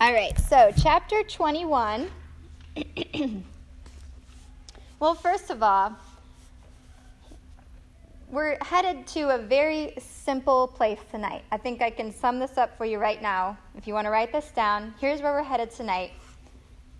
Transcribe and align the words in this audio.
All 0.00 0.12
right, 0.12 0.38
so 0.38 0.70
chapter 0.80 1.24
21. 1.24 2.08
well, 5.00 5.14
first 5.16 5.50
of 5.50 5.60
all, 5.60 5.96
we're 8.30 8.58
headed 8.62 9.08
to 9.08 9.34
a 9.34 9.38
very 9.38 9.94
simple 9.98 10.68
place 10.68 11.00
tonight. 11.10 11.42
I 11.50 11.56
think 11.56 11.82
I 11.82 11.90
can 11.90 12.12
sum 12.12 12.38
this 12.38 12.56
up 12.56 12.78
for 12.78 12.84
you 12.84 12.98
right 12.98 13.20
now. 13.20 13.58
If 13.76 13.88
you 13.88 13.94
want 13.94 14.04
to 14.04 14.10
write 14.10 14.30
this 14.30 14.52
down, 14.52 14.94
here's 15.00 15.20
where 15.20 15.32
we're 15.32 15.42
headed 15.42 15.72
tonight 15.72 16.12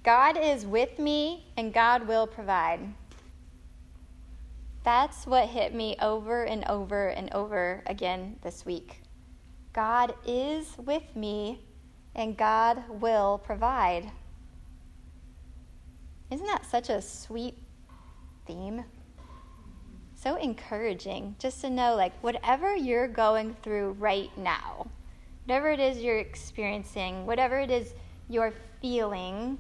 God 0.03 0.37
is 0.37 0.67
with 0.67 0.99
me, 0.99 1.47
and 1.57 1.73
God 1.73 2.09
will 2.09 2.27
provide. 2.27 2.81
That's 4.83 5.25
what 5.25 5.47
hit 5.47 5.73
me 5.73 5.95
over 6.03 6.43
and 6.43 6.65
over 6.65 7.11
and 7.11 7.33
over 7.33 7.85
again 7.87 8.41
this 8.43 8.67
week. 8.67 9.03
God 9.73 10.15
is 10.27 10.77
with 10.85 11.15
me, 11.15 11.61
and 12.19 12.37
God 12.37 12.83
will 13.01 13.39
provide. 13.39 14.11
Isn't 16.33 16.47
that 16.47 16.67
such 16.67 16.91
a 16.91 17.01
sweet 17.01 17.57
theme? 18.45 18.85
So 20.17 20.35
encouraging 20.35 21.37
just 21.39 21.61
to 21.61 21.71
know, 21.71 21.95
like, 21.95 22.13
whatever 22.21 22.75
you're 22.75 23.07
going 23.07 23.55
through 23.63 23.93
right 24.01 24.37
now, 24.37 24.89
whatever 25.47 25.71
it 25.71 25.79
is 25.79 25.99
you're 25.99 26.19
experiencing, 26.19 27.25
whatever 27.25 27.61
it 27.61 27.71
is 27.71 27.95
you're 28.29 28.53
feeling, 28.83 29.57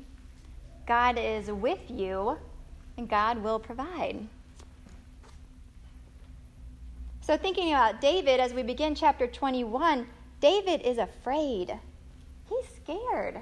God 0.84 1.16
is 1.16 1.52
with 1.52 1.88
you 1.88 2.36
and 2.96 3.08
God 3.08 3.38
will 3.38 3.60
provide. 3.60 4.18
So, 7.20 7.36
thinking 7.36 7.68
about 7.68 8.00
David 8.00 8.40
as 8.40 8.52
we 8.52 8.64
begin 8.64 8.96
chapter 8.96 9.28
21, 9.28 10.08
David 10.40 10.82
is 10.82 10.98
afraid. 10.98 11.78
Scared. 12.88 13.40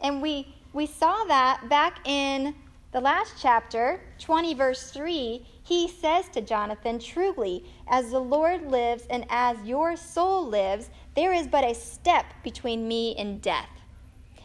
And 0.00 0.22
we, 0.22 0.54
we 0.72 0.86
saw 0.86 1.24
that 1.24 1.68
back 1.68 2.06
in 2.06 2.54
the 2.92 3.00
last 3.00 3.34
chapter, 3.40 4.00
20, 4.20 4.54
verse 4.54 4.92
3. 4.92 5.44
He 5.64 5.88
says 5.88 6.28
to 6.28 6.40
Jonathan, 6.40 7.00
Truly, 7.00 7.64
as 7.88 8.10
the 8.10 8.20
Lord 8.20 8.70
lives 8.70 9.06
and 9.10 9.26
as 9.28 9.56
your 9.64 9.96
soul 9.96 10.46
lives, 10.46 10.90
there 11.16 11.32
is 11.32 11.48
but 11.48 11.64
a 11.64 11.74
step 11.74 12.26
between 12.44 12.86
me 12.86 13.16
and 13.16 13.42
death. 13.42 13.68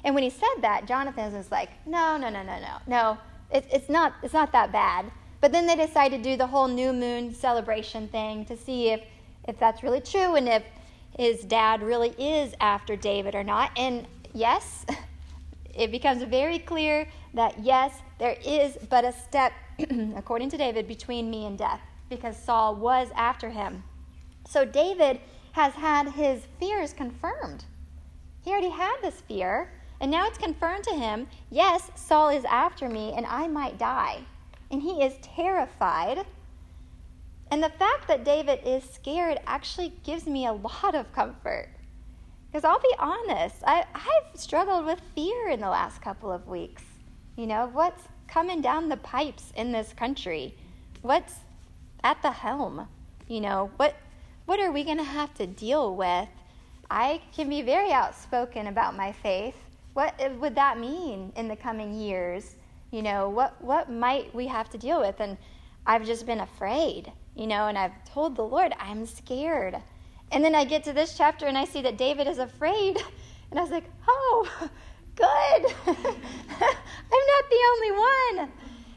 And 0.04 0.16
when 0.16 0.24
he 0.24 0.32
said 0.32 0.62
that, 0.62 0.88
Jonathan 0.88 1.32
was 1.32 1.52
like, 1.52 1.70
No, 1.86 2.18
no, 2.18 2.30
no, 2.30 2.42
no, 2.42 2.60
no, 2.60 2.78
no. 2.88 3.18
It, 3.52 3.68
it's, 3.72 3.90
not, 3.90 4.14
it's 4.24 4.34
not 4.34 4.52
that 4.54 4.72
bad. 4.72 5.12
But 5.40 5.52
then 5.52 5.68
they 5.68 5.76
decided 5.76 6.24
to 6.24 6.30
do 6.32 6.36
the 6.36 6.48
whole 6.48 6.68
new 6.68 6.94
moon 6.94 7.32
celebration 7.32 8.08
thing 8.08 8.46
to 8.46 8.58
see 8.58 8.90
if, 8.90 9.02
if 9.48 9.60
that's 9.60 9.84
really 9.84 10.02
true 10.02 10.34
and 10.36 10.50
if 10.50 10.64
his 11.18 11.42
dad 11.44 11.82
really 11.82 12.10
is 12.18 12.54
after 12.60 12.96
David 12.96 13.36
or 13.36 13.44
not. 13.44 13.72
And 13.78 14.08
yes, 14.36 14.86
it 15.74 15.92
becomes 15.92 16.22
very 16.24 16.60
clear 16.60 17.08
that 17.34 17.64
yes, 17.64 17.94
there 18.20 18.38
is 18.46 18.78
but 18.90 19.04
a 19.04 19.12
step, 19.12 19.54
according 20.16 20.52
to 20.52 20.58
David, 20.58 20.88
between 20.88 21.30
me 21.30 21.48
and 21.48 21.58
death 21.58 21.82
because 22.10 22.38
Saul 22.38 22.76
was 22.76 23.08
after 23.16 23.50
him. 23.50 23.84
So 24.48 24.64
David 24.64 25.20
has 25.54 25.74
had 25.74 26.10
his 26.10 26.44
fears 26.60 26.94
confirmed. 26.94 27.66
He 28.44 28.52
already 28.52 28.70
had 28.70 28.98
this 29.02 29.22
fear, 29.22 29.72
and 30.00 30.12
now 30.12 30.28
it's 30.28 30.38
confirmed 30.38 30.84
to 30.84 30.96
him 30.96 31.28
yes, 31.50 31.90
Saul 31.96 32.30
is 32.30 32.46
after 32.46 32.88
me, 32.88 33.14
and 33.16 33.26
I 33.26 33.48
might 33.48 33.80
die 33.80 34.26
and 34.72 34.82
he 34.82 35.04
is 35.04 35.14
terrified. 35.22 36.26
And 37.52 37.64
the 37.64 37.70
fact 37.70 38.08
that 38.08 38.26
David 38.26 38.60
is 38.66 38.84
scared 38.84 39.40
actually 39.46 39.94
gives 40.04 40.26
me 40.26 40.46
a 40.46 40.54
lot 40.54 40.96
of 40.96 41.14
comfort. 41.14 41.70
Because 42.56 42.70
I'll 42.70 42.80
be 42.80 42.96
honest, 43.00 43.58
I, 43.68 43.84
I've 43.94 44.40
struggled 44.40 44.86
with 44.86 45.02
fear 45.14 45.50
in 45.50 45.60
the 45.60 45.68
last 45.68 46.02
couple 46.02 46.32
of 46.32 46.48
weeks. 46.48 46.84
You 47.36 47.48
know, 47.48 47.70
what's 47.74 48.04
coming 48.30 48.62
down 48.62 48.88
the 48.88 48.96
pipes 48.96 49.52
in 49.58 49.74
this 49.74 49.92
country? 49.92 50.56
What's 51.02 51.34
at 52.06 52.22
the 52.22 52.32
helm? 52.32 52.88
You 53.28 53.42
know, 53.42 53.72
what, 53.76 53.98
what 54.46 54.62
are 54.62 54.72
we 54.72 54.86
going 54.86 55.00
to 55.00 55.04
have 55.04 55.34
to 55.34 55.46
deal 55.46 55.98
with? 55.98 56.30
I 56.90 57.20
can 57.36 57.50
be 57.50 57.62
very 57.62 57.92
outspoken 57.92 58.68
about 58.68 58.96
my 58.96 59.12
faith. 59.12 59.58
What 59.92 60.14
eh, 60.18 60.30
would 60.30 60.56
that 60.56 60.80
mean 60.80 61.34
in 61.36 61.50
the 61.50 61.58
coming 61.58 61.94
years? 61.94 62.56
You 62.90 63.02
know, 63.02 63.28
what, 63.28 63.62
what 63.62 63.92
might 63.92 64.34
we 64.34 64.48
have 64.48 64.70
to 64.70 64.78
deal 64.78 65.02
with? 65.02 65.20
And 65.20 65.38
I've 65.86 66.06
just 66.06 66.26
been 66.26 66.40
afraid, 66.40 67.12
you 67.36 67.48
know, 67.48 67.68
and 67.68 67.78
I've 67.78 68.06
told 68.06 68.38
the 68.38 68.44
Lord, 68.44 68.74
I'm 68.80 69.06
scared. 69.06 69.76
And 70.36 70.44
then 70.44 70.54
I 70.54 70.66
get 70.66 70.84
to 70.84 70.92
this 70.92 71.18
chapter 71.18 71.46
and 71.46 71.58
I 71.58 71.64
see 71.64 71.82
that 71.84 71.98
David 71.98 72.28
is 72.28 72.38
afraid. 72.38 73.02
And 73.52 73.60
I 73.60 73.62
was 73.62 73.72
like, 73.72 73.86
oh, 74.08 74.50
good. 75.16 75.26
I'm 75.88 77.26
not 77.34 77.46
the 77.50 77.62
only 77.72 77.92
one. 77.92 78.52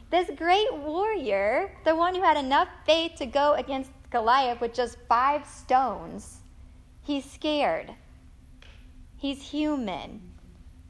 This 0.09 0.29
great 0.35 0.73
warrior, 0.73 1.71
the 1.85 1.95
one 1.95 2.15
who 2.15 2.23
had 2.23 2.35
enough 2.35 2.67
faith 2.85 3.13
to 3.19 3.27
go 3.27 3.53
against 3.53 3.91
Goliath 4.09 4.59
with 4.59 4.73
just 4.73 4.97
five 5.07 5.45
stones, 5.45 6.39
he's 7.03 7.23
scared. 7.23 7.93
He's 9.17 9.41
human. 9.41 10.19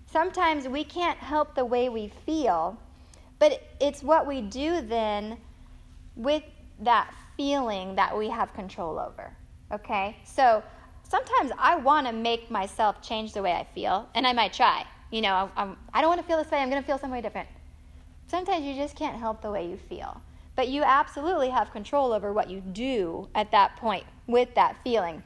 Sometimes 0.09 0.69
we 0.69 0.85
can't 0.85 1.19
help 1.19 1.53
the 1.53 1.65
way 1.65 1.89
we 1.89 2.07
feel, 2.25 2.79
but 3.39 3.61
it's 3.81 4.01
what 4.01 4.25
we 4.25 4.41
do 4.41 4.81
then 4.81 5.37
with 6.15 6.43
that 6.79 7.13
feeling 7.35 7.95
that 7.95 8.17
we 8.17 8.29
have 8.29 8.53
control 8.53 8.97
over. 8.97 9.35
Okay? 9.71 10.17
So 10.23 10.63
sometimes 11.07 11.51
I 11.57 11.75
want 11.75 12.07
to 12.07 12.13
make 12.13 12.49
myself 12.49 13.01
change 13.01 13.33
the 13.33 13.41
way 13.41 13.53
I 13.53 13.65
feel, 13.75 14.07
and 14.15 14.25
I 14.25 14.33
might 14.33 14.53
try. 14.53 14.85
You 15.11 15.21
know, 15.21 15.49
I'm, 15.55 15.77
I 15.93 15.99
do 15.99 16.03
not 16.03 16.09
want 16.09 16.21
to 16.21 16.27
feel 16.27 16.37
this 16.37 16.51
way, 16.51 16.59
I'm 16.59 16.69
going 16.69 16.81
to 16.81 16.87
feel 16.87 16.97
some 16.97 17.11
way 17.11 17.21
different. 17.21 17.49
Sometimes 18.27 18.63
you 18.63 18.75
just 18.75 18.95
can't 18.95 19.17
help 19.17 19.41
the 19.41 19.51
way 19.51 19.67
you 19.67 19.77
feel. 19.77 20.21
But 20.55 20.67
you 20.67 20.83
absolutely 20.83 21.49
have 21.49 21.71
control 21.71 22.11
over 22.11 22.33
what 22.33 22.49
you 22.49 22.59
do 22.59 23.27
at 23.33 23.51
that 23.51 23.77
point 23.77 24.03
with 24.27 24.53
that 24.55 24.75
feeling. 24.83 25.23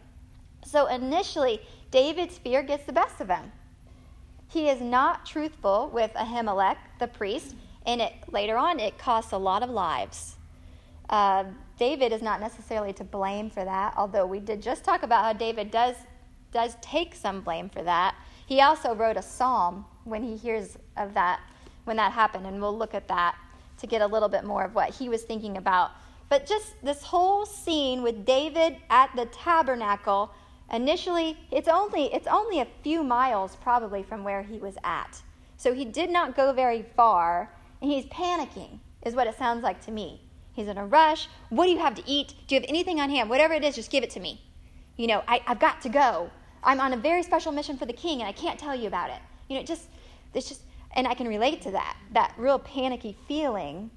So 0.65 0.87
initially, 0.87 1.59
David's 1.91 2.37
fear 2.37 2.61
gets 2.61 2.85
the 2.85 2.93
best 2.93 3.19
of 3.19 3.29
him. 3.29 3.51
He 4.47 4.69
is 4.69 4.79
not 4.79 5.25
truthful 5.25 5.89
with 5.91 6.13
Ahimelech, 6.13 6.77
the 6.99 7.07
priest, 7.07 7.55
and 7.85 7.99
it 7.99 8.13
later 8.31 8.55
on 8.55 8.79
it 8.79 8.97
costs 8.97 9.31
a 9.31 9.37
lot 9.37 9.63
of 9.63 9.69
lives. 9.69 10.35
Uh, 11.13 11.43
David 11.77 12.11
is 12.11 12.23
not 12.23 12.41
necessarily 12.41 12.91
to 12.93 13.03
blame 13.03 13.51
for 13.51 13.63
that, 13.63 13.93
although 13.95 14.25
we 14.25 14.39
did 14.39 14.63
just 14.63 14.83
talk 14.83 15.03
about 15.03 15.23
how 15.23 15.31
David 15.31 15.69
does 15.69 15.95
does 16.51 16.75
take 16.81 17.13
some 17.13 17.41
blame 17.41 17.69
for 17.69 17.83
that. 17.83 18.15
He 18.47 18.61
also 18.61 18.95
wrote 18.95 19.15
a 19.15 19.21
psalm 19.21 19.85
when 20.05 20.23
he 20.23 20.35
hears 20.35 20.75
of 20.97 21.13
that 21.13 21.39
when 21.83 21.97
that 21.97 22.13
happened, 22.13 22.47
and 22.47 22.59
we'll 22.59 22.75
look 22.75 22.95
at 22.95 23.07
that 23.09 23.35
to 23.77 23.85
get 23.85 24.01
a 24.01 24.07
little 24.07 24.27
bit 24.27 24.43
more 24.43 24.63
of 24.63 24.73
what 24.73 24.89
he 24.89 25.07
was 25.07 25.21
thinking 25.21 25.57
about. 25.57 25.91
But 26.29 26.47
just 26.47 26.81
this 26.81 27.03
whole 27.03 27.45
scene 27.45 28.01
with 28.01 28.25
David 28.25 28.77
at 28.89 29.15
the 29.15 29.27
tabernacle, 29.27 30.31
initially 30.71 31.37
it's 31.51 31.67
only 31.67 32.11
it's 32.11 32.27
only 32.27 32.59
a 32.59 32.67
few 32.81 33.03
miles 33.03 33.55
probably 33.57 34.01
from 34.01 34.23
where 34.23 34.41
he 34.41 34.57
was 34.57 34.77
at. 34.83 35.21
So 35.57 35.75
he 35.75 35.85
did 35.85 36.09
not 36.09 36.35
go 36.35 36.53
very 36.53 36.81
far 36.95 37.53
and 37.83 37.91
he's 37.91 38.05
panicking, 38.05 38.79
is 39.03 39.13
what 39.13 39.27
it 39.27 39.37
sounds 39.37 39.61
like 39.61 39.79
to 39.85 39.91
me. 39.91 40.22
He's 40.53 40.67
in 40.67 40.77
a 40.77 40.85
rush. 40.85 41.27
What 41.49 41.65
do 41.65 41.71
you 41.71 41.79
have 41.79 41.95
to 41.95 42.03
eat? 42.05 42.35
Do 42.47 42.55
you 42.55 42.61
have 42.61 42.69
anything 42.69 42.99
on 42.99 43.09
hand? 43.09 43.29
Whatever 43.29 43.53
it 43.53 43.63
is, 43.63 43.75
just 43.75 43.91
give 43.91 44.03
it 44.03 44.11
to 44.11 44.19
me. 44.19 44.41
You 44.95 45.07
know, 45.07 45.23
I, 45.27 45.41
have 45.45 45.59
got 45.59 45.81
to 45.81 45.89
go. 45.89 46.29
I'm 46.63 46.79
on 46.79 46.93
a 46.93 46.97
very 46.97 47.23
special 47.23 47.51
mission 47.51 47.77
for 47.77 47.85
the 47.85 47.93
king, 47.93 48.21
and 48.21 48.27
I 48.27 48.31
can't 48.31 48.59
tell 48.59 48.75
you 48.75 48.87
about 48.87 49.09
it. 49.09 49.19
You 49.49 49.55
know, 49.55 49.61
it 49.61 49.67
just, 49.67 49.87
it's 50.33 50.47
just, 50.47 50.61
and 50.95 51.07
I 51.07 51.15
can 51.15 51.27
relate 51.27 51.61
to 51.63 51.71
that, 51.71 51.97
that 52.11 52.33
real 52.37 52.59
panicky 52.59 53.17
feeling. 53.27 53.89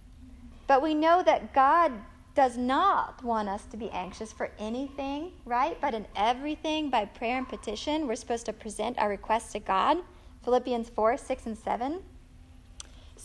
But 0.66 0.82
we 0.82 0.94
know 0.94 1.22
that 1.22 1.52
God 1.52 1.92
does 2.34 2.56
not 2.56 3.22
want 3.22 3.48
us 3.48 3.64
to 3.66 3.76
be 3.76 3.90
anxious 3.90 4.32
for 4.32 4.50
anything, 4.58 5.32
right? 5.44 5.78
But 5.80 5.94
in 5.94 6.06
everything, 6.16 6.90
by 6.90 7.04
prayer 7.04 7.38
and 7.38 7.48
petition, 7.48 8.06
we're 8.06 8.16
supposed 8.16 8.46
to 8.46 8.52
present 8.52 8.98
our 8.98 9.08
requests 9.08 9.52
to 9.52 9.58
God. 9.58 9.98
Philippians 10.44 10.88
4 10.90 11.16
6 11.16 11.46
and 11.46 11.58
7. 11.58 12.02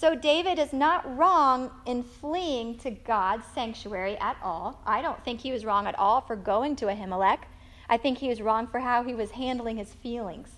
So 0.01 0.15
David 0.15 0.57
is 0.57 0.74
not 0.74 1.15
wrong 1.15 1.69
in 1.86 2.01
fleeing 2.01 2.75
to 2.80 2.89
God's 2.89 3.45
sanctuary 3.53 4.18
at 4.18 4.36
all. 4.42 4.81
I 4.83 5.00
don't 5.00 5.24
think 5.24 5.39
he 5.42 5.51
was 5.51 5.63
wrong 5.63 5.86
at 5.86 5.94
all 6.00 6.21
for 6.21 6.36
going 6.36 6.75
to 6.77 6.88
Ahimelech. 6.88 7.42
I 7.88 7.98
think 7.98 8.18
he 8.18 8.27
was 8.27 8.42
wrong 8.42 8.65
for 8.65 8.80
how 8.80 9.03
he 9.03 9.13
was 9.13 9.30
handling 9.30 9.77
his 9.77 9.94
feelings 9.94 10.50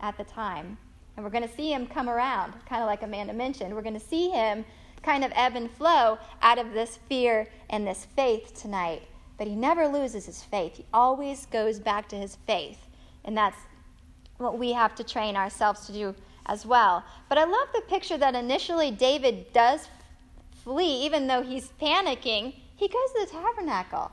at 0.00 0.16
the 0.16 0.22
time. 0.22 0.78
And 1.16 1.24
we're 1.24 1.32
going 1.32 1.48
to 1.48 1.52
see 1.52 1.72
him 1.72 1.88
come 1.88 2.08
around, 2.08 2.52
kind 2.64 2.80
of 2.80 2.86
like 2.86 3.02
Amanda 3.02 3.32
mentioned. 3.32 3.74
We're 3.74 3.82
going 3.82 3.98
to 3.98 4.06
see 4.06 4.30
him 4.30 4.64
kind 5.02 5.24
of 5.24 5.32
ebb 5.34 5.56
and 5.56 5.68
flow 5.68 6.16
out 6.40 6.60
of 6.60 6.72
this 6.72 7.00
fear 7.08 7.48
and 7.70 7.84
this 7.84 8.06
faith 8.14 8.54
tonight. 8.54 9.02
But 9.36 9.48
he 9.48 9.56
never 9.56 9.88
loses 9.88 10.26
his 10.26 10.44
faith. 10.44 10.76
He 10.76 10.86
always 10.94 11.46
goes 11.46 11.80
back 11.80 12.08
to 12.10 12.16
his 12.16 12.36
faith. 12.46 12.86
And 13.24 13.36
that's 13.36 13.58
what 14.36 14.60
we 14.60 14.74
have 14.74 14.94
to 14.94 15.02
train 15.02 15.34
ourselves 15.34 15.86
to 15.86 15.92
do 15.92 16.14
as 16.46 16.66
well. 16.66 17.04
But 17.28 17.38
I 17.38 17.44
love 17.44 17.68
the 17.74 17.82
picture 17.82 18.18
that 18.18 18.34
initially 18.34 18.90
David 18.90 19.52
does 19.52 19.88
flee, 20.64 21.04
even 21.04 21.26
though 21.26 21.42
he's 21.42 21.72
panicking. 21.80 22.54
He 22.76 22.88
goes 22.88 23.12
to 23.14 23.26
the 23.26 23.32
tabernacle. 23.32 24.10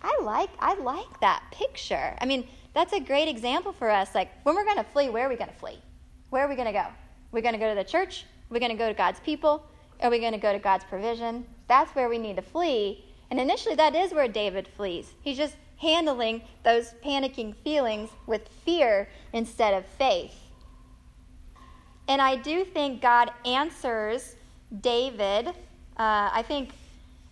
I 0.00 0.18
like 0.22 0.50
I 0.60 0.74
like 0.74 1.20
that 1.20 1.42
picture. 1.50 2.16
I 2.20 2.26
mean, 2.26 2.46
that's 2.74 2.92
a 2.92 3.00
great 3.00 3.28
example 3.28 3.72
for 3.72 3.90
us. 3.90 4.14
Like 4.14 4.30
when 4.44 4.54
we're 4.54 4.64
going 4.64 4.76
to 4.76 4.84
flee, 4.84 5.10
where 5.10 5.26
are 5.26 5.28
we 5.28 5.36
going 5.36 5.50
to 5.50 5.56
flee? 5.56 5.78
Where 6.30 6.44
are 6.44 6.48
we 6.48 6.54
going 6.54 6.66
to 6.66 6.72
go? 6.72 6.86
We're 7.32 7.42
going 7.42 7.54
to 7.54 7.58
go 7.58 7.68
to 7.68 7.74
the 7.74 7.88
church? 7.88 8.24
We're 8.50 8.60
going 8.60 8.72
to 8.72 8.78
go 8.78 8.88
to 8.88 8.94
God's 8.94 9.20
people? 9.20 9.64
Are 10.00 10.10
we 10.10 10.20
going 10.20 10.32
to 10.32 10.38
go 10.38 10.52
to 10.52 10.58
God's 10.58 10.84
provision? 10.84 11.44
That's 11.66 11.94
where 11.94 12.08
we 12.08 12.18
need 12.18 12.36
to 12.36 12.42
flee. 12.42 13.04
And 13.30 13.40
initially, 13.40 13.74
that 13.74 13.94
is 13.94 14.12
where 14.12 14.28
David 14.28 14.68
flees. 14.68 15.12
He's 15.22 15.36
just 15.36 15.56
handling 15.78 16.42
those 16.64 16.94
panicking 17.04 17.54
feelings 17.56 18.10
with 18.26 18.48
fear 18.64 19.08
instead 19.32 19.74
of 19.74 19.84
faith. 19.84 20.47
And 22.08 22.22
I 22.22 22.36
do 22.36 22.64
think 22.64 23.02
God 23.02 23.30
answers 23.44 24.34
David. 24.80 25.48
Uh, 25.48 25.52
I 26.32 26.42
think 26.46 26.70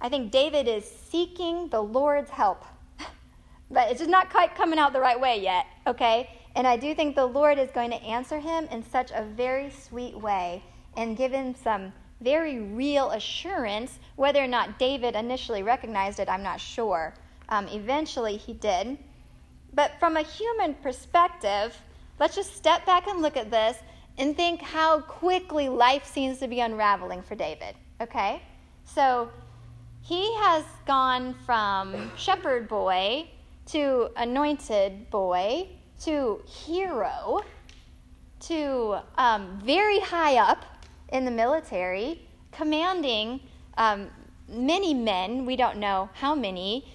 I 0.00 0.10
think 0.10 0.30
David 0.30 0.68
is 0.68 0.84
seeking 0.84 1.68
the 1.68 1.80
Lord's 1.80 2.28
help, 2.28 2.62
but 3.70 3.90
it's 3.90 4.00
just 4.00 4.10
not 4.10 4.28
quite 4.28 4.54
coming 4.54 4.78
out 4.78 4.92
the 4.92 5.00
right 5.00 5.18
way 5.18 5.40
yet. 5.40 5.66
Okay, 5.86 6.28
and 6.54 6.66
I 6.66 6.76
do 6.76 6.94
think 6.94 7.16
the 7.16 7.24
Lord 7.24 7.58
is 7.58 7.70
going 7.70 7.90
to 7.90 8.02
answer 8.02 8.38
him 8.38 8.68
in 8.70 8.82
such 8.82 9.10
a 9.12 9.24
very 9.24 9.70
sweet 9.70 10.14
way 10.14 10.62
and 10.96 11.16
give 11.16 11.32
him 11.32 11.54
some 11.54 11.94
very 12.20 12.60
real 12.60 13.10
assurance. 13.12 13.98
Whether 14.16 14.44
or 14.44 14.46
not 14.46 14.78
David 14.78 15.14
initially 15.14 15.62
recognized 15.62 16.20
it, 16.20 16.28
I'm 16.28 16.42
not 16.42 16.60
sure. 16.60 17.14
Um, 17.48 17.66
eventually, 17.68 18.36
he 18.36 18.52
did. 18.52 18.98
But 19.72 19.92
from 19.98 20.16
a 20.16 20.22
human 20.22 20.74
perspective, 20.74 21.76
let's 22.18 22.34
just 22.34 22.56
step 22.56 22.84
back 22.84 23.06
and 23.06 23.22
look 23.22 23.36
at 23.38 23.50
this 23.50 23.78
and 24.18 24.36
think 24.36 24.60
how 24.60 25.00
quickly 25.00 25.68
life 25.68 26.06
seems 26.06 26.38
to 26.38 26.48
be 26.48 26.60
unraveling 26.60 27.22
for 27.22 27.34
David. 27.34 27.74
Okay? 28.00 28.42
So 28.84 29.30
he 30.02 30.34
has 30.36 30.64
gone 30.86 31.34
from 31.44 32.10
shepherd 32.16 32.68
boy 32.68 33.28
to 33.66 34.08
anointed 34.16 35.10
boy 35.10 35.68
to 36.02 36.40
hero 36.46 37.40
to 38.38 38.98
um, 39.18 39.60
very 39.64 39.98
high 39.98 40.36
up 40.36 40.64
in 41.08 41.24
the 41.24 41.30
military, 41.30 42.22
commanding 42.52 43.40
um, 43.76 44.08
many 44.48 44.94
men, 44.94 45.44
we 45.44 45.56
don't 45.56 45.78
know 45.78 46.08
how 46.14 46.34
many. 46.34 46.86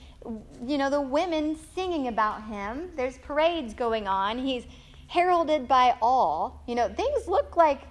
You 0.66 0.78
know, 0.78 0.90
the 0.90 1.02
women 1.02 1.58
singing 1.74 2.08
about 2.08 2.44
him. 2.46 2.92
There's 2.96 3.18
parades 3.18 3.74
going 3.74 4.08
on. 4.08 4.38
He's 4.38 4.66
heralded 5.12 5.68
by 5.68 5.94
all. 6.02 6.64
You 6.68 6.76
know, 6.76 6.88
things 6.88 7.28
look 7.28 7.58
like, 7.58 7.82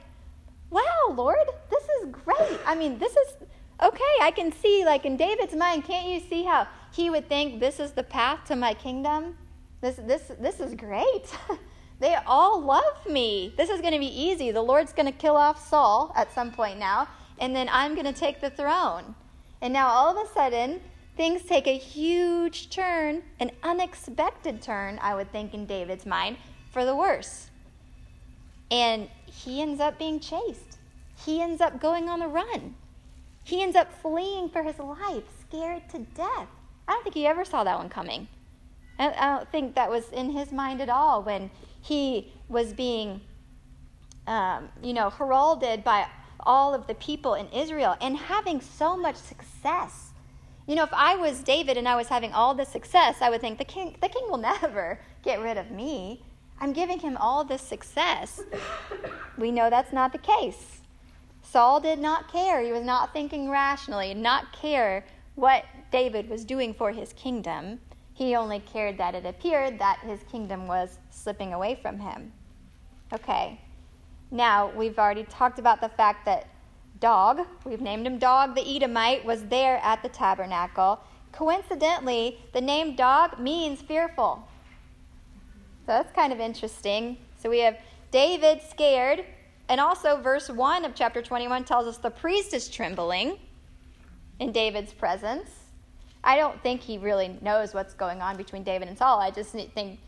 wow, 0.71 1.13
Lord, 1.15 1.47
this 1.71 1.85
is 2.01 2.09
great. 2.11 2.59
I 2.65 2.75
mean, 2.75 2.99
this 2.99 3.13
is 3.13 3.35
okay. 3.83 4.15
I 4.23 4.33
can 4.35 4.51
see, 4.51 4.87
like 4.87 5.05
in 5.05 5.19
David's 5.19 5.55
mind, 5.55 5.85
can't 5.85 6.09
you 6.09 6.21
see 6.21 6.45
how 6.45 6.67
he 6.95 7.11
would 7.11 7.29
think 7.29 7.61
this 7.61 7.79
is 7.79 7.93
the 7.93 8.03
path 8.03 8.45
to 8.47 8.57
my 8.57 8.73
kingdom? 8.73 9.37
This, 9.83 9.97
this, 9.97 10.33
this 10.41 10.61
is 10.61 10.75
great. 10.75 11.27
they 12.01 12.15
all 12.27 12.59
love 12.59 13.07
me. 13.07 13.53
This 13.55 13.69
is 13.69 13.83
going 13.83 13.93
to 13.93 13.99
be 13.99 14.23
easy. 14.23 14.51
The 14.51 14.63
Lord's 14.63 14.95
going 14.95 15.13
to 15.13 15.19
kill 15.19 15.37
off 15.37 15.69
Saul 15.69 16.15
at 16.17 16.33
some 16.33 16.51
point 16.51 16.79
now, 16.79 17.07
and 17.39 17.55
then 17.55 17.69
I'm 17.71 17.95
going 17.95 18.07
to 18.07 18.19
take 18.19 18.41
the 18.41 18.51
throne. 18.51 19.15
And 19.61 19.75
now 19.75 19.89
all 19.89 20.17
of 20.17 20.27
a 20.27 20.33
sudden, 20.33 20.81
things 21.19 21.43
take 21.43 21.67
a 21.67 21.77
huge 21.77 22.71
turn, 22.71 23.23
an 23.41 23.51
unexpected 23.63 24.63
turn, 24.63 24.99
I 25.03 25.15
would 25.15 25.31
think, 25.33 25.53
in 25.53 25.67
David's 25.67 26.07
mind, 26.07 26.39
for 26.71 26.85
the 26.85 26.95
worse. 26.95 27.51
And 28.71 29.09
he 29.27 29.61
ends 29.61 29.81
up 29.81 29.99
being 29.99 30.21
chased. 30.21 30.79
He 31.25 31.41
ends 31.41 31.61
up 31.61 31.81
going 31.81 32.09
on 32.09 32.21
the 32.21 32.29
run. 32.29 32.75
He 33.45 33.63
ends 33.63 33.77
up 33.77 33.93
fleeing 34.01 34.49
for 34.49 34.63
his 34.63 34.79
life, 34.79 35.25
scared 35.41 35.89
to 35.91 35.99
death. 35.99 36.49
I 36.87 36.93
don't 36.93 37.03
think 37.03 37.15
he 37.15 37.27
ever 37.27 37.45
saw 37.45 37.65
that 37.65 37.79
one 37.79 37.89
coming. 37.89 38.29
I 38.99 39.37
don't 39.37 39.51
think 39.51 39.75
that 39.77 39.91
was 39.91 40.11
in 40.11 40.31
his 40.31 40.53
mind 40.53 40.83
at 40.83 40.91
all 40.91 41.23
when 41.23 41.51
he 41.81 42.33
was 42.49 42.75
being, 42.75 43.23
um, 44.27 44.69
you 44.83 44.93
know, 44.93 45.09
heralded 45.09 45.83
by 45.83 46.07
all 46.41 46.75
of 46.75 46.87
the 46.87 46.95
people 46.95 47.35
in 47.35 47.49
Israel 47.49 47.97
and 48.01 48.17
having 48.17 48.61
so 48.61 48.97
much 48.97 49.17
success. 49.17 50.11
You 50.67 50.75
know, 50.75 50.85
if 50.85 50.93
I 50.93 51.17
was 51.17 51.43
David 51.43 51.79
and 51.79 51.89
I 51.89 51.97
was 51.97 52.09
having 52.09 52.33
all 52.33 52.55
this 52.55 52.69
success, 52.69 53.17
I 53.23 53.31
would 53.31 53.41
think 53.41 53.59
the 53.59 53.65
king, 53.65 53.97
the 54.01 54.09
king 54.09 54.25
will 54.29 54.39
never 54.61 55.01
get 55.23 55.41
rid 55.41 55.57
of 55.57 55.71
me. 55.71 56.23
I'm 56.61 56.73
giving 56.73 56.99
him 56.99 57.17
all 57.17 57.45
this 57.45 57.63
success. 57.63 58.43
We 59.39 59.51
know 59.51 59.71
that's 59.71 59.93
not 59.93 60.13
the 60.13 60.19
case. 60.19 60.81
Saul 61.43 61.81
did 61.81 61.99
not 61.99 62.31
care. 62.31 62.61
He 62.63 62.73
was 62.73 62.85
not 62.85 63.13
thinking 63.13 63.49
rationally, 63.51 64.09
he 64.09 64.15
did 64.15 64.23
not 64.23 64.53
care 64.53 65.05
what 65.35 65.65
David 65.91 66.29
was 66.29 66.45
doing 66.45 66.75
for 66.75 66.93
his 66.93 67.13
kingdom. 67.15 67.81
He 68.13 68.37
only 68.37 68.61
cared 68.61 68.99
that 68.99 69.15
it 69.15 69.25
appeared 69.25 69.79
that 69.79 70.01
his 70.01 70.21
kingdom 70.31 70.67
was 70.67 70.99
slipping 71.09 71.55
away 71.55 71.79
from 71.81 71.99
him. 71.99 72.33
Okay, 73.13 73.59
now 74.31 74.71
we've 74.77 74.99
already 74.99 75.25
talked 75.25 75.59
about 75.59 75.81
the 75.81 75.89
fact 75.89 76.27
that 76.27 76.47
Dog, 77.01 77.41
we've 77.65 77.81
named 77.81 78.07
him 78.07 78.19
Dog 78.19 78.55
the 78.55 78.77
Edomite, 78.77 79.25
was 79.25 79.47
there 79.47 79.79
at 79.83 80.03
the 80.03 80.11
tabernacle. 80.11 81.01
Coincidentally, 81.33 82.39
the 82.53 82.61
name 82.61 82.95
Dog 82.95 83.41
means 83.41 83.81
fearful. 83.81 84.47
So 85.91 85.95
that's 85.95 86.13
kind 86.13 86.33
of 86.33 86.39
interesting. 86.39 87.17
So 87.43 87.51
we 87.51 87.59
have 87.59 87.77
David 88.13 88.61
scared, 88.71 89.25
and 89.69 89.81
also 89.81 90.23
verse 90.23 90.49
1 90.49 90.85
of 90.85 90.95
chapter 90.95 91.21
21 91.21 91.65
tells 91.65 91.89
us 91.89 91.99
the 91.99 92.13
priest 92.13 92.55
is 92.55 92.69
trembling 92.69 93.41
in 94.39 94.53
David's 94.53 94.93
presence. 94.93 95.51
I 96.23 96.37
don't 96.37 96.63
think 96.63 96.81
he 96.81 96.99
really 96.99 97.37
knows 97.43 97.75
what's 97.75 97.93
going 97.93 98.23
on 98.23 98.37
between 98.37 98.63
David 98.63 98.87
and 98.87 98.97
Saul. 98.97 99.19
I 99.19 99.33
just 99.33 99.51
think 99.51 99.99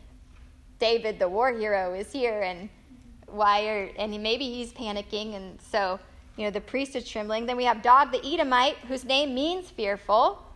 David, 0.79 1.19
the 1.19 1.29
war 1.29 1.53
hero, 1.53 1.95
is 1.95 2.13
here, 2.13 2.43
and 2.43 2.69
why 3.27 3.67
are 3.67 3.91
and 3.99 4.13
maybe 4.23 4.45
he's 4.45 4.73
panicking, 4.73 5.35
and 5.35 5.61
so 5.61 5.99
you 6.37 6.45
know 6.45 6.53
the 6.53 6.61
priest 6.61 6.95
is 6.95 7.09
trembling. 7.09 7.45
Then 7.45 7.57
we 7.57 7.65
have 7.65 7.83
Dog 7.83 8.13
the 8.13 8.25
Edomite, 8.25 8.77
whose 8.87 9.05
name 9.05 9.35
means 9.35 9.69
fearful, 9.69 10.47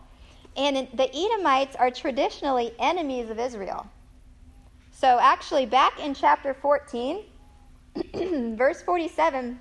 and 0.55 0.87
the 0.93 1.13
Edomites 1.13 1.75
are 1.75 1.91
traditionally 1.91 2.71
enemies 2.79 3.29
of 3.29 3.39
Israel. 3.39 3.89
So, 4.99 5.19
actually, 5.21 5.67
back 5.67 5.99
in 5.99 6.15
chapter 6.15 6.55
14, 6.55 7.23
verse 8.57 8.81
47, 8.81 9.59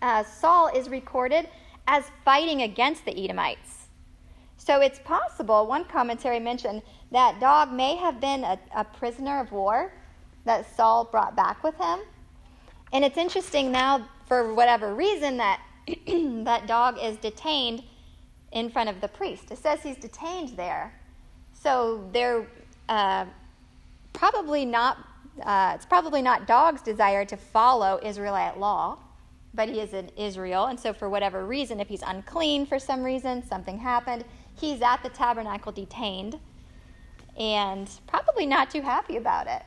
uh, 0.00 0.24
Saul 0.24 0.68
is 0.74 0.88
recorded 0.88 1.46
as 1.86 2.04
fighting 2.24 2.62
against 2.62 3.04
the 3.04 3.14
Edomites. 3.22 3.88
So, 4.56 4.80
it's 4.80 4.98
possible, 5.00 5.66
one 5.66 5.84
commentary 5.84 6.40
mentioned, 6.40 6.80
that 7.12 7.38
dog 7.38 7.70
may 7.70 7.96
have 7.96 8.18
been 8.18 8.44
a, 8.44 8.58
a 8.74 8.82
prisoner 8.82 9.40
of 9.40 9.52
war 9.52 9.92
that 10.46 10.74
Saul 10.74 11.04
brought 11.04 11.36
back 11.36 11.62
with 11.62 11.76
him. 11.76 11.98
And 12.94 13.04
it's 13.04 13.18
interesting 13.18 13.70
now, 13.70 14.08
for 14.26 14.54
whatever 14.54 14.94
reason, 14.94 15.36
that 15.36 15.60
that 16.06 16.66
dog 16.66 16.96
is 16.98 17.18
detained 17.18 17.82
in 18.52 18.70
front 18.70 18.88
of 18.88 19.02
the 19.02 19.08
priest. 19.08 19.50
It 19.50 19.58
says 19.58 19.82
he's 19.82 19.98
detained 19.98 20.56
there. 20.56 20.98
So, 21.52 22.08
there. 22.14 22.46
Uh, 22.88 23.26
probably 24.16 24.64
not, 24.64 24.98
uh, 25.42 25.72
it's 25.74 25.86
probably 25.86 26.22
not 26.22 26.46
Dog's 26.46 26.82
desire 26.82 27.24
to 27.24 27.36
follow 27.36 28.00
Israelite 28.02 28.58
law, 28.58 28.98
but 29.54 29.68
he 29.68 29.80
is 29.80 29.92
in 29.92 30.10
Israel. 30.16 30.66
And 30.66 30.78
so, 30.78 30.92
for 30.92 31.08
whatever 31.08 31.46
reason, 31.46 31.80
if 31.80 31.88
he's 31.88 32.02
unclean 32.06 32.66
for 32.66 32.78
some 32.78 33.02
reason, 33.02 33.46
something 33.46 33.78
happened, 33.78 34.24
he's 34.54 34.82
at 34.82 35.02
the 35.02 35.08
tabernacle 35.08 35.72
detained 35.72 36.38
and 37.38 37.88
probably 38.06 38.46
not 38.46 38.70
too 38.70 38.80
happy 38.80 39.16
about 39.16 39.46
it. 39.46 39.62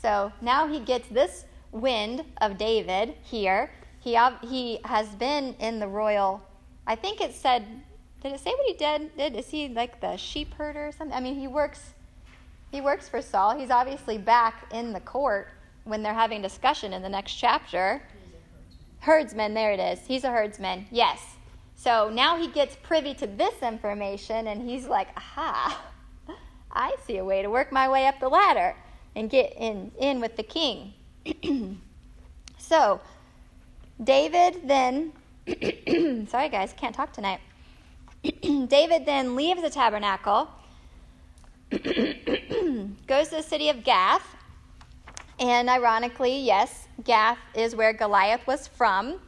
So 0.00 0.32
now 0.40 0.68
he 0.68 0.80
gets 0.80 1.08
this 1.08 1.46
wind 1.72 2.24
of 2.40 2.58
David 2.58 3.14
here. 3.22 3.70
He, 4.00 4.18
he 4.42 4.78
has 4.84 5.08
been 5.08 5.54
in 5.58 5.78
the 5.78 5.88
royal, 5.88 6.42
I 6.86 6.94
think 6.94 7.20
it 7.20 7.34
said, 7.34 7.64
did 8.22 8.32
it 8.32 8.40
say 8.40 8.50
what 8.50 8.66
he 8.66 8.74
did? 8.74 9.16
did? 9.16 9.36
Is 9.36 9.48
he 9.48 9.68
like 9.68 10.00
the 10.00 10.16
sheep 10.16 10.54
herder 10.54 10.88
or 10.88 10.92
something? 10.92 11.16
I 11.16 11.20
mean, 11.20 11.38
he 11.38 11.48
works 11.48 11.94
he 12.70 12.80
works 12.80 13.08
for 13.08 13.22
Saul. 13.22 13.58
He's 13.58 13.70
obviously 13.70 14.18
back 14.18 14.66
in 14.72 14.92
the 14.92 15.00
court 15.00 15.48
when 15.84 16.02
they're 16.02 16.14
having 16.14 16.42
discussion 16.42 16.92
in 16.92 17.02
the 17.02 17.08
next 17.08 17.34
chapter. 17.34 18.02
Herdsman, 19.00 19.54
there 19.54 19.72
it 19.72 19.80
is. 19.80 20.00
He's 20.06 20.24
a 20.24 20.30
herdsman. 20.30 20.86
Yes. 20.90 21.36
So 21.76 22.10
now 22.10 22.36
he 22.36 22.48
gets 22.48 22.76
privy 22.82 23.14
to 23.14 23.26
this 23.26 23.62
information 23.62 24.48
and 24.48 24.68
he's 24.68 24.86
like, 24.86 25.08
aha, 25.16 25.80
I 26.72 26.96
see 27.06 27.18
a 27.18 27.24
way 27.24 27.42
to 27.42 27.50
work 27.50 27.70
my 27.70 27.88
way 27.88 28.06
up 28.06 28.18
the 28.18 28.28
ladder 28.28 28.74
and 29.14 29.30
get 29.30 29.54
in, 29.56 29.92
in 29.98 30.20
with 30.20 30.36
the 30.36 30.42
king. 30.42 30.94
so 32.58 33.00
David 34.02 34.62
then, 34.64 35.12
sorry 36.28 36.48
guys, 36.48 36.74
can't 36.76 36.94
talk 36.94 37.12
tonight. 37.12 37.40
David 38.42 39.06
then 39.06 39.36
leaves 39.36 39.62
the 39.62 39.70
tabernacle 39.70 40.48
goes 43.06 43.28
to 43.28 43.36
the 43.36 43.42
city 43.42 43.68
of 43.68 43.82
Gath. 43.84 44.36
And 45.38 45.68
ironically, 45.68 46.38
yes, 46.38 46.88
Gath 47.04 47.38
is 47.54 47.74
where 47.74 47.92
Goliath 47.92 48.46
was 48.46 48.66
from. 48.66 49.20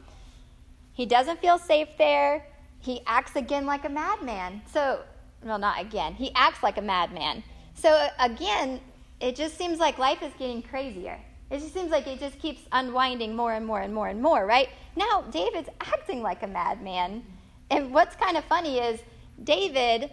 He 0.93 1.05
doesn't 1.05 1.39
feel 1.39 1.57
safe 1.57 1.89
there. 1.97 2.45
He 2.79 3.01
acts 3.05 3.35
again 3.35 3.65
like 3.65 3.85
a 3.85 3.89
madman. 3.89 4.61
So, 4.71 5.01
well, 5.43 5.59
not 5.59 5.79
again. 5.79 6.13
He 6.13 6.31
acts 6.33 6.63
like 6.63 6.77
a 6.77 6.81
madman. 6.81 7.43
So, 7.73 8.07
again, 8.19 8.79
it 9.19 9.35
just 9.35 9.57
seems 9.57 9.79
like 9.79 9.97
life 9.97 10.23
is 10.23 10.33
getting 10.39 10.61
crazier. 10.61 11.19
It 11.51 11.59
just 11.59 11.73
seems 11.73 11.91
like 11.91 12.07
it 12.07 12.19
just 12.19 12.39
keeps 12.39 12.61
unwinding 12.71 13.35
more 13.35 13.53
and 13.53 13.65
more 13.65 13.81
and 13.81 13.93
more 13.93 14.07
and 14.07 14.21
more, 14.21 14.45
right? 14.45 14.69
Now, 14.95 15.23
David's 15.29 15.69
acting 15.81 16.21
like 16.21 16.43
a 16.43 16.47
madman. 16.47 17.23
And 17.69 17.93
what's 17.93 18.15
kind 18.15 18.37
of 18.37 18.43
funny 18.45 18.79
is 18.79 19.01
David 19.43 20.11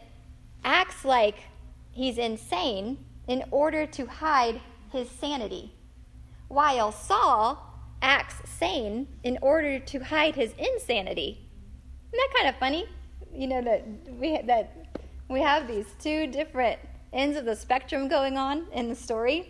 acts 0.64 1.04
like 1.04 1.37
he's 1.97 2.19
insane 2.19 2.99
in 3.26 3.43
order 3.50 3.87
to 3.87 4.07
hide 4.07 4.61
his 4.93 5.11
sanity, 5.11 5.73
while 6.49 6.93
Saul 6.93 7.59
acts 8.03 8.49
sane 8.49 9.09
in 9.25 9.38
order 9.41 9.79
to 9.79 9.99
hide 9.99 10.35
his 10.35 10.53
insanity. 10.59 11.41
Isn't 12.12 12.12
that 12.12 12.35
kind 12.37 12.49
of 12.49 12.57
funny? 12.57 12.87
You 13.35 13.49
know 13.49 13.62
that 13.62 13.87
we 14.21 14.41
that 14.43 14.76
we 15.29 15.41
have 15.41 15.67
these 15.67 15.87
two 15.99 16.26
different 16.26 16.79
ends 17.12 17.37
of 17.37 17.47
the 17.47 17.57
spectrum 17.57 18.09
going 18.09 18.37
on 18.37 18.67
in 18.73 18.88
the 18.88 18.95
story. 18.95 19.49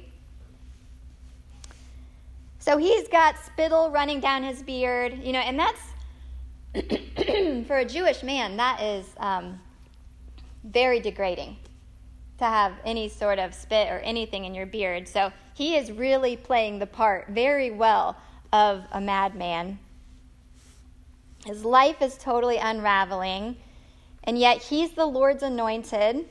So 2.60 2.78
he's 2.78 3.08
got 3.08 3.36
spittle 3.44 3.90
running 3.90 4.20
down 4.20 4.42
his 4.42 4.62
beard, 4.62 5.20
you 5.22 5.32
know, 5.32 5.40
and 5.40 5.58
that's 5.58 5.80
for 7.66 7.78
a 7.78 7.84
Jewish 7.84 8.22
man, 8.22 8.56
that 8.56 8.80
is 8.80 9.06
um, 9.18 9.60
very 10.64 11.00
degrading 11.00 11.56
to 12.38 12.44
have 12.44 12.74
any 12.84 13.08
sort 13.08 13.38
of 13.38 13.54
spit 13.54 13.88
or 13.88 13.98
anything 14.00 14.44
in 14.44 14.54
your 14.54 14.66
beard. 14.66 15.08
So 15.08 15.32
he 15.54 15.76
is 15.76 15.90
really 15.90 16.36
playing 16.36 16.78
the 16.78 16.86
part 16.86 17.28
very 17.28 17.70
well 17.70 18.16
of 18.52 18.84
a 18.92 19.00
madman. 19.00 19.78
His 21.46 21.64
life 21.64 22.02
is 22.02 22.18
totally 22.18 22.58
unraveling, 22.58 23.56
and 24.24 24.38
yet 24.38 24.58
he's 24.58 24.92
the 24.92 25.06
Lord's 25.06 25.42
anointed. 25.42 26.26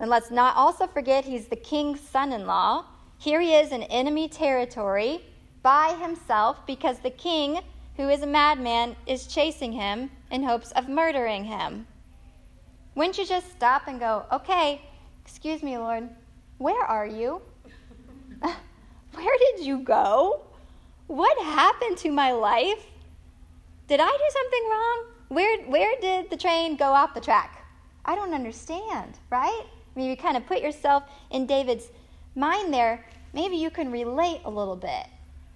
And 0.00 0.10
let's 0.10 0.30
not 0.30 0.56
also 0.56 0.86
forget 0.86 1.24
he's 1.24 1.46
the 1.46 1.56
king's 1.56 2.00
son 2.00 2.32
in 2.32 2.46
law. 2.46 2.86
Here 3.18 3.40
he 3.40 3.54
is 3.54 3.70
in 3.70 3.84
enemy 3.84 4.28
territory 4.28 5.20
by 5.62 5.96
himself 6.00 6.66
because 6.66 6.98
the 6.98 7.10
king, 7.10 7.60
who 7.96 8.08
is 8.08 8.22
a 8.22 8.26
madman, 8.26 8.96
is 9.06 9.26
chasing 9.26 9.72
him 9.72 10.10
in 10.30 10.42
hopes 10.42 10.72
of 10.72 10.88
murdering 10.88 11.44
him. 11.44 11.86
Wouldn't 12.94 13.18
you 13.18 13.26
just 13.26 13.50
stop 13.52 13.86
and 13.86 14.00
go, 14.00 14.24
okay, 14.32 14.82
excuse 15.24 15.62
me, 15.62 15.78
Lord, 15.78 16.08
where 16.58 16.84
are 16.84 17.06
you? 17.06 17.40
where 18.40 19.38
did 19.38 19.64
you 19.64 19.78
go? 19.78 20.42
What 21.06 21.36
happened 21.42 21.98
to 21.98 22.10
my 22.10 22.32
life? 22.32 22.86
Did 23.88 24.00
I 24.00 24.06
do 24.06 24.30
something 24.32 24.70
wrong? 24.70 25.04
Where, 25.28 25.62
where 25.64 26.00
did 26.00 26.30
the 26.30 26.36
train 26.36 26.76
go 26.76 26.86
off 26.86 27.14
the 27.14 27.20
track? 27.20 27.64
I 28.04 28.14
don't 28.14 28.34
understand, 28.34 29.18
right? 29.30 29.64
I 29.64 29.98
mean, 29.98 30.08
you 30.08 30.16
kind 30.16 30.36
of 30.36 30.46
put 30.46 30.60
yourself 30.60 31.04
in 31.30 31.46
David's 31.46 31.90
mind 32.34 32.72
there. 32.72 33.04
Maybe 33.32 33.56
you 33.56 33.70
can 33.70 33.90
relate 33.90 34.40
a 34.44 34.50
little 34.50 34.76
bit. 34.76 35.06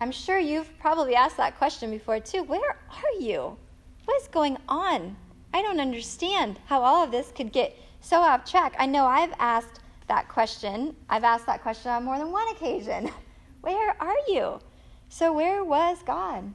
I'm 0.01 0.13
sure 0.13 0.39
you've 0.39 0.79
probably 0.79 1.15
asked 1.15 1.37
that 1.37 1.59
question 1.59 1.91
before 1.91 2.21
too. 2.21 2.43
Where 2.45 2.77
are 2.91 3.21
you? 3.21 3.57
What 4.05 4.21
is 4.21 4.29
going 4.29 4.57
on? 4.69 5.17
I 5.53 5.63
don't 5.63 5.81
understand 5.81 6.59
how 6.67 6.83
all 6.83 7.05
of 7.05 7.11
this 7.11 7.33
could 7.35 7.53
get 7.53 7.77
so 8.01 8.21
off 8.21 8.45
track. 8.45 8.75
I 8.79 8.87
know 8.87 9.07
I've 9.07 9.35
asked 9.39 9.81
that 10.09 10.29
question. 10.29 10.95
I've 11.09 11.25
asked 11.25 11.47
that 11.47 11.63
question 11.63 11.91
on 11.91 12.05
more 12.05 12.19
than 12.19 12.33
one 12.33 12.49
occasion. 12.49 13.11
Where 13.61 13.95
are 14.01 14.17
you? 14.29 14.61
So, 15.09 15.33
where 15.33 15.65
was 15.65 15.99
God? 16.05 16.53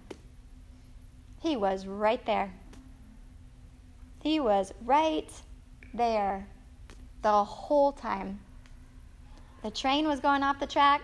He 1.42 1.56
was 1.56 1.86
right 1.88 2.24
there. 2.26 2.54
He 4.22 4.40
was 4.40 4.74
right 4.86 5.30
there 5.94 6.48
the 7.24 7.44
whole 7.44 7.92
time. 7.92 8.40
The 9.64 9.72
train 9.72 10.08
was 10.08 10.20
going 10.20 10.44
off 10.44 10.60
the 10.60 10.68
track, 10.68 11.02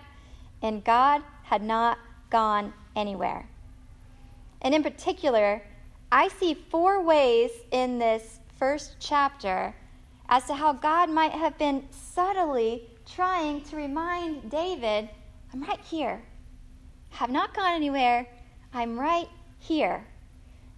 and 0.62 0.84
God 0.84 1.22
had 1.42 1.62
not 1.62 1.98
gone 2.30 2.72
anywhere. 2.94 3.48
And 4.62 4.74
in 4.74 4.82
particular, 4.82 5.62
I 6.12 6.28
see 6.28 6.54
four 6.54 7.02
ways 7.02 7.50
in 7.72 7.98
this 7.98 8.40
first 8.58 8.96
chapter 9.00 9.74
as 10.30 10.46
to 10.46 10.54
how 10.54 10.72
God 10.72 11.10
might 11.10 11.32
have 11.32 11.58
been 11.58 11.88
subtly 11.90 12.88
trying 13.04 13.62
to 13.62 13.76
remind 13.76 14.48
David, 14.48 15.10
I'm 15.52 15.62
right 15.62 15.80
here. 15.80 16.22
I 17.12 17.16
Have 17.16 17.30
not 17.30 17.52
gone 17.52 17.72
anywhere. 17.72 18.28
I'm 18.72 18.98
right 18.98 19.28
here. 19.58 20.06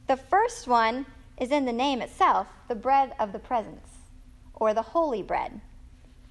The 0.07 0.17
first 0.17 0.67
one 0.67 1.05
is 1.39 1.51
in 1.51 1.67
the 1.67 1.73
name 1.73 2.01
itself, 2.01 2.47
the 2.69 2.75
bread 2.75 3.13
of 3.21 3.33
the 3.33 3.39
presence, 3.39 3.89
or 4.55 4.73
the 4.73 4.81
holy 4.81 5.23
bread. 5.23 5.61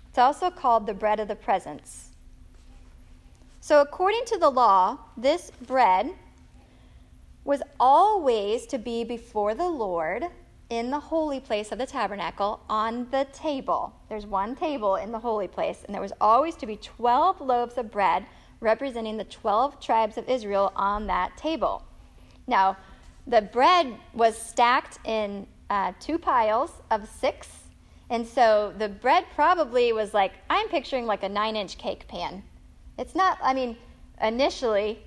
It's 0.09 0.17
also 0.17 0.49
called 0.49 0.87
the 0.87 0.93
bread 0.95 1.19
of 1.19 1.27
the 1.27 1.35
presence. 1.35 2.09
So, 3.61 3.81
according 3.81 4.25
to 4.25 4.39
the 4.39 4.49
law, 4.49 4.97
this 5.15 5.51
bread 5.67 6.15
was 7.43 7.61
always 7.79 8.65
to 8.67 8.79
be 8.79 9.03
before 9.03 9.53
the 9.53 9.69
Lord 9.69 10.25
in 10.71 10.89
the 10.89 10.99
holy 10.99 11.39
place 11.39 11.71
of 11.71 11.77
the 11.77 11.85
tabernacle 11.85 12.59
on 12.67 13.07
the 13.11 13.27
table. 13.31 13.93
There's 14.09 14.25
one 14.25 14.55
table 14.55 14.95
in 14.95 15.11
the 15.11 15.19
holy 15.19 15.47
place, 15.47 15.83
and 15.85 15.93
there 15.93 16.01
was 16.01 16.13
always 16.19 16.55
to 16.55 16.65
be 16.65 16.77
12 16.77 17.41
loaves 17.41 17.77
of 17.77 17.91
bread 17.91 18.25
representing 18.59 19.17
the 19.17 19.25
12 19.25 19.79
tribes 19.79 20.17
of 20.17 20.27
Israel 20.27 20.71
on 20.75 21.05
that 21.07 21.37
table. 21.37 21.83
Now, 22.47 22.75
the 23.27 23.43
bread 23.43 23.95
was 24.15 24.35
stacked 24.35 24.97
in 25.05 25.45
uh, 25.69 25.93
two 25.99 26.17
piles 26.17 26.71
of 26.89 27.07
six, 27.07 27.49
and 28.09 28.25
so 28.25 28.73
the 28.79 28.89
bread 28.89 29.25
probably 29.35 29.93
was 29.93 30.15
like, 30.15 30.31
I'm 30.49 30.67
picturing 30.69 31.05
like 31.05 31.21
a 31.21 31.29
nine 31.29 31.55
inch 31.55 31.77
cake 31.77 32.07
pan 32.07 32.41
it's 33.01 33.15
not, 33.15 33.39
I 33.41 33.53
mean, 33.53 33.77
initially, 34.21 34.99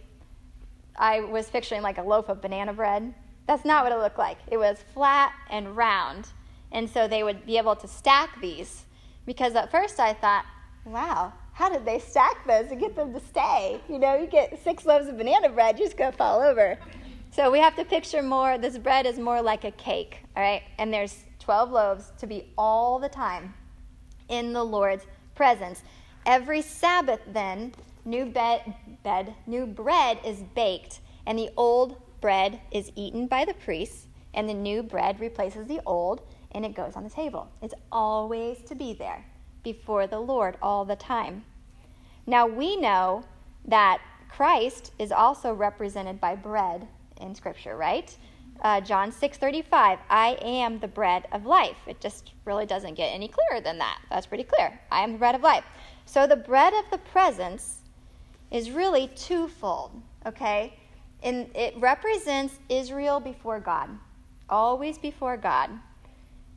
I 0.97 1.21
was 1.21 1.49
picturing 1.49 1.83
like 1.83 1.99
a 1.99 2.03
loaf 2.03 2.29
of 2.29 2.43
banana 2.43 2.73
bread. 2.73 3.15
That's 3.47 3.65
not 3.65 3.85
what 3.85 3.93
it 3.93 3.99
looked 3.99 4.19
like. 4.19 4.39
It 4.51 4.57
was 4.57 4.79
flat 4.95 5.33
and 5.51 5.77
round. 5.77 6.29
And 6.73 6.89
so 6.89 7.07
they 7.07 7.23
would 7.23 7.47
be 7.47 7.59
able 7.59 7.77
to 7.77 7.89
stack 7.89 8.41
these. 8.41 8.85
Because 9.27 9.55
at 9.55 9.71
first 9.71 10.01
I 10.01 10.15
thought, 10.15 10.45
wow, 10.85 11.33
how 11.53 11.69
did 11.69 11.85
they 11.85 11.99
stack 11.99 12.47
those 12.47 12.71
and 12.71 12.81
get 12.81 12.97
them 12.97 13.13
to 13.13 13.21
stay? 13.21 13.81
You 13.89 13.99
know, 13.99 14.17
you 14.17 14.27
get 14.27 14.63
six 14.63 14.85
loaves 14.85 15.09
of 15.09 15.17
banana 15.17 15.49
bread, 15.49 15.79
you're 15.79 15.87
just 15.87 15.97
to 15.99 16.13
fall 16.13 16.41
over. 16.41 16.79
So 17.31 17.51
we 17.51 17.59
have 17.59 17.77
to 17.77 17.85
picture 17.85 18.23
more, 18.23 18.59
this 18.59 18.79
bread 18.79 19.07
is 19.07 19.19
more 19.19 19.43
like 19.43 19.65
a 19.65 19.73
cake, 19.73 20.25
all 20.37 20.43
right? 20.43 20.63
And 20.79 20.93
there's 20.93 21.25
12 21.41 21.71
loaves 21.71 22.13
to 22.19 22.27
be 22.27 22.53
all 22.57 22.99
the 22.99 23.09
time 23.09 23.55
in 24.29 24.53
the 24.53 24.65
Lord's 24.65 25.05
presence. 25.35 25.83
Every 26.27 26.63
Sabbath, 26.63 27.21
then, 27.27 27.75
new 28.05 28.25
bed, 28.25 28.75
bed, 29.03 29.35
new 29.47 29.67
bread 29.67 30.19
is 30.25 30.43
baked, 30.55 31.01
and 31.27 31.39
the 31.39 31.51
old 31.57 32.01
bread 32.25 32.59
is 32.71 32.91
eaten 32.97 33.27
by 33.27 33.45
the 33.45 33.53
priests, 33.53 34.07
and 34.33 34.49
the 34.49 34.55
new 34.55 34.83
bread 34.83 35.21
replaces 35.21 35.67
the 35.67 35.83
old, 35.85 36.23
and 36.53 36.65
it 36.65 36.75
goes 36.75 36.97
on 36.97 37.05
the 37.05 37.11
table. 37.11 37.51
It's 37.61 37.75
always 37.93 38.63
to 38.63 38.75
be 38.75 38.95
there 38.95 39.27
before 39.63 40.07
the 40.07 40.21
Lord 40.21 40.57
all 40.63 40.87
the 40.87 40.97
time. 40.97 41.45
Now 42.27 42.47
we 42.47 42.79
know 42.79 43.25
that 43.67 44.01
Christ 44.31 44.93
is 44.99 45.13
also 45.13 45.53
represented 45.53 46.19
by 46.19 46.35
bread 46.35 46.89
in 47.21 47.35
Scripture, 47.35 47.77
right? 47.77 48.17
Uh, 48.63 48.81
John 48.81 49.13
6:35, 49.13 49.99
I 50.09 50.39
am 50.41 50.79
the 50.79 50.89
bread 50.89 51.29
of 51.31 51.45
life. 51.45 51.77
It 51.87 52.01
just 52.01 52.33
really 52.47 52.65
doesn't 52.65 52.95
get 52.95 53.09
any 53.09 53.29
clearer 53.29 53.61
than 53.61 53.77
that. 53.81 53.99
That's 54.09 54.25
pretty 54.25 54.45
clear. 54.45 54.81
I 54.91 55.03
am 55.03 55.13
the 55.13 55.19
bread 55.19 55.35
of 55.35 55.43
life. 55.43 55.67
So 56.07 56.27
the 56.27 56.37
bread 56.37 56.73
of 56.73 56.91
the 56.91 57.05
presence 57.13 57.81
is 58.51 58.71
really 58.71 59.09
twofold, 59.09 60.01
okay? 60.25 60.79
And 61.25 61.49
it 61.57 61.75
represents 61.79 62.59
Israel 62.69 63.19
before 63.19 63.59
God, 63.59 63.89
always 64.49 64.99
before 64.99 65.37
God. 65.37 65.71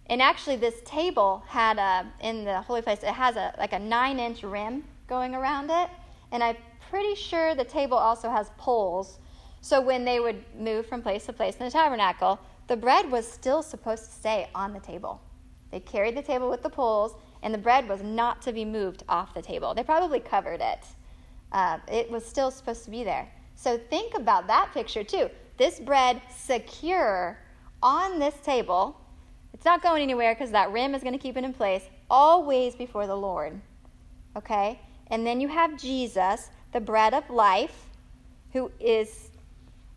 And 0.09 0.21
actually, 0.21 0.57
this 0.57 0.75
table 0.86 1.41
had 1.47 1.79
a, 1.79 2.05
in 2.21 2.43
the 2.43 2.62
holy 2.62 2.81
place, 2.81 3.00
it 3.01 3.07
has 3.07 3.38
a, 3.38 3.53
like 3.57 3.74
a 3.74 3.79
nine 3.79 4.19
inch 4.19 4.43
rim 4.43 4.83
going 5.07 5.33
around 5.33 5.71
it. 5.71 5.89
And 6.31 6.43
I'm 6.43 6.57
pretty 6.89 7.15
sure 7.15 7.55
the 7.55 7.63
table 7.63 7.97
also 7.97 8.29
has 8.29 8.51
poles. 8.57 9.19
So 9.62 9.81
when 9.81 10.05
they 10.05 10.19
would 10.19 10.43
move 10.57 10.86
from 10.86 11.01
place 11.01 11.25
to 11.25 11.33
place 11.33 11.55
in 11.55 11.65
the 11.65 11.71
tabernacle, 11.71 12.39
the 12.67 12.77
bread 12.77 13.09
was 13.09 13.25
still 13.25 13.63
supposed 13.63 14.05
to 14.05 14.12
stay 14.12 14.50
on 14.53 14.74
the 14.74 14.79
table. 14.79 15.21
They 15.71 15.79
carried 15.79 16.15
the 16.15 16.21
table 16.21 16.50
with 16.50 16.62
the 16.62 16.69
poles, 16.69 17.15
and 17.41 17.53
the 17.53 17.57
bread 17.57 17.88
was 17.88 18.01
not 18.03 18.41
to 18.43 18.51
be 18.51 18.65
moved 18.65 19.03
off 19.07 19.33
the 19.33 19.41
table. 19.41 19.74
They 19.74 19.83
probably 19.83 20.19
covered 20.19 20.59
it. 20.62 20.86
Uh, 21.53 21.79
it 21.89 22.12
was 22.12 22.25
still 22.25 22.51
supposed 22.51 22.83
to 22.86 22.91
be 22.91 23.05
there. 23.05 23.29
So 23.57 23.77
think 23.77 24.13
about 24.15 24.47
that 24.47 24.71
picture 24.71 25.03
too. 25.03 25.29
This 25.57 25.79
bread 25.79 26.21
secure 26.29 27.39
on 27.81 28.19
this 28.19 28.35
table. 28.43 29.01
It's 29.51 29.65
not 29.65 29.81
going 29.81 30.03
anywhere 30.03 30.35
because 30.35 30.51
that 30.51 30.71
rim 30.71 30.93
is 30.93 31.01
going 31.01 31.13
to 31.13 31.19
keep 31.19 31.35
it 31.35 31.43
in 31.43 31.53
place, 31.53 31.83
always 32.09 32.75
before 32.75 33.07
the 33.07 33.15
Lord. 33.15 33.59
Okay? 34.35 34.79
And 35.07 35.25
then 35.25 35.41
you 35.41 35.47
have 35.47 35.79
Jesus, 35.79 36.51
the 36.71 36.79
bread 36.79 37.15
of 37.15 37.27
life, 37.31 37.89
who 38.53 38.71
is 38.79 39.31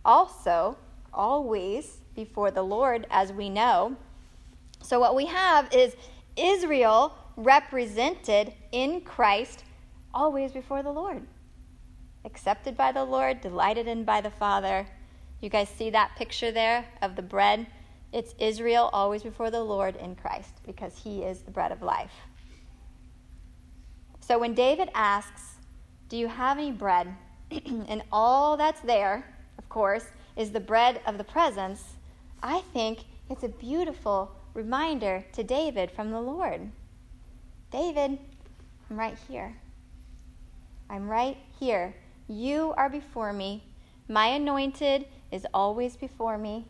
also 0.07 0.79
always 1.13 1.99
before 2.15 2.51
the 2.51 2.63
Lord, 2.63 3.07
as 3.11 3.31
we 3.31 3.51
know. 3.51 3.95
So, 4.83 4.99
what 4.99 5.15
we 5.15 5.27
have 5.27 5.73
is 5.75 5.95
Israel 6.37 7.15
represented 7.37 8.55
in 8.73 9.03
Christ 9.03 9.65
always 10.15 10.53
before 10.53 10.83
the 10.83 10.91
Lord. 10.91 11.27
Accepted 12.25 12.77
by 12.77 12.93
the 12.93 13.05
Lord, 13.05 13.41
delighted 13.41 13.87
in 13.87 14.05
by 14.05 14.21
the 14.21 14.31
Father. 14.31 14.87
You 15.41 15.49
guys 15.49 15.69
see 15.69 15.91
that 15.91 16.17
picture 16.17 16.53
there 16.53 16.85
of 17.03 17.17
the 17.17 17.23
bread? 17.23 17.67
It's 18.13 18.35
Israel 18.39 18.91
always 18.93 19.23
before 19.23 19.51
the 19.51 19.63
Lord 19.63 19.97
in 19.97 20.17
Christ 20.17 20.55
because 20.67 20.99
he 20.99 21.23
is 21.23 21.41
the 21.41 21.51
bread 21.51 21.73
of 21.73 21.83
life. 21.83 22.13
So 24.21 24.39
when 24.39 24.55
David 24.55 24.91
asks, 24.95 25.57
Do 26.09 26.17
you 26.17 26.29
have 26.29 26.59
any 26.59 26.73
bread? 26.73 27.15
and 27.51 28.03
all 28.13 28.57
that's 28.57 28.81
there, 28.81 29.25
of 29.59 29.69
course, 29.69 30.07
is 30.37 30.51
the 30.51 30.61
bread 30.61 31.01
of 31.07 31.19
the 31.19 31.25
presence, 31.25 31.97
I 32.43 32.61
think 32.73 33.01
it's 33.29 33.43
a 33.43 33.49
beautiful 33.49 34.33
reminder 34.55 35.25
to 35.33 35.45
David 35.45 35.91
from 35.91 36.11
the 36.11 36.21
Lord. 36.21 36.71
David, 37.71 38.19
I'm 38.89 38.99
right 38.99 39.17
here. 39.29 39.57
I'm 40.89 41.09
right 41.09 41.37
here. 41.59 41.95
You 42.31 42.75
are 42.77 42.89
before 42.89 43.33
me. 43.33 43.65
My 44.07 44.29
anointed 44.29 45.07
is 45.33 45.49
always 45.53 45.97
before 45.97 46.39
me. 46.39 46.65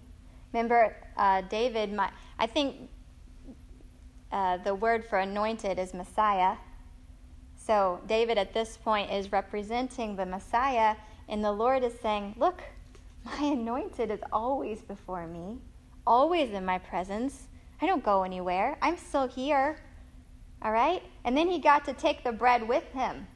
Remember, 0.55 0.97
uh, 1.19 1.43
David, 1.43 1.93
my, 1.93 2.11
I 2.39 2.47
think 2.47 2.89
uh, 4.33 4.57
the 4.57 4.75
word 4.75 5.05
for 5.05 5.19
anointed 5.19 5.79
is 5.79 5.93
Messiah. 5.93 6.57
So 7.59 8.01
David 8.07 8.39
at 8.39 8.55
this 8.55 8.79
point 8.79 9.13
is 9.13 9.33
representing 9.33 10.17
the 10.17 10.25
Messiah, 10.25 10.97
and 11.29 11.45
the 11.45 11.53
Lord 11.53 11.85
is 11.85 11.93
saying, 12.01 12.37
Look, 12.39 12.63
my 13.27 13.43
anointed 13.43 14.11
is 14.11 14.21
always 14.33 14.81
before 14.81 15.27
me, 15.27 15.59
always 16.07 16.53
in 16.53 16.65
my 16.65 16.79
presence. 16.79 17.49
I 17.83 17.87
don't 17.87 18.03
go 18.03 18.23
anywhere. 18.23 18.79
I'm 18.81 18.97
still 18.97 19.29
here. 19.29 19.77
All 20.63 20.73
right? 20.73 21.03
And 21.25 21.37
then 21.37 21.49
he 21.49 21.59
got 21.59 21.85
to 21.85 21.93
take 21.93 22.25
the 22.25 22.33
bread 22.33 22.67
with 22.67 22.85
him. 22.95 23.27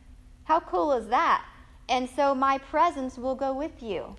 How 0.45 0.61
cool 0.61 0.93
is 0.93 1.09
that? 1.09 1.45
And 1.89 2.09
so 2.09 2.35
my 2.35 2.59
presence 2.59 3.19
will 3.19 3.35
go 3.35 3.53
with 3.53 3.83
you. 3.83 4.17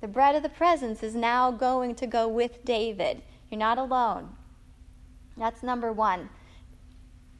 The 0.00 0.08
bread 0.08 0.34
of 0.34 0.42
the 0.42 0.48
presence 0.48 1.02
is 1.02 1.14
now 1.14 1.50
going 1.52 1.94
to 1.96 2.06
go 2.06 2.26
with 2.26 2.64
David. 2.64 3.22
You're 3.50 3.58
not 3.58 3.78
alone. 3.78 4.30
That's 5.36 5.62
number 5.62 5.92
one. 5.92 6.28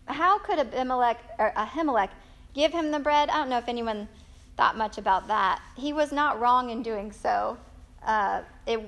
How 0.07 0.39
could 0.39 0.59
Abimelech 0.59 1.19
or 1.39 1.53
Ahimelech 1.57 2.11
give 2.55 2.73
him 2.73 2.91
the 2.91 2.99
bread? 2.99 3.31
I 3.31 3.39
don't 3.39 3.49
know 3.49 3.59
if 3.59 3.69
anyone 3.69 4.09
thought 4.57 4.77
much 4.77 4.99
about 4.99 5.27
that. 5.29 5.61
He 5.77 5.93
was 5.93 6.13
not 6.13 6.41
wrong 6.41 6.71
in 6.71 6.83
doing 6.83 7.11
so. 7.11 7.57
Uh, 8.05 8.43
it 8.67 8.81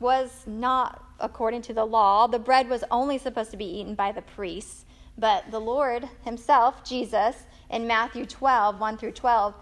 was 0.00 0.44
not 0.46 1.04
according 1.20 1.62
to 1.62 1.74
the 1.74 1.84
law. 1.84 2.26
The 2.26 2.38
bread 2.38 2.68
was 2.68 2.84
only 2.90 3.18
supposed 3.18 3.50
to 3.52 3.56
be 3.56 3.78
eaten 3.78 3.94
by 3.94 4.12
the 4.12 4.22
priests. 4.22 4.84
But 5.18 5.50
the 5.50 5.60
Lord 5.60 6.08
Himself, 6.24 6.84
Jesus, 6.84 7.44
in 7.70 7.86
Matthew 7.86 8.26
12, 8.26 8.78
1 8.78 8.98
through 8.98 9.12
12, 9.12 9.54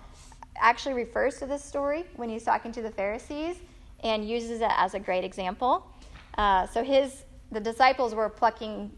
actually 0.56 0.94
refers 0.94 1.38
to 1.38 1.46
this 1.46 1.64
story 1.64 2.04
when 2.16 2.28
He's 2.28 2.44
talking 2.44 2.73
to 2.73 2.82
the 2.82 2.90
Pharisees 2.90 3.56
and 4.02 4.28
uses 4.28 4.61
it 4.61 4.70
as 4.76 4.94
a 4.94 5.00
great 5.00 5.25
example. 5.25 5.87
Uh, 6.37 6.66
so 6.66 6.82
his 6.82 7.25
the 7.50 7.61
disciples 7.61 8.14
were 8.14 8.28
plucking 8.28 8.90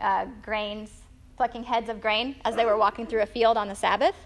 uh, 0.00 0.26
grains, 0.42 0.90
plucking 1.36 1.64
heads 1.64 1.88
of 1.88 2.00
grain 2.00 2.36
as 2.44 2.56
they 2.56 2.64
were 2.64 2.76
walking 2.76 3.06
through 3.06 3.22
a 3.22 3.26
field 3.26 3.56
on 3.56 3.68
the 3.68 3.74
Sabbath. 3.74 4.16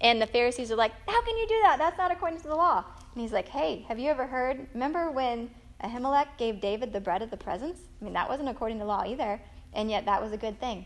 And 0.00 0.20
the 0.20 0.26
Pharisees 0.26 0.70
are 0.70 0.76
like, 0.76 0.92
How 1.06 1.22
can 1.22 1.36
you 1.38 1.46
do 1.48 1.60
that? 1.62 1.78
That's 1.78 1.98
not 1.98 2.10
according 2.10 2.40
to 2.40 2.48
the 2.48 2.54
law. 2.54 2.84
And 3.14 3.22
he's 3.22 3.32
like, 3.32 3.48
Hey, 3.48 3.84
have 3.88 3.98
you 3.98 4.10
ever 4.10 4.26
heard? 4.26 4.66
Remember 4.74 5.10
when 5.10 5.50
Ahimelech 5.82 6.28
gave 6.38 6.60
David 6.60 6.92
the 6.92 7.00
bread 7.00 7.22
of 7.22 7.30
the 7.30 7.36
presence? 7.36 7.80
I 8.00 8.04
mean, 8.04 8.12
that 8.14 8.28
wasn't 8.28 8.48
according 8.48 8.78
to 8.80 8.84
law 8.84 9.04
either. 9.06 9.40
And 9.72 9.90
yet 9.90 10.04
that 10.04 10.20
was 10.20 10.32
a 10.32 10.36
good 10.36 10.60
thing. 10.60 10.84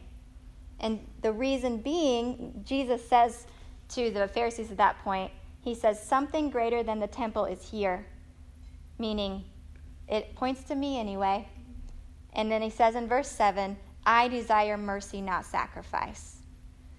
And 0.81 1.01
the 1.23 1.33
reason 1.33 1.79
being, 1.79 2.63
Jesus 2.65 3.07
says 3.09 3.47
to 3.91 4.11
the 4.11 4.29
Pharisees 4.29 4.71
at 4.71 4.77
that 4.79 4.99
point, 5.03 5.31
He 5.61 5.75
says, 5.75 6.03
Something 6.03 6.51
greater 6.51 6.83
than 6.83 7.01
the 7.01 7.07
temple 7.07 7.45
is 7.45 7.71
here. 7.71 8.07
Meaning, 8.99 9.45
it 10.09 10.35
points 10.35 10.65
to 10.65 10.75
me 10.75 10.99
anyway. 10.99 11.49
And 12.33 12.51
then 12.51 12.63
He 12.63 12.71
says 12.71 12.95
in 12.95 13.09
verse 13.09 13.29
7, 13.29 13.77
I 14.05 14.29
desire 14.29 14.77
mercy, 14.77 15.21
not 15.21 15.45
sacrifice. 15.45 16.37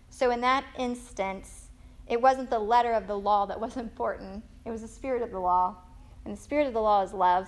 So 0.10 0.32
in 0.32 0.42
that 0.42 0.66
instance, 0.78 1.68
it 2.08 2.22
wasn't 2.22 2.50
the 2.50 2.60
letter 2.60 2.94
of 2.94 3.08
the 3.08 3.18
law 3.18 3.46
that 3.46 3.60
was 3.60 3.78
important, 3.78 4.44
it 4.66 4.72
was 4.72 4.82
the 4.82 4.88
spirit 4.88 5.22
of 5.22 5.32
the 5.32 5.40
law. 5.40 5.78
And 6.26 6.36
the 6.36 6.42
spirit 6.42 6.68
of 6.68 6.74
the 6.74 6.82
law 6.82 7.04
is 7.04 7.14
love. 7.14 7.48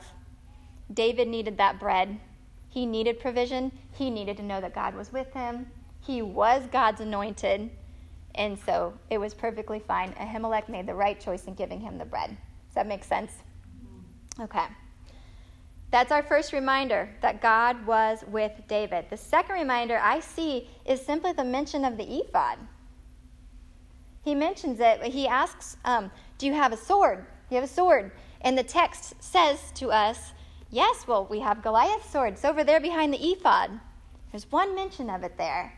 David 0.93 1.27
needed 1.27 1.57
that 1.57 1.79
bread. 1.81 2.17
He 2.69 2.85
needed 2.85 3.19
provision. 3.19 3.73
He 3.91 4.09
needed 4.09 4.37
to 4.37 4.43
know 4.43 4.61
that 4.61 4.73
God 4.73 4.95
was 4.95 5.11
with 5.11 5.33
him. 5.33 5.67
He 5.99 6.21
was 6.21 6.63
God's 6.71 7.01
anointed, 7.01 7.71
and 8.35 8.57
so 8.65 8.93
it 9.09 9.17
was 9.17 9.33
perfectly 9.33 9.79
fine. 9.79 10.13
Ahimelech 10.13 10.69
made 10.69 10.87
the 10.87 10.93
right 10.93 11.19
choice 11.19 11.45
in 11.45 11.55
giving 11.55 11.81
him 11.81 11.97
the 11.97 12.05
bread. 12.05 12.29
Does 12.29 12.75
that 12.75 12.87
make 12.87 13.03
sense? 13.03 13.31
Okay. 14.39 14.65
That's 15.91 16.11
our 16.11 16.21
first 16.21 16.53
reminder 16.53 17.09
that 17.21 17.41
God 17.41 17.85
was 17.85 18.23
with 18.27 18.51
David. 18.67 19.05
The 19.09 19.17
second 19.17 19.55
reminder 19.55 19.99
I 20.01 20.19
see 20.19 20.69
is 20.85 21.01
simply 21.01 21.33
the 21.33 21.43
mention 21.43 21.83
of 21.83 21.97
the 21.97 22.19
ephod. 22.19 22.59
He 24.23 24.35
mentions 24.35 24.79
it. 24.79 25.01
He 25.01 25.27
asks, 25.27 25.77
um, 25.85 26.11
Do 26.37 26.45
you 26.45 26.53
have 26.53 26.71
a 26.71 26.77
sword? 26.77 27.25
You 27.49 27.55
have 27.55 27.63
a 27.63 27.67
sword. 27.67 28.11
And 28.41 28.57
the 28.57 28.63
text 28.63 29.15
says 29.19 29.59
to 29.75 29.89
us, 29.91 30.33
Yes, 30.69 31.07
well, 31.07 31.25
we 31.25 31.39
have 31.39 31.63
Goliath's 31.63 32.11
sword. 32.11 32.33
It's 32.33 32.45
over 32.45 32.63
there 32.63 32.79
behind 32.79 33.11
the 33.11 33.31
ephod. 33.31 33.79
There's 34.31 34.51
one 34.51 34.75
mention 34.75 35.09
of 35.09 35.23
it 35.23 35.35
there. 35.37 35.73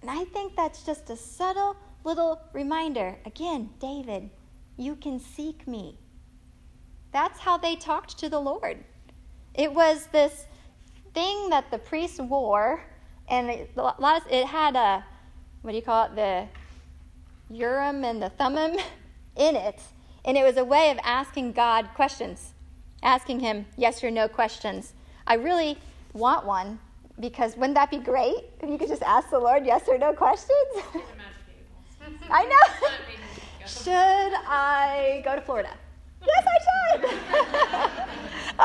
And 0.00 0.10
I 0.10 0.24
think 0.24 0.56
that's 0.56 0.82
just 0.84 1.10
a 1.10 1.16
subtle 1.16 1.76
little 2.04 2.40
reminder. 2.52 3.16
Again, 3.24 3.70
David, 3.78 4.30
you 4.76 4.96
can 4.96 5.20
seek 5.20 5.66
me. 5.66 5.98
That's 7.12 7.40
how 7.40 7.58
they 7.58 7.76
talked 7.76 8.18
to 8.18 8.28
the 8.28 8.40
Lord. 8.40 8.78
It 9.54 9.72
was 9.72 10.06
this 10.06 10.46
thing 11.12 11.50
that 11.50 11.70
the 11.70 11.78
priests 11.78 12.20
wore, 12.20 12.82
and 13.28 13.50
it, 13.50 13.70
it 14.30 14.46
had 14.46 14.76
a, 14.76 15.04
what 15.62 15.72
do 15.72 15.76
you 15.76 15.82
call 15.82 16.06
it, 16.06 16.14
the 16.14 16.46
Urim 17.54 18.04
and 18.04 18.22
the 18.22 18.30
Thummim 18.30 18.76
in 19.36 19.56
it. 19.56 19.80
And 20.24 20.36
it 20.36 20.44
was 20.44 20.56
a 20.56 20.64
way 20.64 20.90
of 20.90 20.98
asking 21.02 21.52
God 21.52 21.88
questions, 21.94 22.52
asking 23.02 23.40
Him 23.40 23.66
yes 23.76 24.04
or 24.04 24.10
no 24.10 24.28
questions. 24.28 24.94
I 25.26 25.34
really 25.34 25.78
want 26.12 26.46
one 26.46 26.78
because 27.18 27.56
wouldn't 27.56 27.74
that 27.74 27.90
be 27.90 27.98
great 27.98 28.44
if 28.60 28.68
you 28.68 28.78
could 28.78 28.88
just 28.88 29.02
ask 29.02 29.30
the 29.30 29.38
Lord 29.38 29.66
yes 29.66 29.82
or 29.88 29.98
no 29.98 30.12
questions? 30.12 30.50
I 32.30 32.44
know. 32.44 32.88
should 33.66 34.34
I 34.46 35.22
go 35.24 35.34
to 35.34 35.40
Florida? 35.40 35.70
Yes, 36.26 36.44
I 36.46 36.58
should. 36.66 37.04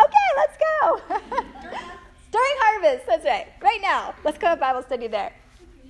okay, 0.05 0.27
let's 0.37 0.57
go. 0.57 1.01
During 2.31 2.55
harvest, 2.59 3.05
that's 3.07 3.25
right. 3.25 3.47
Right 3.61 3.79
now, 3.81 4.13
let's 4.23 4.37
go 4.37 4.49
to 4.49 4.55
Bible 4.55 4.81
study 4.81 5.07
there. 5.07 5.31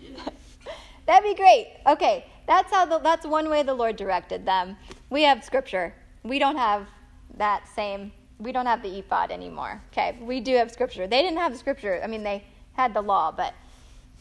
That'd 1.08 1.24
be 1.24 1.36
great. 1.36 1.78
Okay, 1.88 2.26
that's 2.48 2.72
how 2.72 2.86
the, 2.86 3.00
that's 3.00 3.26
one 3.26 3.50
way 3.50 3.64
the 3.64 3.74
Lord 3.74 3.96
directed 3.96 4.46
them. 4.46 4.78
We 5.10 5.24
have 5.24 5.44
scripture. 5.44 5.94
We 6.24 6.40
don't 6.40 6.58
have 6.58 6.88
that 7.38 7.68
same. 7.68 8.12
We 8.38 8.52
don't 8.52 8.66
have 8.66 8.82
the 8.82 9.00
ephod 9.00 9.32
anymore. 9.32 9.82
Okay, 9.92 10.18
we 10.22 10.40
do 10.40 10.56
have 10.56 10.72
scripture. 10.72 11.08
They 11.08 11.22
didn't 11.22 11.38
have 11.38 11.58
scripture. 11.58 12.02
I 12.04 12.08
mean, 12.08 12.24
they 12.24 12.44
had 12.74 12.94
the 12.94 13.02
law, 13.02 13.32
but 13.32 13.54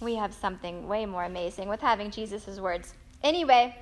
we 0.01 0.15
have 0.17 0.33
something 0.33 0.87
way 0.87 1.07
more 1.07 1.25
amazing 1.25 1.69
with 1.69 1.81
having 1.81 2.11
Jesus' 2.11 2.59
words. 2.59 2.95
Anyway, 3.25 3.75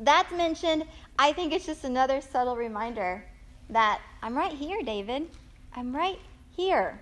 that's 0.00 0.32
mentioned. 0.32 0.84
I 1.18 1.32
think 1.32 1.52
it's 1.52 1.66
just 1.66 1.84
another 1.84 2.20
subtle 2.20 2.56
reminder 2.56 3.24
that 3.68 4.00
I'm 4.22 4.36
right 4.36 4.52
here, 4.52 4.80
David. 4.82 5.28
I'm 5.74 5.94
right 5.94 6.18
here. 6.56 7.00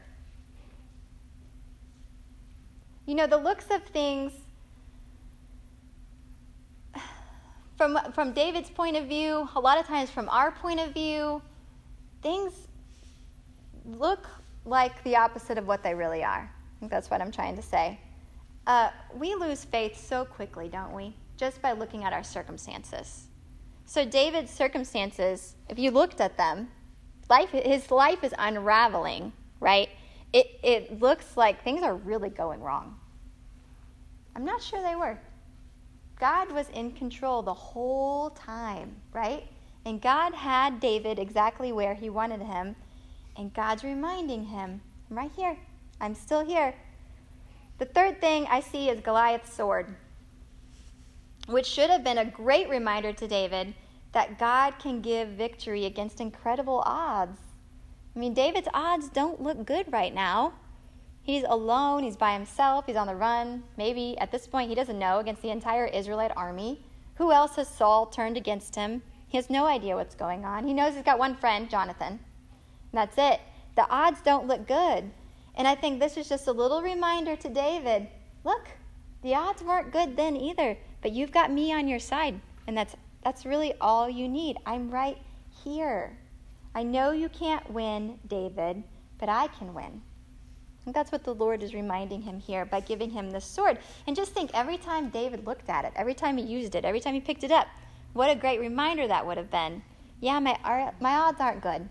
You 3.06 3.14
know, 3.14 3.26
the 3.26 3.36
looks 3.36 3.66
of 3.70 3.84
things 3.84 4.32
from 7.76 7.98
from 8.14 8.32
David's 8.32 8.70
point 8.70 8.96
of 8.96 9.06
view, 9.06 9.48
a 9.54 9.60
lot 9.60 9.78
of 9.78 9.86
times 9.86 10.10
from 10.10 10.28
our 10.30 10.50
point 10.50 10.80
of 10.80 10.94
view, 10.94 11.42
things 12.22 12.52
look 13.84 14.26
like 14.64 15.02
the 15.04 15.16
opposite 15.16 15.58
of 15.58 15.66
what 15.66 15.82
they 15.82 15.92
really 15.94 16.22
are 16.22 16.48
I 16.48 16.80
think 16.80 16.90
that's 16.90 17.10
what 17.10 17.20
I'm 17.20 17.30
trying 17.30 17.56
to 17.56 17.62
say. 17.62 17.98
Uh, 18.66 18.90
we 19.14 19.34
lose 19.34 19.64
faith 19.64 19.96
so 20.04 20.24
quickly, 20.24 20.68
don't 20.68 20.92
we? 20.92 21.14
Just 21.42 21.60
by 21.60 21.72
looking 21.72 22.04
at 22.04 22.12
our 22.12 22.22
circumstances. 22.22 23.26
So, 23.84 24.04
David's 24.04 24.52
circumstances, 24.52 25.56
if 25.68 25.76
you 25.76 25.90
looked 25.90 26.20
at 26.20 26.36
them, 26.36 26.68
life, 27.28 27.50
his 27.50 27.90
life 27.90 28.22
is 28.22 28.32
unraveling, 28.38 29.32
right? 29.58 29.88
It, 30.32 30.46
it 30.62 31.00
looks 31.00 31.36
like 31.36 31.64
things 31.64 31.82
are 31.82 31.96
really 31.96 32.30
going 32.30 32.60
wrong. 32.60 32.96
I'm 34.36 34.44
not 34.44 34.62
sure 34.62 34.80
they 34.82 34.94
were. 34.94 35.18
God 36.20 36.52
was 36.52 36.68
in 36.68 36.92
control 36.92 37.42
the 37.42 37.52
whole 37.52 38.30
time, 38.30 38.94
right? 39.12 39.42
And 39.84 40.00
God 40.00 40.34
had 40.34 40.78
David 40.78 41.18
exactly 41.18 41.72
where 41.72 41.94
he 41.94 42.08
wanted 42.08 42.42
him. 42.42 42.76
And 43.36 43.52
God's 43.52 43.82
reminding 43.82 44.44
him, 44.44 44.80
I'm 45.10 45.18
right 45.18 45.32
here. 45.34 45.58
I'm 46.00 46.14
still 46.14 46.44
here. 46.44 46.72
The 47.78 47.86
third 47.86 48.20
thing 48.20 48.46
I 48.48 48.60
see 48.60 48.90
is 48.90 49.00
Goliath's 49.00 49.52
sword, 49.52 49.96
which 51.46 51.66
should 51.66 51.90
have 51.90 52.04
been 52.04 52.18
a 52.18 52.24
great 52.24 52.68
reminder 52.68 53.12
to 53.12 53.28
David 53.28 53.74
that 54.12 54.38
God 54.38 54.78
can 54.78 55.00
give 55.00 55.28
victory 55.28 55.84
against 55.86 56.20
incredible 56.20 56.82
odds. 56.86 57.40
I 58.14 58.18
mean, 58.18 58.34
David's 58.34 58.68
odds 58.74 59.08
don't 59.08 59.40
look 59.40 59.64
good 59.64 59.90
right 59.90 60.14
now. 60.14 60.52
He's 61.22 61.44
alone, 61.44 62.02
he's 62.02 62.16
by 62.16 62.34
himself, 62.34 62.86
he's 62.86 62.96
on 62.96 63.06
the 63.06 63.14
run. 63.14 63.62
Maybe 63.78 64.18
at 64.18 64.32
this 64.32 64.46
point 64.46 64.68
he 64.68 64.74
doesn't 64.74 64.98
know 64.98 65.18
against 65.18 65.40
the 65.40 65.50
entire 65.50 65.86
Israelite 65.86 66.32
army. 66.36 66.84
Who 67.16 67.32
else 67.32 67.56
has 67.56 67.68
Saul 67.68 68.06
turned 68.06 68.36
against 68.36 68.74
him? 68.74 69.02
He 69.28 69.38
has 69.38 69.48
no 69.48 69.66
idea 69.66 69.96
what's 69.96 70.14
going 70.14 70.44
on. 70.44 70.66
He 70.66 70.74
knows 70.74 70.94
he's 70.94 71.04
got 71.04 71.18
one 71.18 71.36
friend, 71.36 71.70
Jonathan. 71.70 72.18
That's 72.92 73.16
it. 73.16 73.40
The 73.76 73.88
odds 73.88 74.20
don't 74.20 74.46
look 74.46 74.66
good. 74.66 75.10
And 75.54 75.68
I 75.68 75.74
think 75.74 76.00
this 76.00 76.16
is 76.16 76.28
just 76.28 76.48
a 76.48 76.52
little 76.52 76.82
reminder 76.82 77.36
to 77.36 77.48
David 77.48 78.08
look, 78.44 78.68
the 79.22 79.34
odds 79.34 79.62
weren't 79.62 79.92
good 79.92 80.16
then 80.16 80.36
either, 80.36 80.76
but 81.02 81.12
you've 81.12 81.32
got 81.32 81.52
me 81.52 81.72
on 81.72 81.88
your 81.88 81.98
side. 81.98 82.40
And 82.66 82.76
that's, 82.76 82.94
that's 83.24 83.44
really 83.44 83.74
all 83.80 84.08
you 84.08 84.28
need. 84.28 84.56
I'm 84.64 84.90
right 84.90 85.18
here. 85.64 86.16
I 86.74 86.84
know 86.84 87.10
you 87.10 87.28
can't 87.28 87.68
win, 87.70 88.18
David, 88.26 88.82
but 89.18 89.28
I 89.28 89.48
can 89.48 89.74
win. 89.74 90.00
And 90.86 90.94
that's 90.94 91.12
what 91.12 91.22
the 91.22 91.34
Lord 91.34 91.62
is 91.62 91.74
reminding 91.74 92.22
him 92.22 92.40
here 92.40 92.64
by 92.64 92.80
giving 92.80 93.10
him 93.10 93.30
this 93.30 93.44
sword. 93.44 93.78
And 94.06 94.16
just 94.16 94.32
think 94.32 94.50
every 94.54 94.78
time 94.78 95.10
David 95.10 95.46
looked 95.46 95.68
at 95.68 95.84
it, 95.84 95.92
every 95.94 96.14
time 96.14 96.36
he 96.36 96.44
used 96.44 96.74
it, 96.74 96.84
every 96.84 97.00
time 97.00 97.14
he 97.14 97.20
picked 97.20 97.44
it 97.44 97.52
up, 97.52 97.68
what 98.14 98.30
a 98.30 98.34
great 98.34 98.60
reminder 98.60 99.06
that 99.06 99.26
would 99.26 99.36
have 99.36 99.50
been. 99.50 99.82
Yeah, 100.20 100.38
my, 100.40 100.56
my 101.00 101.14
odds 101.14 101.40
aren't 101.40 101.62
good, 101.62 101.88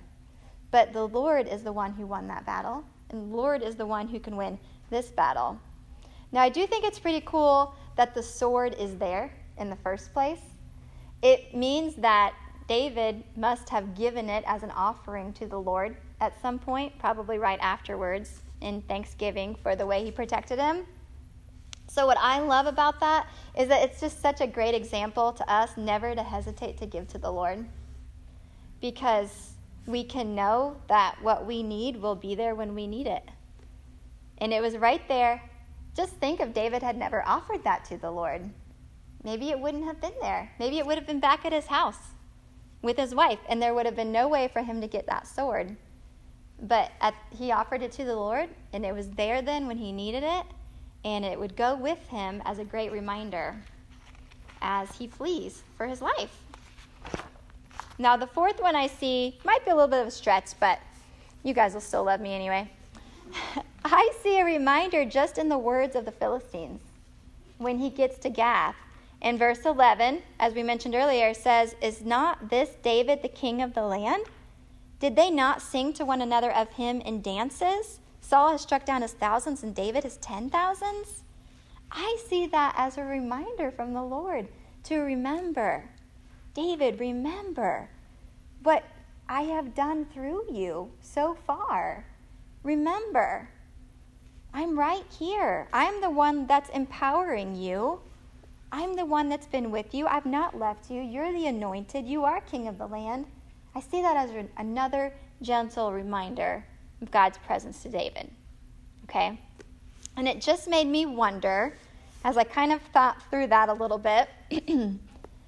but 0.72 0.94
the 0.94 1.08
Lord 1.08 1.48
is 1.48 1.64
the 1.64 1.72
one 1.72 1.94
who 1.94 2.06
won 2.06 2.28
that 2.28 2.46
battle, 2.46 2.84
and 3.10 3.32
the 3.32 3.36
Lord 3.36 3.62
is 3.62 3.76
the 3.76 3.86
one 3.86 4.08
who 4.08 4.20
can 4.20 4.36
win 4.36 4.60
this 4.90 5.10
battle. 5.10 5.60
Now, 6.32 6.42
I 6.42 6.50
do 6.50 6.66
think 6.66 6.86
it's 6.86 7.00
pretty 7.00 7.22
cool 7.26 7.74
that 7.96 8.14
the 8.14 8.24
sword 8.24 8.76
is 8.80 8.98
there 8.98 9.32
in 9.58 9.70
the 9.70 9.76
first 9.78 10.14
place. 10.14 10.42
It 11.22 11.56
means 11.56 11.96
that 11.96 12.34
David 12.68 13.24
must 13.36 13.70
have 13.70 13.96
given 13.96 14.30
it 14.30 14.44
as 14.48 14.64
an 14.64 14.72
offering 14.72 15.34
to 15.34 15.46
the 15.46 15.60
Lord 15.60 15.98
at 16.20 16.40
some 16.42 16.58
point, 16.58 16.98
probably 17.00 17.38
right 17.38 17.60
afterwards 17.62 18.42
in 18.62 18.82
thanksgiving 18.84 19.56
for 19.56 19.76
the 19.76 19.86
way 19.86 20.04
he 20.04 20.12
protected 20.12 20.60
him. 20.60 20.86
So, 21.88 22.06
what 22.06 22.18
I 22.18 22.40
love 22.40 22.68
about 22.68 23.02
that 23.02 23.28
is 23.58 23.68
that 23.68 23.84
it's 23.84 24.00
just 24.00 24.22
such 24.22 24.40
a 24.40 24.48
great 24.48 24.74
example 24.74 25.34
to 25.34 25.52
us 25.52 25.76
never 25.76 26.16
to 26.16 26.24
hesitate 26.24 26.78
to 26.78 26.86
give 26.86 27.08
to 27.10 27.18
the 27.18 27.30
Lord 27.30 27.66
because 28.80 29.52
we 29.86 30.04
can 30.04 30.34
know 30.34 30.78
that 30.88 31.18
what 31.22 31.46
we 31.46 31.64
need 31.64 31.98
will 31.98 32.16
be 32.16 32.36
there 32.36 32.56
when 32.56 32.76
we 32.76 32.88
need 32.88 33.08
it. 33.08 33.24
And 34.38 34.54
it 34.54 34.62
was 34.62 34.78
right 34.78 35.06
there. 35.08 35.42
Just 35.96 36.14
think 36.14 36.40
if 36.40 36.54
David 36.54 36.84
had 36.84 36.98
never 36.98 37.28
offered 37.28 37.64
that 37.64 37.86
to 37.86 37.98
the 37.98 38.12
Lord. 38.12 38.50
Maybe 39.24 39.50
it 39.50 39.60
wouldn't 39.60 39.86
have 39.86 40.02
been 40.02 40.14
there. 40.22 40.52
Maybe 40.58 40.80
it 40.80 40.86
would 40.86 40.98
have 40.98 41.08
been 41.08 41.20
back 41.20 41.46
at 41.46 41.54
his 41.54 41.68
house 41.68 42.12
with 42.82 42.98
his 42.98 43.14
wife, 43.14 43.40
and 43.48 43.62
there 43.62 43.74
would 43.74 43.86
have 43.86 43.96
been 43.96 44.12
no 44.12 44.28
way 44.28 44.48
for 44.48 44.64
him 44.64 44.82
to 44.82 44.88
get 44.88 45.06
that 45.08 45.28
sword. 45.28 45.76
But 46.62 46.92
at, 47.02 47.14
he 47.30 47.52
offered 47.52 47.82
it 47.82 47.92
to 47.94 48.06
the 48.06 48.16
Lord, 48.16 48.50
and 48.74 48.86
it 48.86 48.94
was 48.94 49.10
there 49.10 49.42
then 49.42 49.68
when 49.68 49.78
he 49.78 49.92
needed 49.92 50.24
it, 50.24 50.46
and 51.04 51.26
it 51.26 51.40
would 51.40 51.56
go 51.56 51.76
with 51.76 52.08
him 52.08 52.42
as 52.46 52.60
a 52.60 52.66
great 52.66 52.92
reminder 52.92 53.56
as 54.62 54.96
he 54.98 55.08
flees 55.08 55.64
for 55.76 55.88
his 55.88 56.02
life. 56.02 56.44
Now, 57.98 58.18
the 58.18 58.28
fourth 58.28 58.62
one 58.62 58.76
I 58.76 58.88
see 58.88 59.40
might 59.44 59.64
be 59.66 59.72
a 59.72 59.76
little 59.76 59.90
bit 59.90 60.02
of 60.02 60.08
a 60.08 60.12
stretch, 60.12 60.60
but 60.60 60.80
you 61.44 61.54
guys 61.54 61.74
will 61.74 61.82
still 61.82 62.04
love 62.04 62.22
me 62.22 62.34
anyway. 62.34 62.72
I 63.86 64.12
see 64.22 64.40
a 64.40 64.46
reminder 64.46 65.06
just 65.06 65.38
in 65.38 65.50
the 65.50 65.58
words 65.58 65.96
of 65.96 66.06
the 66.06 66.12
Philistines 66.12 66.82
when 67.58 67.80
he 67.80 67.90
gets 67.90 68.18
to 68.20 68.30
Gath. 68.30 68.76
In 69.22 69.38
verse 69.38 69.66
11, 69.66 70.24
as 70.40 70.54
we 70.54 70.64
mentioned 70.64 70.96
earlier, 70.96 71.34
says, 71.34 71.76
Is 71.82 72.02
not 72.02 72.50
this 72.50 72.72
David 72.82 73.22
the 73.22 73.28
king 73.28 73.62
of 73.62 73.74
the 73.74 73.84
land? 73.84 74.26
Did 75.00 75.16
they 75.16 75.30
not 75.30 75.62
sing 75.62 75.94
to 75.94 76.06
one 76.06 76.22
another 76.22 76.52
of 76.52 76.70
him 76.70 77.02
in 77.02 77.22
dances? 77.22 78.00
Saul 78.22 78.52
has 78.52 78.62
struck 78.62 78.86
down 78.86 79.02
his 79.02 79.14
thousands 79.14 79.64
and 79.64 79.76
David 79.76 80.04
his 80.04 80.18
ten 80.18 80.50
thousands. 80.50 81.24
I 81.92 82.18
see 82.28 82.48
that 82.48 82.74
as 82.78 82.98
a 82.98 83.04
reminder 83.04 83.72
from 83.72 83.94
the 83.94 84.04
Lord 84.04 84.48
to 84.84 85.00
remember. 85.00 85.90
David, 86.54 87.00
remember 87.00 87.90
what 88.64 88.84
I 89.28 89.44
have 89.44 89.76
done 89.76 90.06
through 90.06 90.52
you 90.52 90.92
so 91.02 91.36
far. 91.46 92.06
Remember, 92.64 93.50
I'm 94.54 94.78
right 94.78 95.06
here. 95.18 95.68
I'm 95.74 96.02
the 96.02 96.10
one 96.10 96.46
that's 96.46 96.70
empowering 96.70 97.56
you. 97.56 98.02
I'm 98.72 98.96
the 98.96 99.06
one 99.06 99.30
that's 99.30 99.48
been 99.48 99.72
with 99.72 99.94
you. 99.94 100.08
I've 100.08 100.26
not 100.26 100.58
left 100.58 100.90
you. 100.90 101.02
You're 101.02 101.34
the 101.34 101.48
anointed. 101.48 102.06
You 102.06 102.24
are 102.24 102.42
king 102.42 102.68
of 102.68 102.78
the 102.78 102.88
land. 102.88 103.26
I 103.76 103.82
see 103.82 104.02
that 104.02 104.16
as 104.16 104.32
another 104.58 105.14
gentle 105.42 105.92
reminder 105.92 106.66
of 107.02 107.12
God's 107.12 107.38
presence 107.40 107.82
to 107.84 107.90
David. 107.90 108.30
Okay? 109.06 109.40
And 110.16 110.28
it 110.28 110.40
just 110.42 110.68
made 110.68 110.88
me 110.88 111.06
wonder, 111.06 111.78
as 112.24 112.38
I 112.38 112.44
kind 112.44 112.72
of 112.72 112.82
thought 112.94 113.22
through 113.30 113.48
that 113.48 113.70
a 113.70 113.74
little 113.74 113.98
bit, 113.98 114.30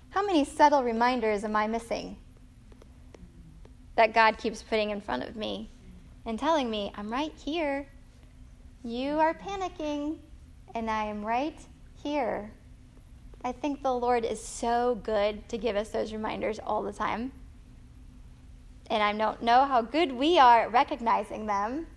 how 0.10 0.26
many 0.26 0.45
subtle 0.45 0.84
reminders 0.84 1.43
am 1.43 1.56
I 1.56 1.67
missing 1.67 2.17
that 3.95 4.13
God 4.13 4.38
keeps 4.38 4.63
putting 4.63 4.89
in 4.89 4.99
front 4.99 5.23
of 5.23 5.36
me 5.36 5.69
and 6.26 6.40
telling 6.40 6.70
me, 6.70 6.92
I'm 6.96 7.12
right 7.12 7.34
here. 7.36 7.88
You 8.84 9.20
are 9.20 9.34
panicking, 9.34 10.18
and 10.76 10.90
I 10.90 11.06
am 11.06 11.26
right 11.26 11.60
here. 12.02 12.52
I 13.44 13.52
think 13.52 13.84
the 13.84 13.94
Lord 13.94 14.26
is 14.26 14.42
so 14.42 15.00
good 15.04 15.48
to 15.50 15.58
give 15.58 15.76
us 15.76 15.90
those 15.90 16.14
reminders 16.14 16.60
all 16.60 16.84
the 16.84 16.94
time 16.94 17.32
and 18.94 19.02
I 19.02 19.12
don't 19.14 19.42
know 19.42 19.66
how 19.66 19.82
good 19.82 20.12
we 20.12 20.38
are 20.38 20.62
at 20.62 20.72
recognizing 20.72 21.46
them 21.46 21.88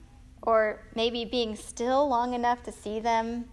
or 0.43 0.83
maybe 0.95 1.25
being 1.25 1.57
still 1.57 2.09
long 2.09 2.35
enough 2.35 2.63
to 2.65 2.73
see 2.73 3.01
them. 3.01 3.47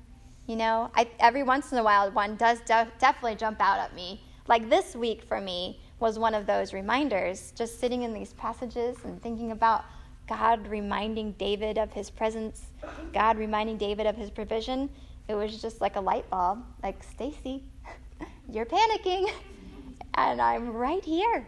You 0.48 0.56
know, 0.56 0.92
I, 0.96 1.10
every 1.20 1.44
once 1.44 1.72
in 1.72 1.78
a 1.78 1.84
while, 1.84 2.12
one 2.12 2.36
does 2.36 2.60
de- 2.62 2.88
definitely 3.00 3.36
jump 3.36 3.60
out 3.60 3.80
at 3.80 3.96
me. 3.96 4.24
Like 4.48 4.70
this 4.70 4.96
week 4.96 5.24
for 5.24 5.40
me 5.40 5.82
was 6.00 6.20
one 6.20 6.34
of 6.34 6.46
those 6.46 6.74
reminders, 6.74 7.54
just 7.56 7.80
sitting 7.80 8.04
in 8.04 8.14
these 8.14 8.34
passages 8.34 8.98
and 9.04 9.22
thinking 9.22 9.52
about 9.52 9.86
God 10.28 10.68
reminding 10.68 11.34
David 11.34 11.78
of 11.78 11.92
his 11.92 12.10
presence, 12.10 12.68
God 13.14 13.38
reminding 13.38 13.78
David 13.78 14.06
of 14.06 14.16
his 14.16 14.30
provision. 14.30 14.90
It 15.28 15.36
was 15.36 15.62
just 15.62 15.82
like 15.82 15.96
a 15.96 16.02
light 16.02 16.30
bulb, 16.30 16.64
like, 16.82 17.02
Stacy, 17.04 17.64
you're 18.52 18.66
panicking, 18.66 19.30
and 20.16 20.42
I'm 20.42 20.74
right 20.74 21.04
here. 21.04 21.48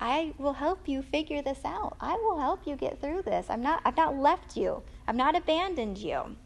I 0.00 0.32
will 0.38 0.52
help 0.52 0.88
you 0.88 1.02
figure 1.02 1.42
this 1.42 1.58
out. 1.64 1.96
I 2.00 2.14
will 2.14 2.38
help 2.38 2.66
you 2.66 2.76
get 2.76 3.00
through 3.00 3.22
this. 3.22 3.46
I'm 3.48 3.62
not 3.62 3.82
I've 3.84 3.96
not 3.96 4.16
left 4.16 4.56
you. 4.56 4.82
I've 5.08 5.16
not 5.16 5.36
abandoned 5.36 5.98
you. 5.98 6.36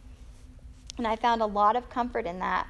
And 0.96 1.07
I 1.07 1.16
found 1.16 1.42
a 1.42 1.46
lot 1.46 1.77
of 1.77 1.90
comfort 1.90 2.27
in 2.27 2.38
that. 2.38 2.66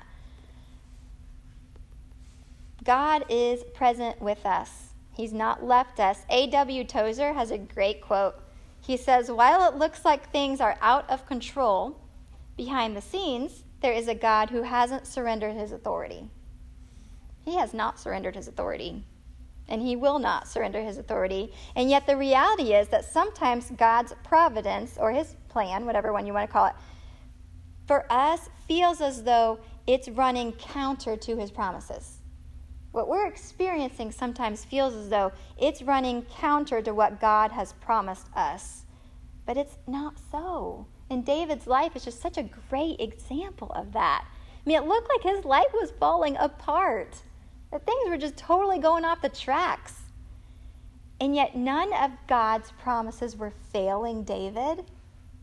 God 2.84 3.24
is 3.28 3.62
present 3.74 4.20
with 4.20 4.44
us. 4.44 4.88
He's 5.14 5.32
not 5.32 5.64
left 5.64 6.00
us. 6.00 6.24
A.W. 6.30 6.84
Tozer 6.84 7.32
has 7.32 7.50
a 7.50 7.58
great 7.58 8.00
quote. 8.00 8.41
He 8.84 8.96
says, 8.96 9.30
While 9.30 9.68
it 9.68 9.78
looks 9.78 10.04
like 10.04 10.30
things 10.30 10.60
are 10.60 10.76
out 10.80 11.08
of 11.08 11.26
control, 11.26 11.98
behind 12.56 12.96
the 12.96 13.00
scenes, 13.00 13.64
there 13.80 13.92
is 13.92 14.08
a 14.08 14.14
God 14.14 14.50
who 14.50 14.62
hasn't 14.62 15.06
surrendered 15.06 15.54
his 15.54 15.72
authority. 15.72 16.28
He 17.44 17.56
has 17.56 17.72
not 17.72 17.98
surrendered 17.98 18.36
his 18.36 18.48
authority 18.48 19.04
and 19.68 19.80
he 19.80 19.96
will 19.96 20.18
not 20.18 20.48
surrender 20.48 20.82
his 20.82 20.98
authority. 20.98 21.52
And 21.74 21.88
yet, 21.88 22.06
the 22.06 22.16
reality 22.16 22.74
is 22.74 22.88
that 22.88 23.04
sometimes 23.04 23.70
God's 23.70 24.12
providence, 24.24 24.98
or 24.98 25.12
his 25.12 25.36
plan, 25.48 25.86
whatever 25.86 26.12
one 26.12 26.26
you 26.26 26.32
want 26.32 26.48
to 26.48 26.52
call 26.52 26.66
it, 26.66 26.74
for 27.86 28.04
us 28.10 28.48
feels 28.66 29.00
as 29.00 29.22
though 29.22 29.58
it's 29.86 30.08
running 30.08 30.52
counter 30.52 31.16
to 31.16 31.36
his 31.36 31.50
promises. 31.50 32.18
What 32.92 33.08
we're 33.08 33.26
experiencing 33.26 34.12
sometimes 34.12 34.64
feels 34.64 34.94
as 34.94 35.08
though 35.08 35.32
it's 35.58 35.82
running 35.82 36.22
counter 36.22 36.82
to 36.82 36.94
what 36.94 37.20
God 37.20 37.50
has 37.52 37.72
promised 37.74 38.28
us. 38.36 38.84
But 39.46 39.56
it's 39.56 39.78
not 39.86 40.14
so. 40.30 40.86
And 41.10 41.24
David's 41.24 41.66
life 41.66 41.96
is 41.96 42.04
just 42.04 42.20
such 42.20 42.36
a 42.36 42.48
great 42.70 43.00
example 43.00 43.72
of 43.72 43.92
that. 43.92 44.24
I 44.26 44.68
mean, 44.68 44.78
it 44.78 44.86
looked 44.86 45.08
like 45.08 45.34
his 45.34 45.44
life 45.44 45.72
was 45.72 45.92
falling 45.98 46.36
apart 46.36 47.16
that 47.70 47.84
things 47.84 48.08
were 48.08 48.18
just 48.18 48.36
totally 48.36 48.78
going 48.78 49.04
off 49.04 49.22
the 49.22 49.28
tracks. 49.28 50.02
And 51.20 51.34
yet, 51.34 51.56
none 51.56 51.92
of 51.94 52.10
God's 52.28 52.72
promises 52.72 53.36
were 53.36 53.52
failing 53.72 54.22
David. 54.22 54.84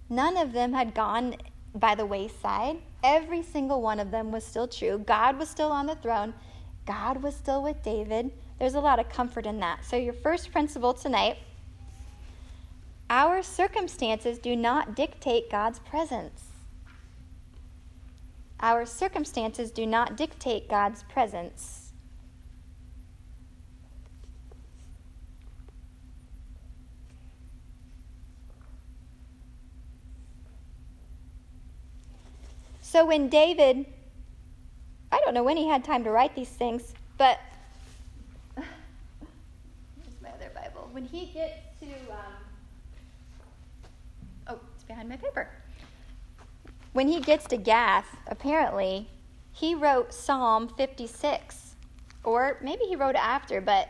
None 0.10 0.38
of 0.38 0.54
them 0.54 0.74
had 0.74 0.94
gone 0.94 1.36
by 1.76 1.96
the 1.96 2.06
wayside. 2.06 2.78
Every 3.04 3.44
single 3.44 3.82
one 3.82 4.00
of 4.00 4.12
them 4.12 4.32
was 4.32 4.44
still 4.44 4.68
true. 4.68 4.98
God 5.00 5.38
was 5.38 5.50
still 5.50 5.72
on 5.72 5.86
the 5.86 5.96
throne, 5.96 6.34
God 6.89 7.21
was 7.21 7.36
still 7.36 7.62
with 7.62 7.84
David. 7.84 8.32
There's 8.58 8.73
a 8.73 8.80
lot 8.80 8.97
of 8.97 9.10
comfort 9.10 9.45
in 9.45 9.60
that. 9.60 9.86
So, 9.86 9.95
your 9.95 10.13
first 10.13 10.52
principle 10.52 10.91
tonight 10.91 11.38
our 13.12 13.43
circumstances 13.43 14.39
do 14.39 14.56
not 14.56 14.95
dictate 14.95 15.52
God's 15.52 15.78
presence. 15.78 16.45
Our 18.60 18.88
circumstances 18.88 19.69
do 19.69 19.86
not 19.86 20.17
dictate 20.17 20.67
God's 20.67 21.04
presence. 21.04 21.91
So 32.82 33.06
when 33.06 33.30
David 33.30 33.86
I 35.12 35.19
don't 35.24 35.34
know 35.34 35.43
when 35.43 35.58
he 35.58 35.67
had 35.67 35.84
time 35.84 36.04
to 36.04 36.12
write 36.12 36.36
these 36.36 36.50
things, 36.50 36.93
but 37.17 37.39
here's 38.56 40.22
my 40.22 40.30
other 40.30 40.52
Bible. 40.54 40.89
When 40.91 41.06
he 41.06 41.26
gets 41.28 41.58
to, 41.80 41.88
um, 42.12 42.34
oh, 44.48 44.60
it's 44.76 44.84
behind 44.84 45.10
my 45.10 45.17
paper. 45.17 45.50
When 46.93 47.08
he 47.08 47.19
gets 47.19 47.45
to 47.48 47.58
Gath, 47.58 48.17
apparently, 48.28 49.08
he 49.52 49.76
wrote 49.76 50.13
Psalm 50.13 50.69
56. 50.69 51.76
Or 52.24 52.58
maybe 52.62 52.84
he 52.86 52.95
wrote 52.95 53.15
it 53.15 53.24
after, 53.24 53.62
but 53.62 53.89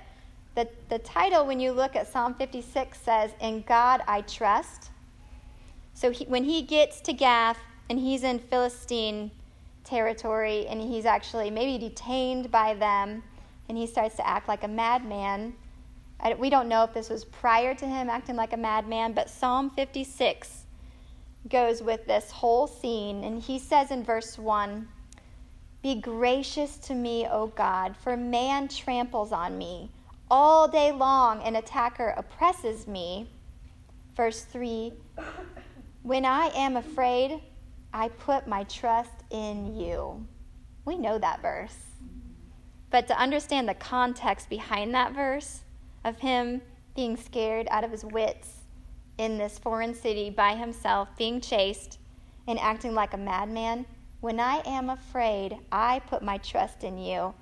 the, 0.56 0.68
the 0.90 1.00
title, 1.00 1.46
when 1.46 1.60
you 1.60 1.72
look 1.72 1.96
at 1.96 2.08
Psalm 2.08 2.34
56, 2.36 3.00
says, 3.00 3.32
In 3.40 3.62
God 3.62 4.02
I 4.08 4.22
trust. 4.22 4.90
So 5.94 6.12
he, 6.12 6.26
when 6.26 6.44
he 6.44 6.62
gets 6.62 7.02
to 7.02 7.14
Gath 7.14 7.60
and 7.90 8.00
he's 8.00 8.24
in 8.24 8.40
Philistine 8.40 9.32
territory 9.90 10.68
and 10.68 10.82
he's 10.82 11.06
actually 11.06 11.50
maybe 11.50 11.78
detained 11.78 12.52
by 12.52 12.74
them 12.76 13.24
and 13.68 13.78
he 13.78 13.88
starts 13.88 14.16
to 14.18 14.28
act 14.28 14.48
like 14.48 14.64
a 14.64 14.68
madman. 14.68 15.54
I, 16.20 16.34
we 16.34 16.50
don't 16.50 16.68
know 16.68 16.84
if 16.84 16.94
this 16.94 17.10
was 17.10 17.26
prior 17.26 17.74
to 17.76 17.86
him 17.86 18.10
acting 18.10 18.36
like 18.36 18.54
a 18.54 18.58
madman, 18.58 19.14
but 19.14 19.30
Psalm 19.30 19.70
56 19.70 20.66
goes 21.48 21.82
with 21.82 22.06
this 22.06 22.32
whole 22.32 22.68
scene. 22.68 23.24
And 23.24 23.42
he 23.42 23.60
says 23.60 23.92
in 23.92 24.04
verse 24.04 24.38
1 24.38 24.88
Be 25.82 25.96
gracious 25.96 26.78
to 26.80 26.94
me, 26.94 27.28
O 27.30 27.48
God, 27.48 27.96
for 27.96 28.18
man 28.18 28.68
tramples 28.68 29.32
on 29.32 29.58
me. 29.58 29.92
All 30.32 30.68
day 30.68 30.92
long, 30.92 31.42
an 31.44 31.56
attacker 31.56 32.14
oppresses 32.18 32.88
me. 32.88 33.30
Verse 34.16 34.42
3 34.44 34.92
When 36.04 36.26
I 36.26 36.48
am 36.56 36.76
afraid, 36.76 37.42
I 37.94 38.10
put 38.10 38.48
my 38.48 38.64
trust 38.66 39.24
in 39.32 39.76
you. 39.76 40.26
We 40.86 40.98
know 40.98 41.18
that 41.18 41.42
verse. 41.42 41.78
But 42.90 43.08
to 43.08 43.20
understand 43.20 43.68
the 43.68 43.74
context 43.74 44.50
behind 44.50 44.94
that 44.94 45.14
verse 45.14 45.62
of 46.04 46.20
him 46.20 46.62
being 46.96 47.18
scared 47.18 47.68
out 47.70 47.84
of 47.84 47.92
his 47.92 48.04
wits 48.04 48.62
in 49.18 49.38
this 49.38 49.60
foreign 49.60 49.94
city 49.94 50.30
by 50.30 50.56
himself, 50.56 51.10
being 51.18 51.42
chased 51.42 52.00
and 52.48 52.60
acting 52.60 52.94
like 52.94 53.14
a 53.14 53.18
madman, 53.18 53.86
when 54.22 54.40
I 54.40 54.62
am 54.66 54.90
afraid, 54.90 55.58
I 55.72 56.00
put 56.00 56.22
my 56.22 56.38
trust 56.40 56.84
in 56.84 56.98
you. 56.98 57.34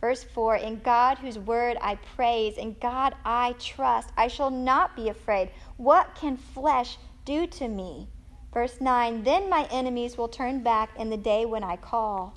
Verse 0.00 0.22
4 0.22 0.56
In 0.56 0.80
God, 0.80 1.18
whose 1.18 1.38
word 1.38 1.76
I 1.80 1.96
praise, 1.96 2.56
in 2.56 2.76
God 2.80 3.14
I 3.24 3.54
trust, 3.58 4.10
I 4.16 4.28
shall 4.28 4.50
not 4.50 4.94
be 4.94 5.08
afraid. 5.08 5.50
What 5.76 6.14
can 6.14 6.36
flesh 6.36 6.98
do 7.24 7.46
to 7.46 7.68
me? 7.68 8.08
Verse 8.52 8.80
9 8.80 9.24
Then 9.24 9.48
my 9.50 9.66
enemies 9.70 10.16
will 10.16 10.28
turn 10.28 10.62
back 10.62 10.90
in 10.98 11.10
the 11.10 11.16
day 11.16 11.44
when 11.44 11.64
I 11.64 11.76
call. 11.76 12.34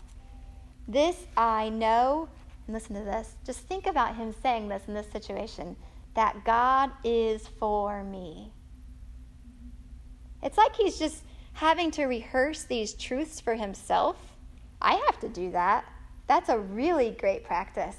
This 0.87 1.25
I 1.37 1.69
know, 1.69 2.27
and 2.67 2.73
listen 2.73 2.95
to 2.95 3.03
this. 3.03 3.35
Just 3.45 3.61
think 3.61 3.87
about 3.87 4.15
him 4.15 4.33
saying 4.41 4.67
this 4.67 4.83
in 4.87 4.93
this 4.93 5.11
situation 5.11 5.75
that 6.13 6.43
God 6.43 6.91
is 7.03 7.47
for 7.59 8.03
me. 8.03 8.51
It's 10.43 10.57
like 10.57 10.75
he's 10.75 10.97
just 10.97 11.23
having 11.53 11.91
to 11.91 12.05
rehearse 12.05 12.63
these 12.63 12.93
truths 12.93 13.39
for 13.39 13.55
himself. 13.55 14.17
I 14.81 14.95
have 15.05 15.19
to 15.19 15.29
do 15.29 15.51
that. 15.51 15.85
That's 16.27 16.49
a 16.49 16.59
really 16.59 17.11
great 17.11 17.43
practice 17.43 17.97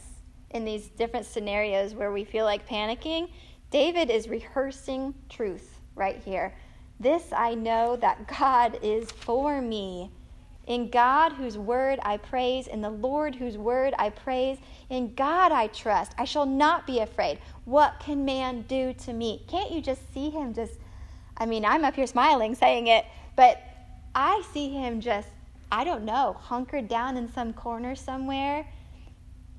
in 0.51 0.65
these 0.65 0.89
different 0.89 1.27
scenarios 1.27 1.95
where 1.95 2.13
we 2.13 2.25
feel 2.25 2.45
like 2.45 2.69
panicking. 2.69 3.31
David 3.71 4.11
is 4.11 4.29
rehearsing 4.29 5.15
truth 5.29 5.79
right 5.95 6.21
here. 6.23 6.55
This 7.03 7.25
I 7.33 7.55
know 7.55 7.97
that 7.97 8.27
God 8.29 8.79
is 8.83 9.11
for 9.11 9.61
me. 9.61 10.11
In 10.67 10.91
God, 10.91 11.33
whose 11.33 11.59
word 11.59 11.99
I 12.05 12.17
praise, 12.17 12.69
in 12.69 12.83
the 12.83 12.91
Lord, 12.91 13.35
whose 13.35 13.59
word 13.59 13.95
I 13.99 14.11
praise, 14.11 14.59
in 14.89 15.15
God 15.15 15.51
I 15.51 15.67
trust. 15.67 16.13
I 16.17 16.25
shall 16.25 16.47
not 16.47 16.87
be 16.87 17.01
afraid. 17.01 17.41
What 17.65 17.99
can 17.99 18.25
man 18.25 18.63
do 18.63 18.95
to 18.95 19.13
me? 19.13 19.43
Can't 19.49 19.73
you 19.73 19.83
just 19.83 20.13
see 20.15 20.31
him 20.31 20.55
just 20.55 20.79
I 21.37 21.47
mean, 21.47 21.65
I'm 21.65 21.85
up 21.85 21.97
here 21.97 22.07
smiling 22.07 22.55
saying 22.55 22.87
it, 22.87 23.05
but 23.37 23.61
I 24.15 24.43
see 24.53 24.71
him 24.71 25.01
just, 25.01 25.29
I 25.71 25.85
don't 25.85 26.05
know, 26.05 26.37
hunkered 26.39 26.89
down 26.89 27.17
in 27.17 27.33
some 27.33 27.53
corner 27.53 27.95
somewhere. 27.95 28.67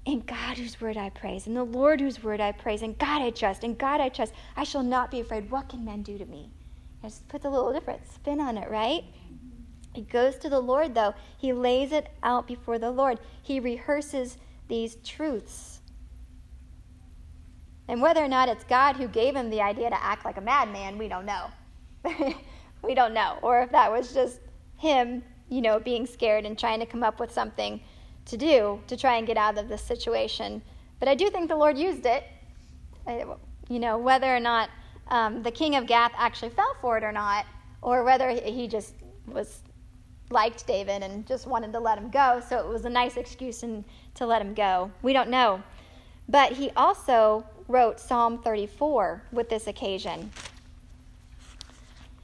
In 0.06 0.22
God 0.22 0.58
whose 0.58 0.80
word 0.80 0.98
I 0.98 1.10
praise, 1.10 1.48
in 1.48 1.54
the 1.54 1.64
Lord 1.64 2.02
whose 2.02 2.22
word 2.22 2.42
I 2.42 2.52
praise, 2.52 2.82
in 2.82 2.94
God 2.96 3.22
I 3.22 3.30
trust, 3.30 3.64
in 3.64 3.76
God 3.76 4.02
I 4.02 4.10
trust. 4.10 4.34
I 4.56 4.66
shall 4.66 4.84
not 4.84 5.12
be 5.12 5.22
afraid. 5.22 5.50
What 5.50 5.70
can 5.70 5.86
men 5.86 6.04
do 6.04 6.18
to 6.18 6.26
me? 6.26 6.52
Just 7.04 7.28
puts 7.28 7.44
a 7.44 7.50
little 7.50 7.74
different 7.74 8.02
spin 8.08 8.40
on 8.40 8.58
it, 8.58 8.72
right? 8.72 9.04
He 9.94 10.04
goes 10.04 10.38
to 10.38 10.50
the 10.50 10.60
Lord, 10.60 10.96
though. 10.96 11.14
He 11.38 11.52
lays 11.52 11.92
it 11.92 12.08
out 12.24 12.48
before 12.48 12.80
the 12.80 12.92
Lord. 12.92 13.20
He 13.42 13.60
rehearses 13.60 14.38
these 14.70 14.96
truths. 15.04 15.82
And 17.90 18.02
whether 18.02 18.24
or 18.24 18.30
not 18.30 18.48
it's 18.48 18.64
God 18.64 18.96
who 18.96 19.08
gave 19.08 19.36
him 19.36 19.50
the 19.50 19.62
idea 19.62 19.90
to 19.90 20.04
act 20.04 20.24
like 20.24 20.38
a 20.38 20.42
madman, 20.42 20.98
we 20.98 21.10
don't 21.10 21.26
know. 21.26 21.48
we 22.82 22.96
don't 22.96 23.14
know. 23.14 23.38
Or 23.42 23.62
if 23.62 23.72
that 23.72 23.92
was 23.92 24.14
just 24.14 24.40
him, 24.78 25.24
you 25.50 25.62
know, 25.62 25.80
being 25.80 26.06
scared 26.06 26.46
and 26.46 26.58
trying 26.58 26.80
to 26.80 26.86
come 26.86 27.04
up 27.04 27.20
with 27.20 27.32
something 27.32 27.82
to 28.26 28.38
do 28.38 28.80
to 28.88 28.96
try 28.96 29.18
and 29.18 29.28
get 29.28 29.36
out 29.36 29.58
of 29.58 29.68
this 29.68 29.82
situation. 29.82 30.62
But 31.00 31.10
I 31.10 31.16
do 31.16 31.30
think 31.30 31.50
the 31.50 31.58
Lord 31.58 31.78
used 31.78 32.06
it. 32.06 32.24
You 33.70 33.80
know, 33.80 33.98
whether 33.98 34.34
or 34.34 34.40
not 34.40 34.70
um, 35.08 35.44
the 35.44 35.52
king 35.52 35.76
of 35.76 35.88
Gath 35.88 36.14
actually 36.18 36.50
fell 36.50 36.76
for 36.82 36.98
it 36.98 37.04
or 37.04 37.12
not, 37.12 37.46
or 37.82 38.04
whether 38.04 38.30
he 38.30 38.68
just 38.68 38.94
was 39.28 39.62
liked 40.30 40.66
David 40.66 41.04
and 41.04 41.26
just 41.26 41.48
wanted 41.48 41.72
to 41.74 41.80
let 41.80 41.98
him 41.98 42.10
go, 42.10 42.42
so 42.48 42.60
it 42.60 42.68
was 42.68 42.86
a 42.86 42.90
nice 42.90 43.18
excuse 43.18 43.60
to 43.62 44.26
let 44.26 44.42
him 44.42 44.54
go. 44.54 44.92
We 45.02 45.14
don't 45.14 45.30
know. 45.30 45.62
But 46.28 46.54
he 46.54 46.72
also 46.72 47.46
wrote 47.68 48.00
Psalm 48.00 48.42
34 48.42 49.24
with 49.32 49.50
this 49.50 49.68
occasion. 49.68 50.32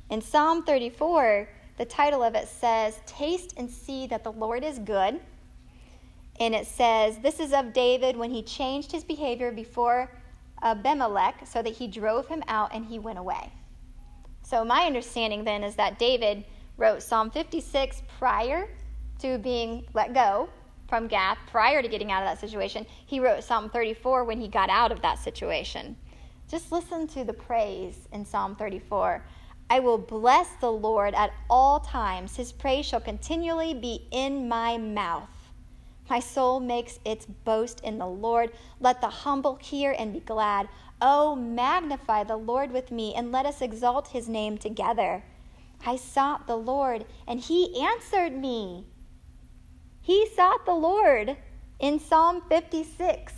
In 0.10 0.22
Psalm 0.22 0.64
34, 0.64 1.48
the 1.78 1.86
title 1.86 2.24
of 2.24 2.36
it 2.36 2.48
says, 2.48 3.00
Taste 3.06 3.54
and 3.58 3.70
see 3.70 4.08
that 4.08 4.24
the 4.24 4.32
Lord 4.32 4.64
is 4.64 4.80
good. 4.80 5.20
And 6.40 6.56
it 6.56 6.68
says, 6.68 7.20
This 7.20 7.40
is 7.40 7.54
of 7.54 7.74
David 7.74 8.18
when 8.18 8.32
he 8.32 8.42
changed 8.42 8.92
his 8.92 9.04
behavior 9.04 9.52
before 9.52 10.10
Abimelech 10.62 11.46
so 11.46 11.62
that 11.62 11.74
he 11.74 11.88
drove 11.88 12.28
him 12.28 12.44
out 12.48 12.74
and 12.74 12.86
he 12.86 13.00
went 13.00 13.20
away. 13.20 13.52
So, 14.44 14.66
my 14.66 14.86
understanding 14.86 15.44
then 15.44 15.64
is 15.64 15.76
that 15.76 16.00
David 16.00 16.44
wrote 16.78 17.04
Psalm 17.04 17.30
56 17.30 18.02
prior 18.18 18.70
to 19.20 19.38
being 19.38 19.86
let 19.94 20.14
go 20.14 20.50
from 20.88 21.08
Gath, 21.08 21.38
prior 21.48 21.82
to 21.82 21.88
getting 21.88 22.12
out 22.12 22.24
of 22.24 22.30
that 22.30 22.40
situation. 22.40 22.86
He 23.06 23.20
wrote 23.20 23.44
Psalm 23.44 23.70
34 23.70 24.24
when 24.24 24.42
he 24.42 24.48
got 24.48 24.70
out 24.70 24.92
of 24.92 25.02
that 25.02 25.20
situation. 25.20 25.96
Just 26.50 26.72
listen 26.72 27.06
to 27.10 27.24
the 27.24 27.34
praise 27.34 28.08
in 28.12 28.26
Psalm 28.26 28.56
34. 28.56 29.24
I 29.70 29.80
will 29.80 30.00
bless 30.00 30.50
the 30.60 30.72
Lord 30.72 31.14
at 31.14 31.32
all 31.48 31.80
times. 31.80 32.36
His 32.36 32.52
praise 32.52 32.88
shall 32.88 33.02
continually 33.02 33.76
be 33.76 34.08
in 34.10 34.50
my 34.50 34.78
mouth. 34.78 35.30
My 36.10 36.20
soul 36.20 36.60
makes 36.60 37.00
its 37.06 37.26
boast 37.26 37.82
in 37.82 38.00
the 38.00 38.08
Lord. 38.08 38.52
Let 38.80 39.00
the 39.00 39.10
humble 39.10 39.56
hear 39.56 39.96
and 39.98 40.12
be 40.12 40.20
glad. 40.20 40.68
Oh, 41.02 41.36
magnify 41.36 42.24
the 42.24 42.36
Lord 42.36 42.72
with 42.72 42.92
me, 42.92 43.14
and 43.14 43.32
let 43.32 43.46
us 43.46 43.62
exalt 43.62 44.10
his 44.10 44.28
name 44.28 44.58
together. 44.58 45.24
I 45.86 45.96
sought 45.96 46.48
the 46.48 46.58
Lord, 46.58 47.06
and 47.28 47.40
he 47.40 47.80
answered 47.82 48.36
me. 48.36 48.88
He 50.02 50.28
sought 50.36 50.66
the 50.66 50.74
Lord 50.74 51.38
in 51.80 52.00
Psalm 52.00 52.42
56, 52.50 53.34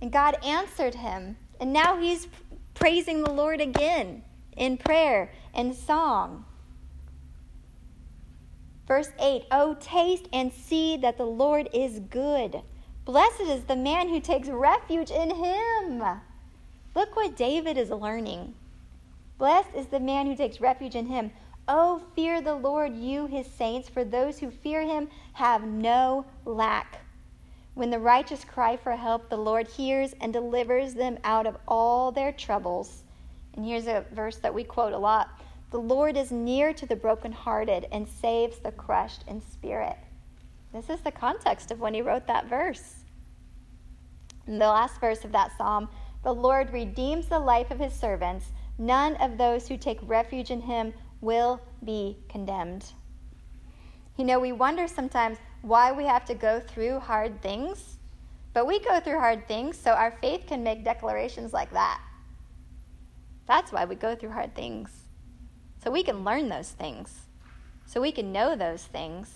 and 0.00 0.12
God 0.12 0.36
answered 0.44 0.96
him. 0.96 1.36
And 1.58 1.72
now 1.72 1.98
he's 1.98 2.28
praising 2.74 3.22
the 3.22 3.32
Lord 3.32 3.60
again 3.60 4.22
in 4.56 4.76
prayer 4.76 5.32
and 5.54 5.74
song. 5.74 6.44
Verse 8.90 9.12
8 9.20 9.44
Oh, 9.52 9.76
taste 9.78 10.26
and 10.32 10.52
see 10.52 10.96
that 10.96 11.16
the 11.16 11.24
Lord 11.24 11.68
is 11.72 12.00
good. 12.00 12.60
Blessed 13.04 13.42
is 13.42 13.62
the 13.62 13.76
man 13.76 14.08
who 14.08 14.18
takes 14.18 14.48
refuge 14.48 15.12
in 15.12 15.30
him. 15.30 16.02
Look 16.96 17.14
what 17.14 17.36
David 17.36 17.78
is 17.78 17.90
learning. 17.90 18.52
Blessed 19.38 19.76
is 19.76 19.86
the 19.86 20.00
man 20.00 20.26
who 20.26 20.34
takes 20.34 20.60
refuge 20.60 20.96
in 20.96 21.06
him. 21.06 21.30
Oh, 21.68 22.02
fear 22.16 22.40
the 22.40 22.56
Lord, 22.56 22.96
you 22.96 23.26
his 23.26 23.46
saints, 23.46 23.88
for 23.88 24.02
those 24.02 24.40
who 24.40 24.50
fear 24.50 24.82
him 24.82 25.08
have 25.34 25.62
no 25.62 26.26
lack. 26.44 26.98
When 27.74 27.90
the 27.90 28.00
righteous 28.00 28.44
cry 28.44 28.76
for 28.76 28.96
help, 28.96 29.30
the 29.30 29.36
Lord 29.36 29.68
hears 29.68 30.16
and 30.20 30.32
delivers 30.32 30.94
them 30.94 31.16
out 31.22 31.46
of 31.46 31.56
all 31.68 32.10
their 32.10 32.32
troubles. 32.32 33.04
And 33.54 33.64
here's 33.64 33.86
a 33.86 34.04
verse 34.10 34.38
that 34.38 34.52
we 34.52 34.64
quote 34.64 34.94
a 34.94 34.98
lot 34.98 35.30
The 35.70 35.78
Lord 35.78 36.16
is 36.16 36.32
near 36.32 36.72
to 36.72 36.86
the 36.86 36.96
brokenhearted 36.96 37.86
and 37.92 38.08
saves 38.08 38.58
the 38.58 38.72
crushed 38.72 39.24
in 39.28 39.40
spirit. 39.40 39.96
This 40.72 40.90
is 40.90 41.00
the 41.00 41.12
context 41.12 41.70
of 41.70 41.78
when 41.78 41.94
he 41.94 42.02
wrote 42.02 42.26
that 42.26 42.48
verse. 42.48 43.04
In 44.46 44.58
the 44.58 44.66
last 44.66 45.00
verse 45.00 45.24
of 45.24 45.32
that 45.32 45.56
psalm, 45.56 45.88
the 46.24 46.34
Lord 46.34 46.72
redeems 46.72 47.28
the 47.28 47.38
life 47.38 47.70
of 47.70 47.78
his 47.78 47.92
servants. 47.92 48.46
None 48.78 49.14
of 49.16 49.38
those 49.38 49.68
who 49.68 49.76
take 49.76 49.98
refuge 50.02 50.50
in 50.50 50.60
him 50.60 50.92
will 51.20 51.60
be 51.84 52.16
condemned. 52.28 52.92
You 54.16 54.24
know, 54.24 54.40
we 54.40 54.52
wonder 54.52 54.88
sometimes 54.88 55.38
why 55.62 55.92
we 55.92 56.04
have 56.04 56.24
to 56.26 56.34
go 56.34 56.60
through 56.60 56.98
hard 56.98 57.40
things, 57.42 57.98
but 58.52 58.66
we 58.66 58.80
go 58.80 58.98
through 58.98 59.20
hard 59.20 59.46
things 59.46 59.78
so 59.78 59.92
our 59.92 60.10
faith 60.20 60.46
can 60.46 60.64
make 60.64 60.84
declarations 60.84 61.52
like 61.52 61.72
that. 61.72 62.00
That's 63.46 63.70
why 63.70 63.84
we 63.84 63.94
go 63.94 64.16
through 64.16 64.30
hard 64.30 64.54
things. 64.54 64.90
So 65.82 65.90
we 65.90 66.02
can 66.02 66.24
learn 66.24 66.50
those 66.50 66.70
things, 66.70 67.26
so 67.86 68.02
we 68.02 68.12
can 68.12 68.32
know 68.32 68.54
those 68.54 68.84
things, 68.84 69.32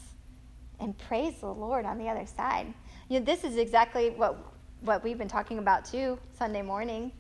and 0.78 0.96
praise 0.98 1.40
the 1.40 1.46
Lord 1.46 1.86
on 1.86 1.96
the 1.96 2.08
other 2.08 2.26
side. 2.26 2.72
You 3.08 3.18
know, 3.18 3.24
this 3.24 3.44
is 3.44 3.56
exactly 3.56 4.10
what, 4.10 4.36
what 4.80 5.02
we've 5.02 5.16
been 5.16 5.26
talking 5.28 5.58
about 5.58 5.86
too 5.86 6.18
Sunday 6.36 6.60
morning. 6.60 7.12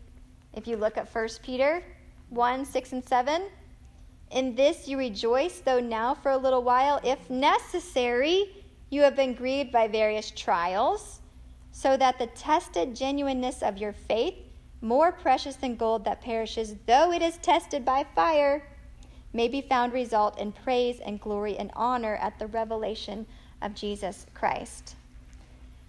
If 0.52 0.66
you 0.66 0.76
look 0.76 0.98
at 0.98 1.12
1 1.12 1.28
Peter 1.42 1.82
1 2.28 2.64
6 2.66 2.92
and 2.92 3.04
7, 3.04 3.42
in 4.30 4.54
this 4.54 4.88
you 4.88 4.98
rejoice, 4.98 5.60
though 5.60 5.80
now 5.80 6.14
for 6.14 6.32
a 6.32 6.36
little 6.36 6.62
while, 6.62 7.00
if 7.02 7.30
necessary, 7.30 8.64
you 8.90 9.00
have 9.02 9.16
been 9.16 9.32
grieved 9.32 9.72
by 9.72 9.88
various 9.88 10.30
trials, 10.32 11.20
so 11.72 11.96
that 11.96 12.18
the 12.18 12.26
tested 12.28 12.94
genuineness 12.94 13.62
of 13.62 13.78
your 13.78 13.92
faith, 13.92 14.34
more 14.82 15.12
precious 15.12 15.56
than 15.56 15.76
gold 15.76 16.04
that 16.04 16.20
perishes, 16.20 16.74
though 16.86 17.10
it 17.10 17.22
is 17.22 17.38
tested 17.38 17.86
by 17.86 18.04
fire, 18.14 18.68
may 19.34 19.48
be 19.48 19.60
found 19.60 19.92
result 19.92 20.38
in 20.38 20.52
praise 20.52 21.00
and 21.00 21.20
glory 21.20 21.58
and 21.58 21.70
honor 21.74 22.14
at 22.16 22.38
the 22.38 22.46
revelation 22.46 23.26
of 23.60 23.74
Jesus 23.74 24.24
Christ. 24.32 24.94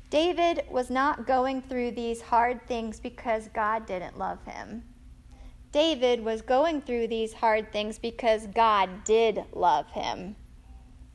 David 0.09 0.63
was 0.69 0.89
not 0.89 1.25
going 1.25 1.61
through 1.61 1.91
these 1.91 2.21
hard 2.21 2.65
things 2.67 2.99
because 2.99 3.47
God 3.53 3.85
didn't 3.85 4.17
love 4.17 4.43
him. 4.45 4.83
David 5.71 6.23
was 6.23 6.41
going 6.41 6.81
through 6.81 7.07
these 7.07 7.33
hard 7.33 7.71
things 7.71 7.99
because 7.99 8.47
God 8.47 9.03
did 9.03 9.43
love 9.53 9.87
him. 9.91 10.35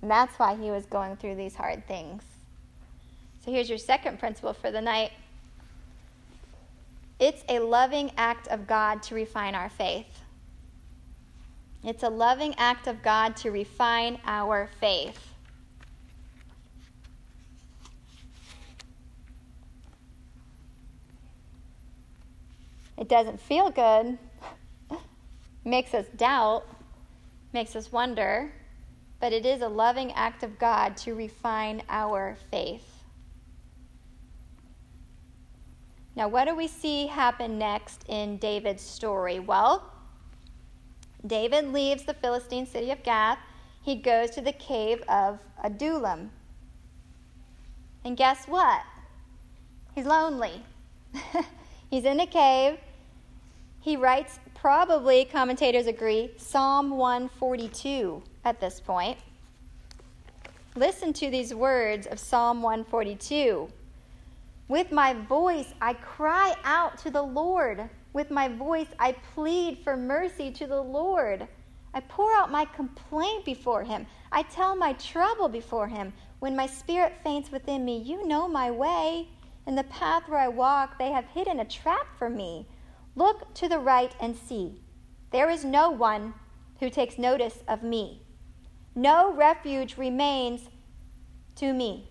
And 0.02 0.10
that's 0.10 0.38
why 0.38 0.54
he 0.54 0.70
was 0.70 0.86
going 0.86 1.16
through 1.16 1.36
these 1.36 1.54
hard 1.54 1.86
things. 1.86 2.22
So 3.44 3.50
here's 3.50 3.68
your 3.68 3.78
second 3.78 4.18
principle 4.18 4.52
for 4.52 4.70
the 4.70 4.80
night 4.80 5.12
it's 7.18 7.44
a 7.50 7.58
loving 7.58 8.10
act 8.16 8.48
of 8.48 8.66
God 8.66 9.02
to 9.04 9.14
refine 9.14 9.54
our 9.54 9.68
faith. 9.68 10.19
It's 11.82 12.02
a 12.02 12.10
loving 12.10 12.54
act 12.58 12.86
of 12.86 13.02
God 13.02 13.36
to 13.36 13.50
refine 13.50 14.20
our 14.26 14.68
faith. 14.80 15.34
It 22.98 23.08
doesn't 23.08 23.40
feel 23.40 23.70
good, 23.70 24.18
makes 25.64 25.94
us 25.94 26.04
doubt, 26.16 26.66
makes 27.54 27.74
us 27.74 27.90
wonder, 27.90 28.52
but 29.20 29.32
it 29.32 29.46
is 29.46 29.62
a 29.62 29.68
loving 29.68 30.12
act 30.12 30.42
of 30.42 30.58
God 30.58 30.98
to 30.98 31.14
refine 31.14 31.82
our 31.88 32.36
faith. 32.50 33.04
Now, 36.14 36.28
what 36.28 36.46
do 36.46 36.54
we 36.54 36.66
see 36.66 37.06
happen 37.06 37.58
next 37.58 38.04
in 38.06 38.36
David's 38.36 38.82
story? 38.82 39.38
Well, 39.38 39.89
David 41.26 41.72
leaves 41.72 42.04
the 42.04 42.14
Philistine 42.14 42.66
city 42.66 42.90
of 42.90 43.02
Gath. 43.02 43.38
He 43.82 43.96
goes 43.96 44.30
to 44.30 44.40
the 44.40 44.52
cave 44.52 45.02
of 45.08 45.38
Adullam. 45.62 46.30
And 48.04 48.16
guess 48.16 48.46
what? 48.46 48.82
He's 49.94 50.06
lonely. 50.06 50.62
He's 51.90 52.04
in 52.04 52.20
a 52.20 52.26
cave. 52.26 52.78
He 53.80 53.96
writes, 53.96 54.38
probably, 54.54 55.24
commentators 55.24 55.86
agree, 55.86 56.30
Psalm 56.36 56.90
142 56.90 58.22
at 58.44 58.60
this 58.60 58.80
point. 58.80 59.18
Listen 60.76 61.12
to 61.14 61.30
these 61.30 61.54
words 61.54 62.06
of 62.06 62.18
Psalm 62.18 62.62
142. 62.62 63.68
With 64.68 64.92
my 64.92 65.14
voice 65.14 65.74
I 65.80 65.94
cry 65.94 66.54
out 66.62 66.96
to 66.98 67.10
the 67.10 67.22
Lord. 67.22 67.90
With 68.12 68.30
my 68.30 68.48
voice 68.48 68.88
I 68.98 69.12
plead 69.34 69.78
for 69.84 69.96
mercy 69.96 70.50
to 70.52 70.66
the 70.66 70.80
Lord. 70.80 71.46
I 71.92 72.00
pour 72.00 72.32
out 72.34 72.50
my 72.50 72.64
complaint 72.64 73.44
before 73.44 73.84
him. 73.84 74.06
I 74.32 74.42
tell 74.42 74.76
my 74.76 74.92
trouble 74.94 75.48
before 75.48 75.88
him. 75.88 76.12
When 76.38 76.56
my 76.56 76.66
spirit 76.66 77.14
faints 77.22 77.50
within 77.50 77.84
me, 77.84 77.98
you 77.98 78.26
know 78.26 78.48
my 78.48 78.70
way. 78.70 79.28
In 79.66 79.74
the 79.74 79.84
path 79.84 80.28
where 80.28 80.40
I 80.40 80.48
walk, 80.48 80.98
they 80.98 81.10
have 81.10 81.26
hidden 81.26 81.60
a 81.60 81.64
trap 81.64 82.06
for 82.16 82.30
me. 82.30 82.66
Look 83.14 83.54
to 83.54 83.68
the 83.68 83.78
right 83.78 84.14
and 84.20 84.36
see. 84.36 84.80
There 85.30 85.50
is 85.50 85.64
no 85.64 85.90
one 85.90 86.34
who 86.78 86.90
takes 86.90 87.18
notice 87.18 87.58
of 87.68 87.82
me. 87.82 88.22
No 88.94 89.32
refuge 89.32 89.96
remains 89.96 90.68
to 91.56 91.72
me. 91.72 92.08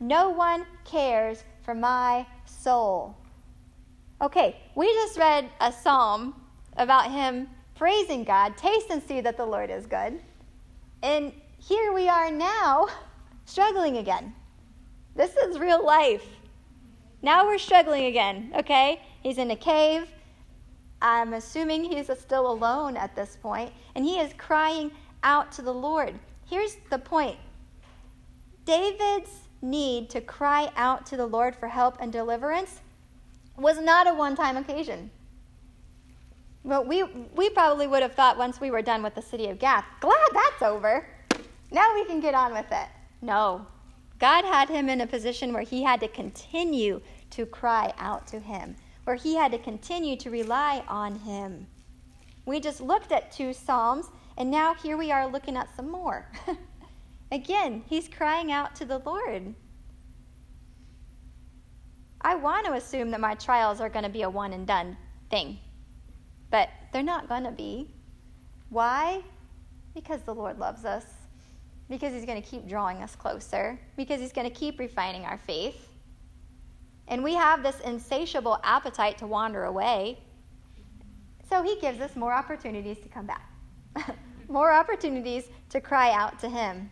No 0.00 0.30
one 0.30 0.66
cares 0.84 1.44
for 1.62 1.74
my 1.74 2.26
soul. 2.44 3.16
Okay, 4.22 4.56
we 4.74 4.92
just 4.92 5.18
read 5.18 5.48
a 5.60 5.72
psalm 5.72 6.34
about 6.76 7.10
him 7.10 7.48
praising 7.74 8.22
God. 8.22 8.54
Taste 8.56 8.90
and 8.90 9.02
see 9.02 9.22
that 9.22 9.38
the 9.38 9.46
Lord 9.46 9.70
is 9.70 9.86
good. 9.86 10.20
And 11.02 11.32
here 11.56 11.94
we 11.94 12.06
are 12.08 12.30
now 12.30 12.88
struggling 13.46 13.96
again. 13.96 14.34
This 15.16 15.34
is 15.36 15.58
real 15.58 15.84
life. 15.84 16.26
Now 17.22 17.46
we're 17.46 17.58
struggling 17.58 18.04
again, 18.06 18.52
okay? 18.58 19.00
He's 19.22 19.38
in 19.38 19.50
a 19.50 19.56
cave. 19.56 20.06
I'm 21.00 21.32
assuming 21.32 21.84
he's 21.84 22.10
still 22.18 22.50
alone 22.50 22.98
at 22.98 23.16
this 23.16 23.38
point, 23.40 23.72
and 23.94 24.04
he 24.04 24.18
is 24.18 24.34
crying 24.36 24.90
out 25.22 25.50
to 25.52 25.62
the 25.62 25.72
Lord. 25.72 26.14
Here's 26.46 26.76
the 26.90 26.98
point 26.98 27.38
David's 28.66 29.30
need 29.62 30.10
to 30.10 30.20
cry 30.20 30.70
out 30.76 31.06
to 31.06 31.16
the 31.16 31.26
Lord 31.26 31.56
for 31.56 31.68
help 31.68 31.96
and 32.00 32.12
deliverance 32.12 32.80
was 33.60 33.78
not 33.78 34.08
a 34.08 34.14
one 34.14 34.36
time 34.36 34.56
occasion. 34.56 35.10
But 36.64 36.86
we, 36.86 37.04
we 37.04 37.48
probably 37.50 37.86
would 37.86 38.02
have 38.02 38.14
thought 38.14 38.36
once 38.36 38.60
we 38.60 38.70
were 38.70 38.82
done 38.82 39.02
with 39.02 39.14
the 39.14 39.22
city 39.22 39.48
of 39.48 39.58
Gath, 39.58 39.84
glad 40.00 40.28
that's 40.32 40.62
over. 40.62 41.06
Now 41.70 41.94
we 41.94 42.04
can 42.04 42.20
get 42.20 42.34
on 42.34 42.52
with 42.52 42.70
it. 42.70 42.88
No. 43.22 43.66
God 44.18 44.44
had 44.44 44.68
him 44.68 44.90
in 44.90 45.00
a 45.00 45.06
position 45.06 45.52
where 45.52 45.62
he 45.62 45.82
had 45.82 46.00
to 46.00 46.08
continue 46.08 47.00
to 47.30 47.46
cry 47.46 47.92
out 47.96 48.26
to 48.28 48.40
him 48.40 48.76
where 49.10 49.16
he 49.16 49.34
had 49.34 49.52
to 49.52 49.58
continue 49.58 50.16
to 50.16 50.30
rely 50.30 50.84
on 50.86 51.16
him. 51.16 51.66
We 52.46 52.60
just 52.60 52.80
looked 52.80 53.12
at 53.12 53.32
two 53.32 53.52
Psalms, 53.52 54.06
and 54.36 54.50
now 54.50 54.74
here 54.74 54.96
we 54.96 55.10
are 55.10 55.26
looking 55.26 55.56
at 55.56 55.74
some 55.74 55.90
more. 55.90 56.30
Again, 57.32 57.82
he's 57.88 58.08
crying 58.08 58.52
out 58.52 58.74
to 58.76 58.84
the 58.84 58.98
Lord. 58.98 59.54
I 62.20 62.34
want 62.34 62.66
to 62.66 62.72
assume 62.74 63.10
that 63.12 63.20
my 63.20 63.34
trials 63.34 63.80
are 63.80 63.88
going 63.88 64.04
to 64.04 64.10
be 64.10 64.22
a 64.22 64.30
one 64.30 64.52
and 64.52 64.66
done 64.66 64.96
thing, 65.30 65.58
but 66.50 66.68
they're 66.92 67.02
not 67.02 67.28
going 67.28 67.44
to 67.44 67.50
be. 67.50 67.88
Why? 68.68 69.22
Because 69.94 70.20
the 70.22 70.34
Lord 70.34 70.58
loves 70.58 70.84
us, 70.84 71.04
because 71.88 72.12
he's 72.12 72.26
going 72.26 72.40
to 72.40 72.48
keep 72.48 72.68
drawing 72.68 72.98
us 73.02 73.16
closer, 73.16 73.80
because 73.96 74.20
he's 74.20 74.32
going 74.32 74.48
to 74.48 74.54
keep 74.54 74.78
refining 74.78 75.24
our 75.24 75.38
faith. 75.38 75.88
And 77.08 77.24
we 77.24 77.34
have 77.34 77.62
this 77.62 77.80
insatiable 77.80 78.60
appetite 78.62 79.18
to 79.18 79.26
wander 79.26 79.64
away. 79.64 80.18
So 81.48 81.62
he 81.62 81.80
gives 81.80 82.00
us 82.00 82.14
more 82.14 82.32
opportunities 82.32 82.98
to 83.00 83.08
come 83.08 83.26
back, 83.26 83.50
more 84.48 84.70
opportunities 84.70 85.48
to 85.70 85.80
cry 85.80 86.12
out 86.12 86.38
to 86.40 86.48
him. 86.48 86.90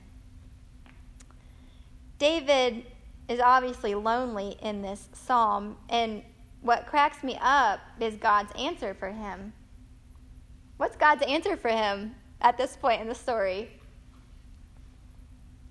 David 2.19 2.85
is 3.29 3.41
obviously 3.41 3.95
lonely 3.95 4.57
in 4.63 4.83
this 4.83 5.09
psalm, 5.13 5.77
and 5.89 6.23
what 6.61 6.87
cracks 6.87 7.23
me 7.23 7.39
up 7.41 7.81
is 8.01 8.17
God's 8.17 8.53
answer 8.59 8.95
for 8.95 9.11
him. 9.11 9.53
What's 10.79 10.97
God's 10.97 11.23
answer 11.23 11.57
for 11.57 11.69
him 11.69 12.15
at 12.41 12.57
this 12.57 12.77
point 12.77 13.01
in 13.01 13.09
the 13.09 13.15
story? 13.15 13.71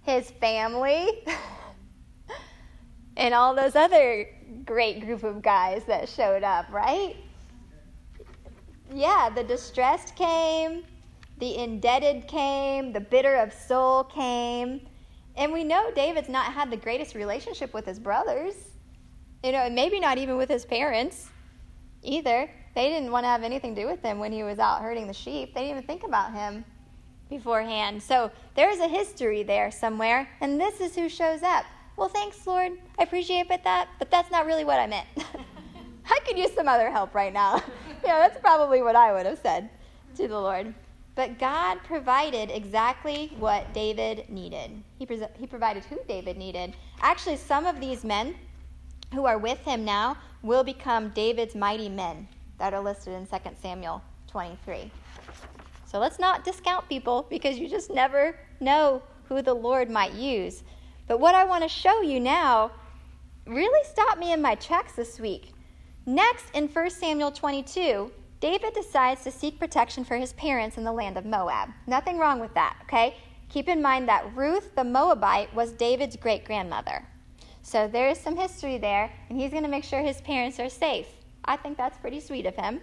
His 0.03 0.31
family 0.31 1.23
and 3.17 3.33
all 3.33 3.55
those 3.55 3.75
other 3.75 4.27
great 4.65 5.01
group 5.01 5.23
of 5.23 5.41
guys 5.41 5.83
that 5.87 6.07
showed 6.07 6.43
up, 6.43 6.67
right? 6.71 7.15
Yeah, 8.93 9.29
the 9.33 9.43
distressed 9.43 10.15
came, 10.15 10.83
the 11.39 11.57
indebted 11.57 12.27
came, 12.27 12.93
the 12.93 13.01
bitter 13.01 13.35
of 13.35 13.51
soul 13.51 14.03
came. 14.05 14.87
And 15.37 15.53
we 15.53 15.63
know 15.63 15.91
David's 15.95 16.29
not 16.29 16.51
had 16.51 16.69
the 16.69 16.77
greatest 16.77 17.15
relationship 17.15 17.73
with 17.73 17.85
his 17.85 17.99
brothers. 17.99 18.53
You 19.43 19.51
know, 19.51 19.59
and 19.59 19.75
maybe 19.75 19.99
not 19.99 20.17
even 20.17 20.35
with 20.35 20.49
his 20.49 20.65
parents 20.65 21.29
either. 22.03 22.49
They 22.75 22.89
didn't 22.89 23.11
want 23.11 23.23
to 23.23 23.29
have 23.29 23.43
anything 23.43 23.75
to 23.75 23.81
do 23.81 23.87
with 23.87 24.01
him 24.01 24.19
when 24.19 24.31
he 24.31 24.43
was 24.43 24.59
out 24.59 24.81
herding 24.81 25.07
the 25.07 25.13
sheep. 25.13 25.53
They 25.53 25.61
didn't 25.61 25.77
even 25.77 25.87
think 25.87 26.03
about 26.03 26.33
him 26.33 26.65
beforehand. 27.29 28.01
So 28.01 28.31
there's 28.55 28.79
a 28.79 28.87
history 28.87 29.43
there 29.43 29.71
somewhere, 29.71 30.27
and 30.41 30.59
this 30.59 30.81
is 30.81 30.95
who 30.95 31.07
shows 31.07 31.43
up 31.43 31.65
well, 31.97 32.09
thanks, 32.09 32.45
Lord. 32.45 32.73
I 32.99 33.03
appreciate 33.03 33.49
that, 33.49 33.89
but 33.97 34.11
that's 34.11 34.29
not 34.29 34.45
really 34.45 34.63
what 34.63 34.79
I 34.79 34.85
meant. 34.85 35.07
I 36.05 36.19
could 36.27 36.37
use 36.37 36.53
some 36.53 36.67
other 36.67 36.91
help 36.91 37.15
right 37.15 37.33
now. 37.33 37.55
yeah, 38.05 38.19
that's 38.19 38.39
probably 38.39 38.83
what 38.83 38.95
I 38.95 39.11
would 39.11 39.25
have 39.25 39.39
said 39.39 39.71
to 40.15 40.27
the 40.27 40.39
Lord. 40.39 40.75
But 41.17 41.39
God 41.39 41.79
provided 41.83 42.51
exactly 42.51 43.33
what 43.39 43.73
David 43.73 44.29
needed. 44.29 44.83
He, 44.99 45.05
pre- 45.07 45.19
he 45.39 45.47
provided 45.47 45.83
who 45.85 45.97
David 46.07 46.37
needed. 46.37 46.75
Actually, 47.01 47.37
some 47.37 47.65
of 47.65 47.79
these 47.81 48.05
men 48.05 48.35
who 49.11 49.25
are 49.25 49.39
with 49.39 49.57
him 49.61 49.83
now 49.83 50.17
will 50.43 50.63
become 50.63 51.09
David's 51.09 51.55
mighty 51.55 51.89
men 51.89 52.27
that 52.59 52.71
are 52.75 52.81
listed 52.81 53.13
in 53.13 53.25
2 53.25 53.35
Samuel 53.59 54.03
23. 54.27 54.91
So 55.85 55.97
let's 55.97 56.19
not 56.19 56.45
discount 56.45 56.87
people 56.87 57.25
because 57.31 57.57
you 57.57 57.67
just 57.67 57.89
never 57.89 58.37
know 58.59 59.01
who 59.27 59.41
the 59.41 59.55
Lord 59.55 59.89
might 59.89 60.13
use. 60.13 60.63
But 61.07 61.19
what 61.19 61.33
I 61.33 61.45
want 61.45 61.63
to 61.63 61.69
show 61.69 62.03
you 62.03 62.19
now 62.19 62.69
really 63.47 63.83
stopped 63.89 64.19
me 64.19 64.33
in 64.33 64.41
my 64.43 64.53
tracks 64.53 64.93
this 64.93 65.19
week. 65.19 65.53
Next, 66.05 66.45
in 66.53 66.67
1 66.67 66.89
Samuel 66.91 67.31
22, 67.31 68.11
David 68.39 68.73
decides 68.73 69.23
to 69.23 69.31
seek 69.31 69.59
protection 69.59 70.05
for 70.05 70.15
his 70.15 70.33
parents 70.33 70.77
in 70.77 70.83
the 70.83 70.91
land 70.91 71.17
of 71.17 71.25
Moab. 71.25 71.69
Nothing 71.87 72.19
wrong 72.19 72.39
with 72.39 72.53
that, 72.53 72.77
okay? 72.83 73.15
Keep 73.49 73.67
in 73.67 73.81
mind 73.81 74.07
that 74.07 74.35
Ruth 74.35 74.75
the 74.75 74.83
Moabite 74.83 75.53
was 75.55 75.71
David's 75.71 76.15
great 76.15 76.45
grandmother. 76.45 77.03
So 77.63 77.87
there 77.87 78.09
is 78.09 78.19
some 78.19 78.37
history 78.37 78.77
there, 78.77 79.11
and 79.29 79.39
he's 79.39 79.51
going 79.51 79.63
to 79.63 79.69
make 79.69 79.83
sure 79.83 80.01
his 80.01 80.21
parents 80.21 80.59
are 80.59 80.69
safe. 80.69 81.07
I 81.45 81.57
think 81.57 81.77
that's 81.77 81.97
pretty 81.97 82.19
sweet 82.19 82.45
of 82.45 82.55
him. 82.55 82.81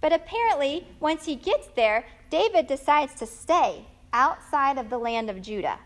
But 0.00 0.12
apparently, 0.12 0.86
once 1.00 1.24
he 1.24 1.34
gets 1.34 1.68
there, 1.68 2.04
David 2.28 2.66
decides 2.66 3.14
to 3.14 3.26
stay 3.26 3.86
outside 4.12 4.76
of 4.76 4.90
the 4.90 4.98
land 4.98 5.30
of 5.30 5.40
Judah 5.40 5.78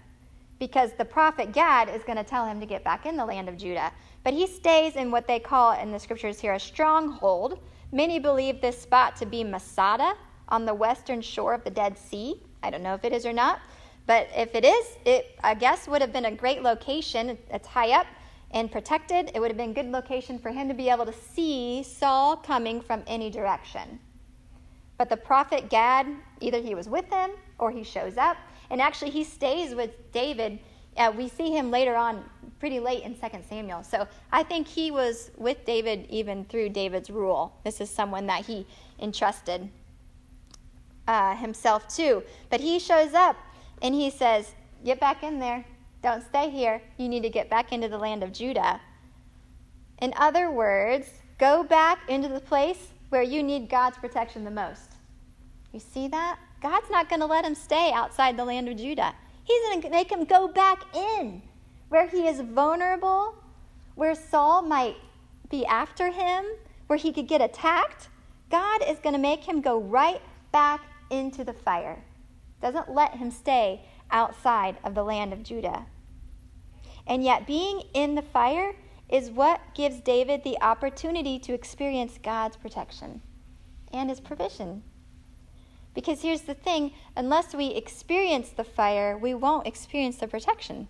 because 0.59 0.91
the 0.93 1.05
prophet 1.05 1.53
Gad 1.53 1.89
is 1.89 2.03
going 2.03 2.19
to 2.19 2.25
tell 2.25 2.45
him 2.45 2.59
to 2.59 2.67
get 2.67 2.83
back 2.83 3.07
in 3.07 3.17
the 3.17 3.25
land 3.25 3.49
of 3.49 3.57
Judah. 3.57 3.93
But 4.25 4.35
he 4.35 4.47
stays 4.47 4.97
in 4.97 5.11
what 5.11 5.29
they 5.29 5.39
call 5.39 5.73
in 5.73 5.93
the 5.93 6.01
scriptures 6.01 6.41
here 6.41 6.55
a 6.55 6.61
stronghold 6.61 7.61
Many 7.91 8.19
believe 8.19 8.61
this 8.61 8.79
spot 8.79 9.17
to 9.17 9.27
be 9.27 9.43
Masada 9.43 10.15
on 10.49 10.67
the 10.67 10.75
western 10.75 11.23
shore 11.23 11.55
of 11.55 11.65
the 11.65 11.71
Dead 11.71 11.97
Sea. 11.97 12.43
I 12.63 12.69
don't 12.69 12.83
know 12.83 12.95
if 12.95 13.05
it 13.05 13.15
is 13.15 13.25
or 13.25 13.33
not, 13.33 13.61
but 14.07 14.29
if 14.37 14.55
it 14.55 14.65
is, 14.65 14.87
it 15.07 15.39
I 15.43 15.55
guess 15.55 15.89
would 15.89 16.03
have 16.03 16.13
been 16.13 16.27
a 16.27 16.35
great 16.35 16.63
location. 16.63 17.39
It's 17.51 17.67
high 17.67 17.93
up 17.93 18.07
and 18.51 18.71
protected. 18.71 19.31
It 19.35 19.41
would 19.41 19.51
have 19.51 19.57
been 19.57 19.71
a 19.71 19.75
good 19.75 19.91
location 19.91 20.39
for 20.39 20.51
him 20.51 20.69
to 20.69 20.75
be 20.75 20.91
able 20.91 21.07
to 21.07 21.15
see 21.15 21.83
Saul 21.83 22.37
coming 22.37 22.83
from 22.83 23.03
any 23.07 23.31
direction. 23.31 24.01
But 24.99 25.09
the 25.09 25.17
prophet 25.17 25.71
Gad, 25.71 26.07
either 26.41 26.61
he 26.61 26.75
was 26.75 26.89
with 26.91 27.09
him 27.11 27.31
or 27.59 27.71
he 27.71 27.85
shows 27.85 28.19
up, 28.19 28.37
and 28.69 28.83
actually 28.83 29.13
he 29.13 29.25
stays 29.25 29.75
with 29.75 30.13
David. 30.13 30.59
Uh, 30.99 31.13
we 31.17 31.29
see 31.29 31.51
him 31.51 31.71
later 31.71 31.95
on 31.95 32.25
pretty 32.59 32.81
late 32.81 33.05
in 33.05 33.15
2 33.15 33.21
Samuel. 33.49 33.85
So 33.85 34.07
I 34.33 34.43
think 34.43 34.67
he 34.67 34.91
was 34.91 35.31
with 35.37 35.65
David 35.65 36.07
even 36.11 36.45
through 36.45 36.71
David's 36.71 37.09
rule. 37.09 37.55
This 37.65 37.81
is 37.81 37.89
someone 37.89 38.27
that 38.27 38.45
he 38.45 38.67
entrusted 38.99 39.69
uh, 41.07 41.37
himself 41.37 41.89
to. 41.97 42.23
But 42.51 42.61
he 42.61 42.79
shows 42.79 43.15
up 43.15 43.37
and 43.81 43.95
he 43.95 44.11
says, 44.11 44.53
Get 44.85 45.01
back 45.01 45.23
in 45.23 45.39
there. 45.39 45.65
Don't 46.03 46.23
stay 46.23 46.51
here. 46.51 46.81
You 46.99 47.09
need 47.09 47.23
to 47.23 47.31
get 47.31 47.51
back 47.51 47.73
into 47.73 47.89
the 47.89 47.99
land 47.99 48.23
of 48.23 48.33
Judah. 48.33 48.81
In 50.01 50.15
other 50.17 50.51
words, 50.51 51.09
go 51.39 51.65
back 51.65 51.99
into 52.09 52.29
the 52.29 52.41
place 52.41 52.89
where 53.09 53.23
you 53.23 53.43
need 53.43 53.69
God's 53.69 53.99
protection 53.99 54.45
the 54.45 54.51
most. 54.51 54.93
You 55.73 55.81
see 55.81 56.07
that? 56.09 56.39
God's 56.63 56.91
not 56.91 57.09
going 57.09 57.21
to 57.21 57.27
let 57.27 57.45
him 57.45 57.55
stay 57.55 57.91
outside 57.93 58.37
the 58.37 58.45
land 58.45 58.69
of 58.69 58.77
Judah. 58.77 59.15
He's 59.49 59.63
going 59.63 59.81
to 59.81 59.91
make 59.91 60.13
him 60.13 60.27
go 60.27 60.47
back 60.47 60.85
in 60.95 61.41
where 61.89 62.07
he 62.07 62.29
is 62.29 62.41
vulnerable, 62.41 63.35
where 63.95 64.15
Saul 64.15 64.61
might 64.61 64.97
be 65.51 65.65
after 65.65 66.11
him, 66.11 66.45
where 66.87 66.99
he 66.99 67.15
could 67.15 67.27
get 67.27 67.41
attacked, 67.41 68.11
God 68.51 68.83
is 68.87 68.99
going 68.99 69.15
to 69.15 69.19
make 69.19 69.45
him 69.45 69.63
go 69.63 69.81
right 69.81 70.21
back 70.53 70.83
into 71.11 71.45
the 71.45 71.55
fire. 71.55 72.05
Doesn't 72.61 72.93
let 72.93 73.17
him 73.17 73.31
stay 73.31 73.87
outside 74.11 74.77
of 74.85 74.95
the 74.95 75.03
land 75.03 75.33
of 75.33 75.43
Judah. 75.43 75.87
And 77.07 77.25
yet, 77.25 77.47
being 77.47 77.83
in 77.95 78.17
the 78.17 78.23
fire 78.23 78.75
is 79.09 79.31
what 79.31 79.63
gives 79.75 80.01
David 80.01 80.45
the 80.45 80.61
opportunity 80.61 81.39
to 81.39 81.55
experience 81.55 82.19
God's 82.23 82.59
protection 82.59 83.23
and 83.95 84.11
his 84.11 84.21
provision. 84.21 84.83
Because 85.99 86.23
here's 86.23 86.43
the 86.43 86.55
thing 86.55 86.93
unless 87.17 87.57
we 87.57 87.71
experience 87.71 88.51
the 88.51 88.63
fire, 88.63 89.19
we 89.19 89.35
won't 89.35 89.67
experience 89.67 90.19
the 90.19 90.29
protection 90.29 90.87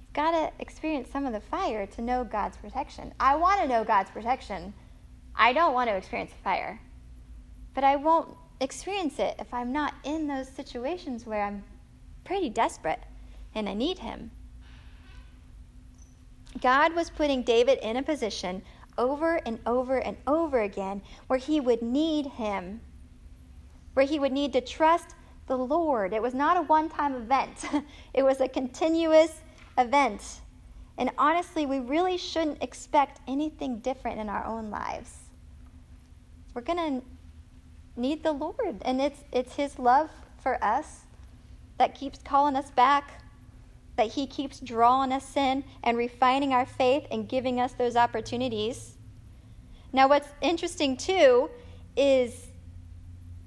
You've 0.00 0.12
got 0.14 0.32
to 0.32 0.50
experience 0.58 1.08
some 1.12 1.26
of 1.26 1.32
the 1.32 1.40
fire 1.40 1.86
to 1.86 2.02
know 2.02 2.24
God's 2.24 2.56
protection. 2.56 3.14
I 3.20 3.36
want 3.36 3.60
to 3.60 3.68
know 3.68 3.84
God's 3.84 4.10
protection. 4.10 4.74
I 5.36 5.52
don't 5.52 5.74
want 5.74 5.90
to 5.90 5.94
experience 5.94 6.32
the 6.32 6.42
fire. 6.42 6.80
But 7.72 7.84
I 7.84 7.94
won't 7.94 8.36
experience 8.60 9.20
it 9.20 9.36
if 9.38 9.54
I'm 9.54 9.70
not 9.70 9.94
in 10.02 10.26
those 10.26 10.48
situations 10.48 11.24
where 11.24 11.44
I'm 11.44 11.62
pretty 12.24 12.50
desperate 12.50 12.98
and 13.54 13.68
I 13.68 13.74
need 13.74 14.00
Him. 14.00 14.32
God 16.60 16.96
was 16.96 17.10
putting 17.10 17.44
David 17.44 17.78
in 17.80 17.96
a 17.96 18.02
position 18.02 18.60
over 18.98 19.36
and 19.46 19.60
over 19.64 19.98
and 19.98 20.16
over 20.26 20.62
again 20.62 21.00
where 21.28 21.38
he 21.38 21.60
would 21.60 21.80
need 21.80 22.26
Him, 22.26 22.80
where 23.94 24.06
he 24.06 24.18
would 24.18 24.32
need 24.32 24.52
to 24.52 24.60
trust 24.60 25.14
the 25.46 25.56
Lord. 25.56 26.12
It 26.12 26.22
was 26.22 26.34
not 26.34 26.56
a 26.56 26.62
one 26.62 26.88
time 26.88 27.14
event, 27.14 27.64
it 28.14 28.22
was 28.22 28.40
a 28.40 28.48
continuous 28.48 29.40
event. 29.78 30.22
And 30.96 31.10
honestly, 31.18 31.66
we 31.66 31.80
really 31.80 32.16
shouldn't 32.16 32.62
expect 32.62 33.20
anything 33.26 33.80
different 33.80 34.20
in 34.20 34.28
our 34.28 34.44
own 34.44 34.70
lives. 34.70 35.10
We're 36.54 36.62
going 36.62 37.02
to 37.02 38.00
need 38.00 38.22
the 38.22 38.32
Lord, 38.32 38.80
and 38.82 39.00
it's, 39.00 39.24
it's 39.32 39.56
His 39.56 39.78
love 39.78 40.10
for 40.40 40.62
us 40.62 41.00
that 41.78 41.96
keeps 41.96 42.20
calling 42.22 42.54
us 42.54 42.70
back, 42.70 43.24
that 43.96 44.12
He 44.12 44.26
keeps 44.26 44.60
drawing 44.60 45.12
us 45.12 45.36
in 45.36 45.64
and 45.82 45.98
refining 45.98 46.52
our 46.52 46.66
faith 46.66 47.06
and 47.10 47.28
giving 47.28 47.60
us 47.60 47.72
those 47.72 47.96
opportunities. 47.96 48.96
Now, 49.92 50.08
what's 50.08 50.28
interesting 50.40 50.96
too 50.96 51.50
is 51.96 52.48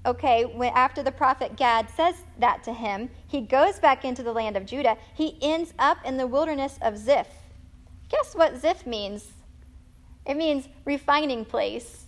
okay, 0.08 0.46
when, 0.46 0.72
after 0.74 1.04
the 1.04 1.12
prophet 1.12 1.56
Gad 1.56 1.90
says 1.96 2.16
that 2.40 2.64
to 2.64 2.74
him, 2.74 3.10
he 3.28 3.42
goes 3.42 3.78
back 3.78 4.06
into 4.06 4.24
the 4.24 4.32
land 4.32 4.56
of 4.56 4.66
Judah. 4.66 4.98
He 5.14 5.38
ends 5.42 5.74
up 5.78 5.98
in 6.06 6.18
the 6.18 6.26
wilderness 6.26 6.80
of 6.82 6.98
Ziph. 6.98 7.28
Guess 8.10 8.34
what 8.34 8.58
Ziph 8.58 8.86
means? 8.88 9.34
It 10.26 10.38
means 10.38 10.70
refining 10.86 11.46
place. 11.46 12.06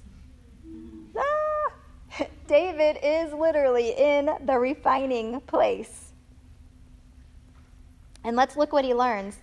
Ah, 1.17 2.25
David 2.47 2.97
is 3.03 3.33
literally 3.33 3.91
in 3.91 4.29
the 4.45 4.57
refining 4.57 5.41
place. 5.41 6.11
And 8.23 8.35
let's 8.35 8.55
look 8.55 8.71
what 8.71 8.85
he 8.85 8.93
learns. 8.93 9.37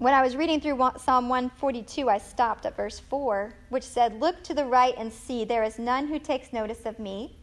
When 0.00 0.14
I 0.14 0.22
was 0.22 0.34
reading 0.34 0.62
through 0.62 0.78
Psalm 0.96 1.28
142, 1.28 2.08
I 2.08 2.16
stopped 2.16 2.64
at 2.64 2.74
verse 2.74 2.98
4, 2.98 3.52
which 3.68 3.84
said, 3.84 4.18
Look 4.18 4.42
to 4.44 4.54
the 4.54 4.64
right 4.64 4.94
and 4.96 5.12
see, 5.12 5.44
there 5.44 5.62
is 5.62 5.78
none 5.78 6.06
who 6.06 6.18
takes 6.18 6.54
notice 6.54 6.86
of 6.86 6.98
me. 6.98 7.36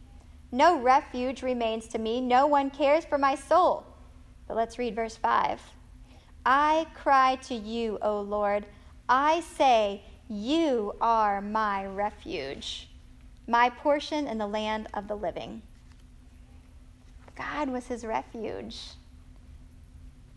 No 0.50 0.76
refuge 0.80 1.44
remains 1.44 1.86
to 1.86 2.00
me, 2.00 2.20
no 2.20 2.48
one 2.48 2.70
cares 2.70 3.04
for 3.04 3.16
my 3.16 3.36
soul. 3.36 3.86
But 4.48 4.56
let's 4.56 4.76
read 4.76 4.96
verse 4.96 5.16
5. 5.16 5.60
I 6.44 6.88
cry 6.94 7.36
to 7.42 7.54
you, 7.54 7.96
O 8.02 8.22
Lord. 8.22 8.66
I 9.08 9.38
say, 9.38 10.02
You 10.28 10.96
are 11.00 11.40
my 11.40 11.86
refuge, 11.86 12.88
my 13.46 13.70
portion 13.70 14.26
in 14.26 14.36
the 14.36 14.48
land 14.48 14.88
of 14.94 15.06
the 15.06 15.16
living. 15.16 15.62
God 17.36 17.68
was 17.68 17.86
his 17.86 18.04
refuge. 18.04 18.80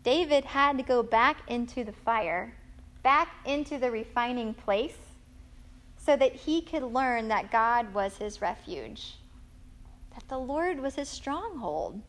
David 0.02 0.44
had 0.44 0.76
to 0.78 0.82
go 0.82 1.02
back 1.02 1.38
into 1.48 1.84
the 1.84 1.92
fire, 1.92 2.54
back 3.02 3.28
into 3.44 3.78
the 3.78 3.90
refining 3.90 4.54
place, 4.54 4.96
so 5.96 6.16
that 6.16 6.34
he 6.34 6.60
could 6.60 6.82
learn 6.82 7.28
that 7.28 7.52
God 7.52 7.94
was 7.94 8.16
his 8.16 8.40
refuge, 8.40 9.18
that 10.14 10.28
the 10.28 10.38
Lord 10.38 10.80
was 10.80 10.96
his 10.96 11.08
stronghold. 11.08 12.00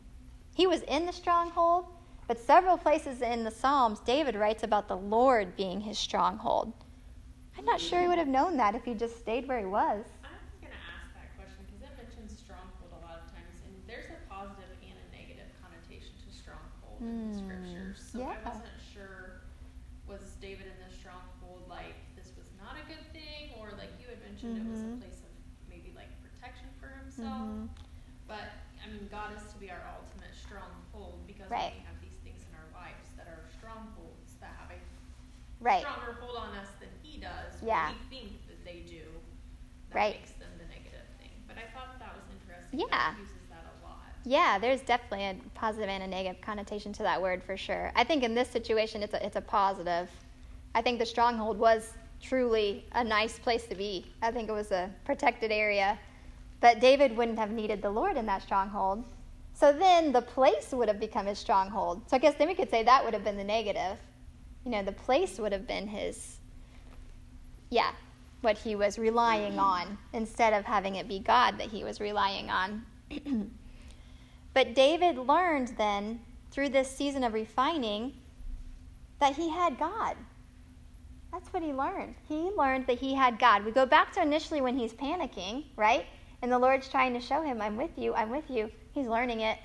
He 0.54 0.66
was 0.66 0.82
in 0.82 1.06
the 1.06 1.12
stronghold, 1.12 1.86
but 2.26 2.40
several 2.40 2.76
places 2.76 3.22
in 3.22 3.44
the 3.44 3.50
Psalms, 3.50 4.00
David 4.00 4.34
writes 4.34 4.62
about 4.62 4.88
the 4.88 4.96
Lord 4.96 5.56
being 5.56 5.80
his 5.80 5.98
stronghold. 5.98 6.72
I'm 7.56 7.64
not 7.64 7.80
sure 7.80 8.00
he 8.00 8.08
would 8.08 8.18
have 8.18 8.28
known 8.28 8.56
that 8.56 8.74
if 8.74 8.84
he 8.84 8.94
just 8.94 9.18
stayed 9.18 9.46
where 9.46 9.60
he 9.60 9.66
was. 9.66 10.02
I 10.24 10.34
was 10.34 10.58
going 10.60 10.72
to 10.72 10.82
ask 10.90 11.14
that 11.14 11.36
question 11.36 11.62
because 11.66 11.86
it 11.86 11.94
mentions 11.96 12.38
stronghold 12.38 12.90
a 12.90 13.06
lot 13.06 13.22
of 13.22 13.30
times, 13.30 13.62
and 13.62 13.74
there's 13.86 14.10
a 14.10 14.18
positive 14.28 14.66
and 14.82 14.98
a 14.98 15.06
negative 15.14 15.46
connotation 15.62 16.10
to 16.18 16.28
stronghold 16.34 16.98
mm. 16.98 17.06
in 17.06 17.30
the 17.30 17.38
scriptures. 17.38 17.63
So 18.14 18.22
yeah. 18.22 18.38
I 18.38 18.46
wasn't 18.46 18.78
sure 18.94 19.42
was 20.06 20.38
David 20.38 20.70
in 20.70 20.78
this 20.86 20.94
stronghold 20.94 21.66
like 21.66 21.98
this 22.14 22.30
was 22.38 22.46
not 22.62 22.78
a 22.78 22.86
good 22.86 23.02
thing, 23.10 23.50
or 23.58 23.74
like 23.74 23.90
you 23.98 24.06
had 24.06 24.22
mentioned 24.22 24.54
mm-hmm. 24.54 24.70
it 24.70 24.78
was 24.78 24.86
a 24.86 24.94
mm-hmm. 24.94 25.02
place 25.02 25.18
of 25.26 25.34
maybe 25.66 25.90
like 25.98 26.14
protection 26.22 26.70
for 26.78 26.94
himself. 27.02 27.42
Mm-hmm. 27.42 27.74
But 28.30 28.54
I 28.78 28.86
mean, 28.86 29.10
God 29.10 29.34
is 29.34 29.42
to 29.50 29.58
be 29.58 29.66
our 29.74 29.82
ultimate 29.98 30.30
stronghold 30.30 31.26
because 31.26 31.50
right. 31.50 31.74
we 31.74 31.82
have 31.90 31.98
these 31.98 32.14
things 32.22 32.46
in 32.46 32.54
our 32.54 32.70
lives 32.70 33.10
that 33.18 33.26
are 33.26 33.50
strongholds 33.50 34.38
that 34.38 34.54
have 34.62 34.70
a 34.70 34.78
right. 35.58 35.82
stronger 35.82 36.14
hold 36.22 36.38
on 36.38 36.54
us 36.54 36.70
than 36.78 36.94
He 37.02 37.18
does. 37.18 37.58
Yeah. 37.66 37.90
We 37.90 37.98
think 38.14 38.46
that 38.46 38.62
they 38.62 38.86
do. 38.86 39.10
That 39.90 39.98
right. 39.98 40.14
makes 40.22 40.38
them 40.38 40.54
the 40.62 40.70
negative 40.70 41.10
thing. 41.18 41.34
But 41.50 41.58
I 41.58 41.66
thought 41.74 41.98
that 41.98 42.14
was 42.14 42.30
interesting. 42.30 42.78
Yeah. 42.78 43.18
that 43.18 43.33
Yeah, 44.24 44.58
there's 44.58 44.80
definitely 44.80 45.26
a 45.26 45.36
positive 45.54 45.88
and 45.88 46.02
a 46.02 46.06
negative 46.06 46.40
connotation 46.40 46.92
to 46.94 47.02
that 47.02 47.20
word 47.20 47.42
for 47.42 47.56
sure. 47.56 47.92
I 47.94 48.04
think 48.04 48.22
in 48.22 48.34
this 48.34 48.48
situation, 48.48 49.02
it's 49.02 49.12
a, 49.12 49.24
it's 49.24 49.36
a 49.36 49.40
positive. 49.42 50.10
I 50.74 50.80
think 50.80 50.98
the 50.98 51.06
stronghold 51.06 51.58
was 51.58 51.92
truly 52.22 52.86
a 52.92 53.04
nice 53.04 53.38
place 53.38 53.66
to 53.66 53.74
be. 53.74 54.06
I 54.22 54.30
think 54.30 54.48
it 54.48 54.52
was 54.52 54.72
a 54.72 54.90
protected 55.04 55.52
area. 55.52 55.98
But 56.60 56.80
David 56.80 57.14
wouldn't 57.14 57.38
have 57.38 57.50
needed 57.50 57.82
the 57.82 57.90
Lord 57.90 58.16
in 58.16 58.24
that 58.26 58.42
stronghold. 58.42 59.04
So 59.52 59.72
then 59.72 60.10
the 60.10 60.22
place 60.22 60.72
would 60.72 60.88
have 60.88 60.98
become 60.98 61.26
his 61.26 61.38
stronghold. 61.38 62.08
So 62.08 62.16
I 62.16 62.18
guess 62.18 62.34
then 62.36 62.48
we 62.48 62.54
could 62.54 62.70
say 62.70 62.82
that 62.82 63.04
would 63.04 63.12
have 63.12 63.24
been 63.24 63.36
the 63.36 63.44
negative. 63.44 63.98
You 64.64 64.70
know, 64.70 64.82
the 64.82 64.92
place 64.92 65.38
would 65.38 65.52
have 65.52 65.66
been 65.66 65.86
his, 65.86 66.38
yeah, 67.68 67.90
what 68.40 68.56
he 68.56 68.74
was 68.74 68.98
relying 68.98 69.58
on 69.58 69.98
instead 70.14 70.54
of 70.54 70.64
having 70.64 70.94
it 70.96 71.06
be 71.06 71.18
God 71.18 71.58
that 71.58 71.68
he 71.68 71.84
was 71.84 72.00
relying 72.00 72.48
on. 72.48 72.86
but 74.54 74.74
David 74.74 75.18
learned 75.18 75.74
then 75.76 76.20
through 76.50 76.70
this 76.70 76.88
season 76.88 77.24
of 77.24 77.34
refining 77.34 78.14
that 79.18 79.34
he 79.34 79.50
had 79.50 79.78
God. 79.78 80.16
That's 81.32 81.52
what 81.52 81.64
he 81.64 81.72
learned. 81.72 82.14
He 82.28 82.50
learned 82.56 82.86
that 82.86 82.98
he 82.98 83.12
had 83.12 83.40
God. 83.40 83.64
We 83.64 83.72
go 83.72 83.84
back 83.84 84.12
to 84.12 84.22
initially 84.22 84.60
when 84.60 84.78
he's 84.78 84.92
panicking, 84.92 85.64
right? 85.76 86.06
And 86.42 86.52
the 86.52 86.58
Lord's 86.58 86.88
trying 86.88 87.12
to 87.14 87.20
show 87.20 87.42
him, 87.42 87.60
I'm 87.60 87.76
with 87.76 87.90
you, 87.96 88.14
I'm 88.14 88.30
with 88.30 88.48
you. 88.48 88.70
He's 88.92 89.08
learning 89.08 89.40
it. 89.40 89.58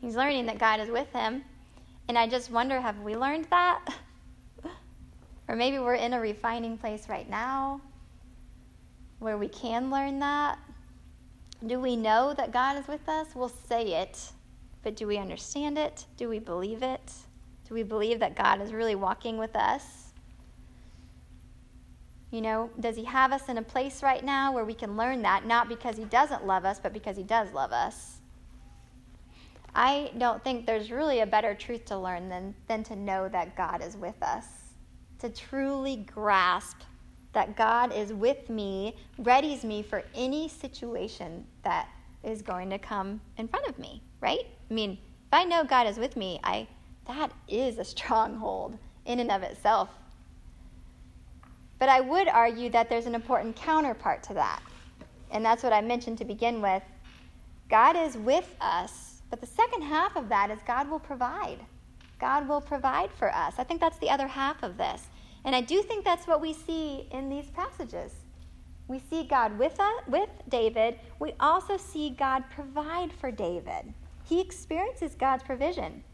He's 0.00 0.16
learning 0.16 0.46
that 0.46 0.58
God 0.58 0.80
is 0.80 0.88
with 0.88 1.12
him. 1.12 1.44
And 2.08 2.16
I 2.16 2.26
just 2.26 2.50
wonder 2.50 2.80
have 2.80 2.98
we 3.00 3.14
learned 3.14 3.46
that? 3.50 3.84
or 5.48 5.56
maybe 5.56 5.78
we're 5.78 5.94
in 5.94 6.14
a 6.14 6.20
refining 6.20 6.78
place 6.78 7.08
right 7.08 7.28
now 7.28 7.80
where 9.18 9.36
we 9.36 9.48
can 9.48 9.90
learn 9.90 10.18
that. 10.20 10.58
Do 11.66 11.78
we 11.78 11.94
know 11.94 12.32
that 12.34 12.52
God 12.52 12.78
is 12.78 12.88
with 12.88 13.06
us? 13.08 13.28
We'll 13.34 13.50
say 13.50 14.00
it, 14.00 14.32
but 14.82 14.96
do 14.96 15.06
we 15.06 15.18
understand 15.18 15.76
it? 15.76 16.06
Do 16.16 16.28
we 16.28 16.38
believe 16.38 16.82
it? 16.82 17.12
Do 17.68 17.74
we 17.74 17.82
believe 17.82 18.18
that 18.20 18.34
God 18.34 18.60
is 18.62 18.72
really 18.72 18.94
walking 18.94 19.36
with 19.36 19.54
us? 19.54 20.12
You 22.30 22.40
know, 22.40 22.70
does 22.80 22.96
He 22.96 23.04
have 23.04 23.32
us 23.32 23.48
in 23.48 23.58
a 23.58 23.62
place 23.62 24.02
right 24.02 24.24
now 24.24 24.52
where 24.52 24.64
we 24.64 24.74
can 24.74 24.96
learn 24.96 25.22
that, 25.22 25.44
not 25.44 25.68
because 25.68 25.96
He 25.96 26.04
doesn't 26.04 26.46
love 26.46 26.64
us, 26.64 26.80
but 26.80 26.92
because 26.92 27.16
He 27.16 27.24
does 27.24 27.52
love 27.52 27.72
us? 27.72 28.18
I 29.74 30.12
don't 30.16 30.42
think 30.42 30.66
there's 30.66 30.90
really 30.90 31.20
a 31.20 31.26
better 31.26 31.54
truth 31.54 31.84
to 31.86 31.98
learn 31.98 32.28
than, 32.28 32.54
than 32.68 32.82
to 32.84 32.96
know 32.96 33.28
that 33.28 33.56
God 33.56 33.82
is 33.82 33.96
with 33.96 34.20
us. 34.22 34.46
To 35.20 35.28
truly 35.28 35.96
grasp 35.96 36.78
that 37.32 37.56
God 37.56 37.92
is 37.92 38.12
with 38.12 38.48
me 38.50 38.96
readies 39.20 39.64
me 39.64 39.82
for 39.82 40.02
any 40.14 40.48
situation 40.48 41.46
that 41.62 41.88
is 42.22 42.42
going 42.42 42.70
to 42.70 42.78
come 42.78 43.20
in 43.36 43.48
front 43.48 43.66
of 43.66 43.78
me, 43.78 44.02
right? 44.20 44.46
I 44.70 44.74
mean, 44.74 44.92
if 44.92 45.32
I 45.32 45.44
know 45.44 45.64
God 45.64 45.86
is 45.86 45.98
with 45.98 46.16
me, 46.16 46.40
I 46.42 46.66
that 47.06 47.32
is 47.48 47.78
a 47.78 47.84
stronghold 47.96 48.78
in 49.06 49.20
and 49.20 49.30
of 49.30 49.42
itself. 49.42 49.88
But 51.78 51.88
I 51.88 52.00
would 52.00 52.28
argue 52.28 52.68
that 52.70 52.90
there's 52.90 53.06
an 53.06 53.14
important 53.14 53.56
counterpart 53.56 54.22
to 54.24 54.34
that. 54.34 54.60
And 55.30 55.44
that's 55.44 55.62
what 55.62 55.72
I 55.72 55.80
mentioned 55.80 56.18
to 56.18 56.24
begin 56.24 56.60
with. 56.60 56.82
God 57.70 57.96
is 57.96 58.16
with 58.16 58.54
us, 58.60 59.22
but 59.30 59.40
the 59.40 59.46
second 59.46 59.82
half 59.82 60.16
of 60.16 60.28
that 60.28 60.50
is 60.50 60.58
God 60.66 60.90
will 60.90 60.98
provide. 60.98 61.58
God 62.20 62.48
will 62.48 62.60
provide 62.60 63.10
for 63.12 63.34
us. 63.34 63.54
I 63.58 63.64
think 63.64 63.80
that's 63.80 63.98
the 63.98 64.10
other 64.10 64.26
half 64.26 64.62
of 64.62 64.76
this. 64.76 65.06
And 65.44 65.56
I 65.56 65.60
do 65.60 65.82
think 65.82 66.04
that's 66.04 66.26
what 66.26 66.40
we 66.40 66.52
see 66.52 67.08
in 67.10 67.28
these 67.28 67.50
passages. 67.50 68.12
We 68.88 68.98
see 68.98 69.24
God 69.24 69.58
with, 69.58 69.78
us, 69.78 70.02
with 70.08 70.28
David. 70.48 70.98
We 71.18 71.34
also 71.40 71.76
see 71.76 72.10
God 72.10 72.44
provide 72.50 73.12
for 73.12 73.30
David. 73.30 73.94
He 74.24 74.40
experiences 74.40 75.14
God's 75.14 75.42
provision. 75.42 76.04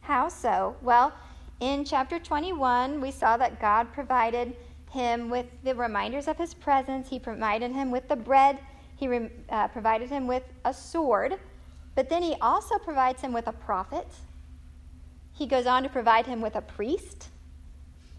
How 0.00 0.28
so? 0.28 0.76
Well, 0.82 1.12
in 1.60 1.84
chapter 1.84 2.18
21, 2.18 3.00
we 3.00 3.10
saw 3.10 3.36
that 3.36 3.60
God 3.60 3.92
provided 3.92 4.56
him 4.90 5.30
with 5.30 5.46
the 5.62 5.74
reminders 5.74 6.26
of 6.26 6.36
his 6.36 6.52
presence. 6.52 7.08
He 7.08 7.18
provided 7.18 7.72
him 7.72 7.90
with 7.90 8.08
the 8.08 8.16
bread. 8.16 8.58
He 8.96 9.08
uh, 9.48 9.68
provided 9.68 10.10
him 10.10 10.26
with 10.26 10.42
a 10.64 10.74
sword. 10.74 11.38
But 11.94 12.08
then 12.08 12.22
he 12.22 12.34
also 12.40 12.78
provides 12.78 13.22
him 13.22 13.32
with 13.32 13.46
a 13.46 13.52
prophet. 13.52 14.06
He 15.32 15.46
goes 15.46 15.66
on 15.66 15.82
to 15.82 15.88
provide 15.88 16.26
him 16.26 16.40
with 16.40 16.56
a 16.56 16.60
priest, 16.60 17.29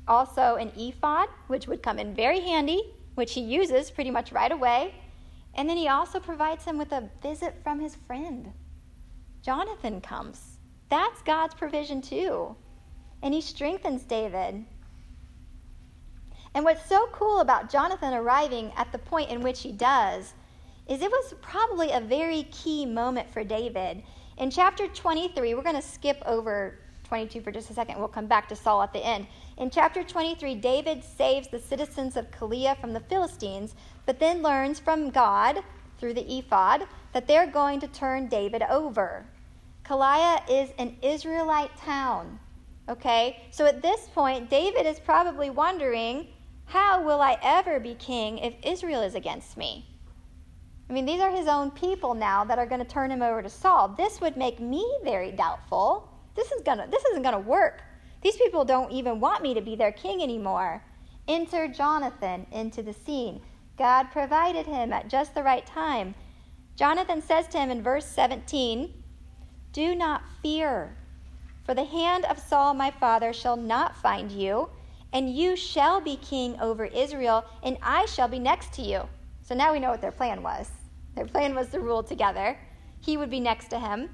also 0.07 0.55
an 0.55 0.71
ephod, 0.77 1.29
which 1.47 1.67
would 1.67 1.83
come 1.83 1.99
in 1.99 2.13
very 2.13 2.41
handy, 2.41 2.93
which 3.15 3.33
he 3.33 3.41
uses 3.41 3.91
pretty 3.91 4.11
much 4.11 4.31
right 4.31 4.51
away. 4.51 4.95
And 5.55 5.69
then 5.69 5.77
he 5.77 5.87
also 5.87 6.19
provides 6.19 6.65
him 6.65 6.77
with 6.77 6.91
a 6.91 7.09
visit 7.21 7.55
from 7.63 7.79
his 7.79 7.95
friend. 8.07 8.53
Jonathan 9.41 10.01
comes. 10.01 10.59
That's 10.89 11.21
God's 11.21 11.55
provision 11.55 12.01
too. 12.01 12.55
And 13.21 13.33
he 13.33 13.41
strengthens 13.41 14.03
David. 14.03 14.65
And 16.53 16.65
what's 16.65 16.85
so 16.85 17.07
cool 17.11 17.39
about 17.39 17.71
Jonathan 17.71 18.13
arriving 18.13 18.71
at 18.75 18.91
the 18.91 18.97
point 18.97 19.29
in 19.29 19.41
which 19.41 19.61
he 19.61 19.71
does 19.71 20.33
is 20.87 21.01
it 21.01 21.11
was 21.11 21.33
probably 21.41 21.91
a 21.91 22.01
very 22.01 22.43
key 22.51 22.85
moment 22.85 23.29
for 23.29 23.43
David. 23.43 24.03
In 24.37 24.51
chapter 24.51 24.87
23, 24.87 25.53
we're 25.53 25.61
going 25.61 25.75
to 25.75 25.81
skip 25.81 26.21
over 26.25 26.79
22 27.11 27.41
for 27.41 27.51
just 27.51 27.69
a 27.69 27.73
second. 27.73 27.99
We'll 27.99 28.07
come 28.07 28.27
back 28.27 28.47
to 28.47 28.55
Saul 28.55 28.81
at 28.81 28.93
the 28.93 29.05
end. 29.05 29.27
In 29.57 29.69
chapter 29.69 30.01
23, 30.01 30.55
David 30.55 31.03
saves 31.03 31.49
the 31.49 31.59
citizens 31.59 32.15
of 32.15 32.31
Keilah 32.31 32.79
from 32.79 32.93
the 32.93 33.01
Philistines, 33.01 33.75
but 34.05 34.17
then 34.17 34.41
learns 34.41 34.79
from 34.79 35.09
God 35.09 35.59
through 35.97 36.13
the 36.13 36.37
ephod 36.37 36.87
that 37.11 37.27
they're 37.27 37.51
going 37.51 37.81
to 37.81 37.87
turn 37.87 38.27
David 38.27 38.63
over. 38.69 39.25
Keilah 39.83 40.49
is 40.49 40.69
an 40.77 40.95
Israelite 41.01 41.75
town. 41.75 42.39
Okay? 42.87 43.43
So 43.51 43.65
at 43.65 43.81
this 43.81 44.07
point, 44.15 44.49
David 44.49 44.85
is 44.85 44.97
probably 44.97 45.49
wondering 45.49 46.27
how 46.63 47.03
will 47.03 47.19
I 47.19 47.37
ever 47.43 47.81
be 47.81 47.95
king 47.95 48.37
if 48.37 48.53
Israel 48.63 49.01
is 49.01 49.15
against 49.15 49.57
me? 49.57 49.85
I 50.89 50.93
mean, 50.93 51.05
these 51.05 51.19
are 51.19 51.29
his 51.29 51.49
own 51.49 51.71
people 51.71 52.13
now 52.13 52.45
that 52.45 52.57
are 52.57 52.65
going 52.65 52.79
to 52.79 52.87
turn 52.87 53.11
him 53.11 53.21
over 53.21 53.41
to 53.41 53.49
Saul. 53.49 53.89
This 53.89 54.21
would 54.21 54.37
make 54.37 54.61
me 54.61 54.89
very 55.03 55.33
doubtful. 55.33 56.07
This 56.35 56.51
is 56.51 56.61
gonna 56.63 56.87
this 56.89 57.03
isn't 57.05 57.23
gonna 57.23 57.39
work. 57.39 57.83
These 58.21 58.37
people 58.37 58.65
don't 58.65 58.91
even 58.91 59.19
want 59.19 59.43
me 59.43 59.53
to 59.53 59.61
be 59.61 59.75
their 59.75 59.91
king 59.91 60.21
anymore. 60.21 60.83
Enter 61.27 61.67
Jonathan 61.67 62.45
into 62.51 62.83
the 62.83 62.93
scene. 62.93 63.41
God 63.77 64.11
provided 64.11 64.65
him 64.65 64.93
at 64.93 65.07
just 65.07 65.33
the 65.33 65.43
right 65.43 65.65
time. 65.65 66.13
Jonathan 66.75 67.21
says 67.21 67.47
to 67.49 67.57
him 67.57 67.69
in 67.71 67.81
verse 67.81 68.05
17, 68.05 68.93
Do 69.71 69.95
not 69.95 70.23
fear, 70.41 70.95
for 71.65 71.73
the 71.73 71.85
hand 71.85 72.25
of 72.25 72.39
Saul 72.39 72.73
my 72.73 72.91
father 72.91 73.33
shall 73.33 73.57
not 73.57 73.95
find 73.95 74.31
you 74.31 74.69
and 75.13 75.35
you 75.35 75.55
shall 75.55 75.99
be 75.99 76.15
king 76.15 76.59
over 76.59 76.85
Israel, 76.85 77.45
and 77.63 77.77
I 77.81 78.05
shall 78.05 78.27
be 78.27 78.39
next 78.39 78.73
to 78.73 78.81
you. 78.81 79.07
So 79.41 79.55
now 79.55 79.73
we 79.73 79.79
know 79.79 79.89
what 79.89 80.01
their 80.01 80.11
plan 80.11 80.41
was. 80.41 80.69
Their 81.15 81.25
plan 81.25 81.53
was 81.53 81.69
to 81.69 81.79
rule 81.79 82.03
together. 82.03 82.57
He 83.01 83.17
would 83.17 83.29
be 83.29 83.39
next 83.39 83.67
to 83.69 83.79
him. 83.79 84.09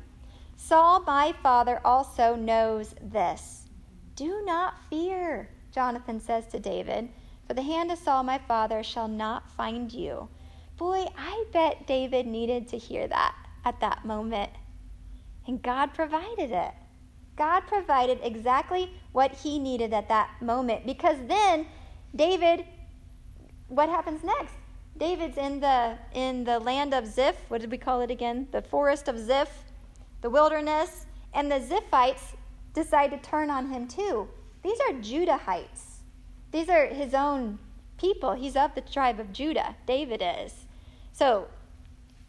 Saul, 0.57 1.01
my 1.01 1.33
father, 1.41 1.79
also 1.85 2.35
knows 2.35 2.93
this. 3.01 3.69
Do 4.15 4.43
not 4.45 4.75
fear, 4.89 5.49
Jonathan 5.71 6.19
says 6.19 6.47
to 6.47 6.59
David, 6.59 7.07
for 7.47 7.53
the 7.53 7.61
hand 7.61 7.91
of 7.91 7.99
Saul, 7.99 8.23
my 8.23 8.39
father, 8.39 8.83
shall 8.83 9.07
not 9.07 9.49
find 9.51 9.93
you. 9.93 10.27
Boy, 10.75 11.05
I 11.17 11.45
bet 11.53 11.87
David 11.87 12.27
needed 12.27 12.67
to 12.69 12.77
hear 12.77 13.07
that 13.07 13.35
at 13.63 13.79
that 13.79 14.03
moment. 14.03 14.51
And 15.47 15.61
God 15.61 15.93
provided 15.93 16.51
it. 16.51 16.73
God 17.37 17.61
provided 17.67 18.19
exactly 18.21 18.91
what 19.13 19.31
he 19.31 19.59
needed 19.59 19.93
at 19.93 20.09
that 20.09 20.41
moment 20.41 20.85
because 20.85 21.17
then 21.27 21.67
David 22.15 22.65
what 23.69 23.89
happens 23.89 24.23
next? 24.23 24.53
David's 24.97 25.37
in 25.37 25.59
the 25.59 25.97
in 26.13 26.43
the 26.43 26.59
land 26.59 26.93
of 26.93 27.05
Ziph. 27.05 27.35
What 27.49 27.61
did 27.61 27.69
we 27.69 27.77
call 27.77 28.01
it 28.01 28.09
again? 28.09 28.47
The 28.51 28.61
forest 28.61 29.07
of 29.07 29.19
Ziph, 29.19 29.63
the 30.27 30.31
wilderness, 30.31 31.05
and 31.33 31.49
the 31.49 31.55
Ziphites 31.55 32.35
decide 32.73 33.11
to 33.11 33.17
turn 33.19 33.49
on 33.49 33.71
him 33.71 33.87
too. 33.87 34.27
These 34.61 34.77
are 34.81 34.91
Judahites. 34.95 36.01
These 36.51 36.67
are 36.67 36.87
his 36.87 37.13
own 37.13 37.59
people. 37.97 38.33
He's 38.33 38.57
of 38.57 38.75
the 38.75 38.81
tribe 38.81 39.21
of 39.21 39.31
Judah. 39.31 39.77
David 39.85 40.21
is. 40.21 40.65
So 41.13 41.47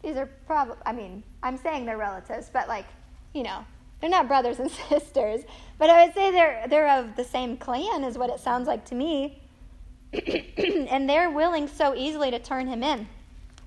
these 0.01 0.15
are 0.15 0.27
probably 0.47 0.77
I 0.85 0.93
mean, 0.93 1.23
I'm 1.43 1.57
saying 1.57 1.85
they're 1.85 1.97
relatives, 1.97 2.49
but 2.53 2.69
like, 2.69 2.85
you 3.33 3.43
know, 3.43 3.65
they're 3.99 4.09
not 4.09 4.29
brothers 4.29 4.59
and 4.59 4.71
sisters, 4.89 5.41
but 5.77 5.89
I 5.89 6.05
would 6.05 6.13
say 6.13 6.31
they're, 6.31 6.67
they're 6.69 6.99
of 6.99 7.17
the 7.17 7.25
same 7.25 7.57
clan, 7.57 8.05
is 8.05 8.17
what 8.17 8.29
it 8.29 8.39
sounds 8.39 8.65
like 8.65 8.85
to 8.85 8.95
me. 8.95 9.41
and 10.13 11.09
they're 11.09 11.31
willing 11.31 11.67
so 11.67 11.93
easily 11.93 12.31
to 12.31 12.39
turn 12.39 12.65
him 12.65 12.81
in. 12.81 13.09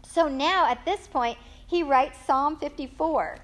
So 0.07 0.26
now, 0.26 0.70
at 0.70 0.83
this 0.87 1.07
point, 1.07 1.37
he 1.66 1.83
writes 1.83 2.16
Psalm 2.26 2.57
54. 2.57 3.37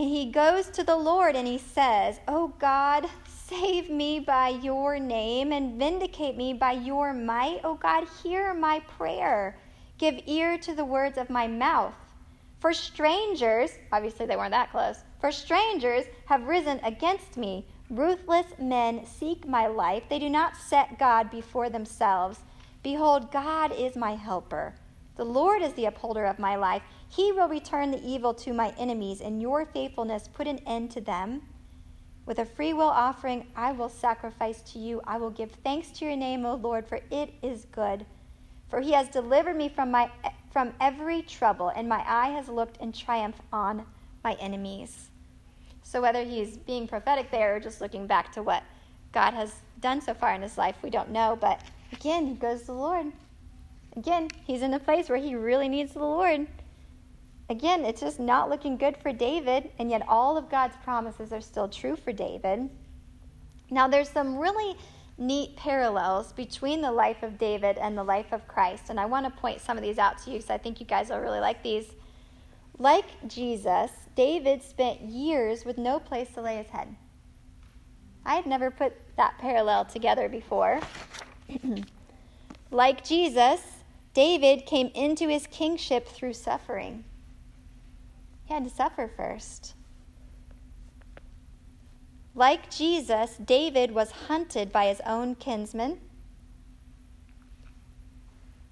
And 0.00 0.08
he 0.08 0.30
goes 0.30 0.68
to 0.68 0.82
the 0.82 0.96
Lord 0.96 1.36
and 1.36 1.46
he 1.46 1.58
says, 1.58 2.20
Oh 2.26 2.54
God, 2.58 3.06
save 3.28 3.90
me 3.90 4.18
by 4.18 4.48
your 4.48 4.98
name 4.98 5.52
and 5.52 5.78
vindicate 5.78 6.38
me 6.38 6.54
by 6.54 6.72
your 6.72 7.12
might. 7.12 7.60
Oh 7.64 7.74
God, 7.74 8.06
hear 8.22 8.54
my 8.54 8.80
prayer. 8.96 9.58
Give 9.98 10.18
ear 10.24 10.56
to 10.56 10.72
the 10.74 10.86
words 10.86 11.18
of 11.18 11.28
my 11.28 11.46
mouth. 11.46 11.92
For 12.60 12.72
strangers, 12.72 13.72
obviously 13.92 14.24
they 14.24 14.36
weren't 14.36 14.52
that 14.52 14.70
close, 14.70 15.04
for 15.20 15.30
strangers 15.30 16.06
have 16.24 16.48
risen 16.48 16.80
against 16.82 17.36
me. 17.36 17.66
Ruthless 17.90 18.46
men 18.58 19.04
seek 19.04 19.46
my 19.46 19.66
life. 19.66 20.04
They 20.08 20.18
do 20.18 20.30
not 20.30 20.56
set 20.56 20.98
God 20.98 21.30
before 21.30 21.68
themselves. 21.68 22.38
Behold, 22.82 23.30
God 23.30 23.70
is 23.70 23.96
my 23.96 24.14
helper. 24.14 24.72
The 25.20 25.26
Lord 25.26 25.60
is 25.60 25.74
the 25.74 25.84
upholder 25.84 26.24
of 26.24 26.38
my 26.38 26.56
life. 26.56 26.80
He 27.10 27.30
will 27.30 27.46
return 27.46 27.90
the 27.90 28.02
evil 28.02 28.32
to 28.32 28.54
my 28.54 28.72
enemies, 28.78 29.20
and 29.20 29.42
your 29.42 29.66
faithfulness 29.66 30.30
put 30.32 30.46
an 30.46 30.60
end 30.66 30.92
to 30.92 31.02
them. 31.02 31.42
With 32.24 32.38
a 32.38 32.46
free 32.46 32.72
will 32.72 32.88
offering, 32.88 33.46
I 33.54 33.72
will 33.72 33.90
sacrifice 33.90 34.62
to 34.72 34.78
you. 34.78 35.02
I 35.04 35.18
will 35.18 35.28
give 35.28 35.52
thanks 35.62 35.90
to 35.90 36.06
your 36.06 36.16
name, 36.16 36.46
O 36.46 36.54
Lord, 36.54 36.88
for 36.88 37.00
it 37.10 37.34
is 37.42 37.66
good. 37.66 38.06
For 38.70 38.80
he 38.80 38.92
has 38.92 39.10
delivered 39.10 39.56
me 39.56 39.68
from, 39.68 39.90
my, 39.90 40.10
from 40.50 40.72
every 40.80 41.20
trouble, 41.20 41.68
and 41.68 41.86
my 41.86 42.02
eye 42.06 42.30
has 42.30 42.48
looked 42.48 42.78
in 42.78 42.90
triumph 42.90 43.36
on 43.52 43.84
my 44.24 44.32
enemies. 44.40 45.10
So, 45.82 46.00
whether 46.00 46.24
he's 46.24 46.56
being 46.56 46.88
prophetic 46.88 47.30
there 47.30 47.56
or 47.56 47.60
just 47.60 47.82
looking 47.82 48.06
back 48.06 48.32
to 48.32 48.42
what 48.42 48.62
God 49.12 49.34
has 49.34 49.52
done 49.82 50.00
so 50.00 50.14
far 50.14 50.32
in 50.32 50.40
his 50.40 50.56
life, 50.56 50.76
we 50.82 50.88
don't 50.88 51.10
know. 51.10 51.36
But 51.38 51.60
again, 51.92 52.26
he 52.26 52.32
goes 52.32 52.60
to 52.60 52.66
the 52.68 52.72
Lord. 52.72 53.12
Again, 53.96 54.28
he's 54.46 54.62
in 54.62 54.74
a 54.74 54.78
place 54.78 55.08
where 55.08 55.18
he 55.18 55.34
really 55.34 55.68
needs 55.68 55.92
the 55.92 56.00
Lord. 56.00 56.46
Again, 57.48 57.84
it's 57.84 58.00
just 58.00 58.20
not 58.20 58.48
looking 58.48 58.76
good 58.76 58.96
for 58.96 59.12
David, 59.12 59.70
and 59.78 59.90
yet 59.90 60.02
all 60.06 60.36
of 60.36 60.48
God's 60.48 60.76
promises 60.84 61.32
are 61.32 61.40
still 61.40 61.68
true 61.68 61.96
for 61.96 62.12
David. 62.12 62.70
Now, 63.70 63.88
there's 63.88 64.08
some 64.08 64.38
really 64.38 64.76
neat 65.18 65.56
parallels 65.56 66.32
between 66.32 66.80
the 66.80 66.92
life 66.92 67.22
of 67.22 67.38
David 67.38 67.76
and 67.78 67.98
the 67.98 68.04
life 68.04 68.32
of 68.32 68.46
Christ, 68.46 68.84
and 68.88 69.00
I 69.00 69.06
want 69.06 69.26
to 69.26 69.40
point 69.40 69.60
some 69.60 69.76
of 69.76 69.82
these 69.82 69.98
out 69.98 70.18
to 70.18 70.30
you 70.30 70.38
because 70.38 70.50
I 70.50 70.58
think 70.58 70.78
you 70.78 70.86
guys 70.86 71.10
will 71.10 71.18
really 71.18 71.40
like 71.40 71.62
these. 71.62 71.86
Like 72.78 73.28
Jesus, 73.28 73.90
David 74.14 74.62
spent 74.62 75.02
years 75.02 75.64
with 75.64 75.76
no 75.76 75.98
place 75.98 76.30
to 76.34 76.40
lay 76.40 76.56
his 76.56 76.68
head. 76.68 76.94
I 78.24 78.36
had 78.36 78.46
never 78.46 78.70
put 78.70 78.94
that 79.16 79.38
parallel 79.38 79.84
together 79.84 80.28
before. 80.28 80.80
like 82.70 83.04
Jesus, 83.04 83.60
David 84.12 84.66
came 84.66 84.90
into 84.94 85.28
his 85.28 85.46
kingship 85.46 86.08
through 86.08 86.32
suffering. 86.32 87.04
He 88.44 88.54
had 88.54 88.64
to 88.64 88.70
suffer 88.70 89.10
first. 89.16 89.74
Like 92.34 92.70
Jesus, 92.70 93.36
David 93.36 93.92
was 93.92 94.10
hunted 94.10 94.72
by 94.72 94.86
his 94.86 95.00
own 95.06 95.34
kinsmen. 95.34 96.00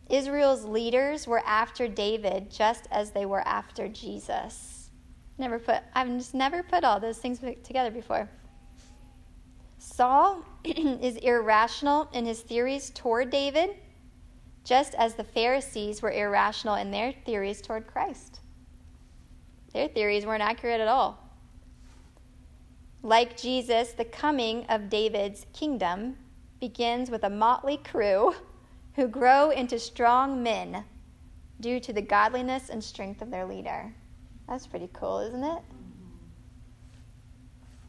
Israel's 0.09 0.65
leaders 0.65 1.27
were 1.27 1.43
after 1.45 1.87
David 1.87 2.51
just 2.51 2.89
as 2.91 3.11
they 3.11 3.27
were 3.27 3.47
after 3.47 3.89
Jesus. 3.89 4.91
Never 5.37 5.59
put 5.59 5.83
I've 5.95 6.09
just 6.09 6.35
never 6.35 6.63
put 6.63 6.83
all 6.83 6.99
those 6.99 7.19
things 7.19 7.41
together 7.63 7.91
before. 7.91 8.29
Saul 9.79 10.43
is 10.65 11.17
irrational 11.17 12.09
in 12.13 12.25
his 12.25 12.41
theories 12.41 12.91
toward 12.91 13.31
David, 13.31 13.77
just 14.69 14.95
as 14.97 15.15
the 15.15 15.25
Pharisees 15.25 16.03
were 16.03 16.13
irrational 16.13 16.75
in 16.75 16.91
their 16.91 17.11
theories 17.25 17.63
toward 17.63 17.87
Christ. 17.87 18.41
Their 19.73 19.89
theories 19.89 20.27
weren't 20.27 20.43
accurate 20.43 20.83
at 20.83 20.89
all. 20.89 21.19
Like 23.03 23.35
Jesus, 23.35 23.93
the 23.93 24.05
coming 24.05 24.67
of 24.67 24.91
David's 24.91 25.47
kingdom 25.55 26.19
begins 26.61 27.09
with 27.09 27.25
a 27.25 27.31
motley 27.31 27.79
crew 27.79 28.35
who 28.95 29.09
grow 29.09 29.49
into 29.49 29.79
strong 29.79 30.43
men 30.43 30.85
due 31.61 31.81
to 31.81 31.95
the 31.95 32.03
godliness 32.03 32.69
and 32.69 32.85
strength 32.85 33.23
of 33.23 33.31
their 33.31 33.47
leader. 33.47 33.95
That's 34.51 34.67
pretty 34.67 34.91
cool, 34.93 35.21
isn't 35.21 35.45
it? 35.45 35.63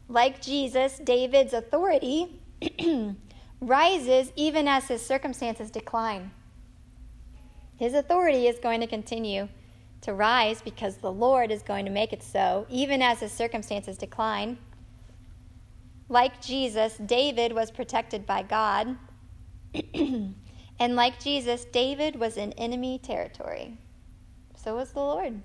Like 0.08 0.40
Jesus, 0.40 0.98
David's 0.98 1.52
authority 1.52 2.40
rises 3.60 4.32
even 4.34 4.66
as 4.66 4.88
his 4.88 5.04
circumstances 5.04 5.70
decline. 5.70 6.30
His 7.80 7.94
authority 7.94 8.46
is 8.46 8.58
going 8.58 8.82
to 8.82 8.86
continue 8.86 9.48
to 10.02 10.12
rise 10.12 10.60
because 10.60 10.98
the 10.98 11.10
Lord 11.10 11.50
is 11.50 11.62
going 11.62 11.86
to 11.86 11.90
make 11.90 12.12
it 12.12 12.22
so, 12.22 12.66
even 12.68 13.00
as 13.00 13.20
his 13.20 13.32
circumstances 13.32 13.96
decline. 13.96 14.58
Like 16.10 16.42
Jesus, 16.42 16.98
David 16.98 17.54
was 17.54 17.70
protected 17.70 18.26
by 18.26 18.42
God. 18.42 18.98
and 19.94 20.34
like 20.78 21.18
Jesus, 21.20 21.64
David 21.64 22.16
was 22.16 22.36
in 22.36 22.52
enemy 22.52 22.98
territory. 23.02 23.78
So 24.62 24.76
was 24.76 24.92
the 24.92 25.00
Lord. 25.00 25.40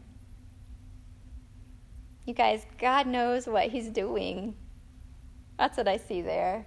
You 2.26 2.34
guys, 2.34 2.66
God 2.78 3.08
knows 3.08 3.48
what 3.48 3.70
he's 3.70 3.88
doing. 3.88 4.56
That's 5.58 5.78
what 5.78 5.88
I 5.88 5.96
see 5.96 6.22
there. 6.22 6.66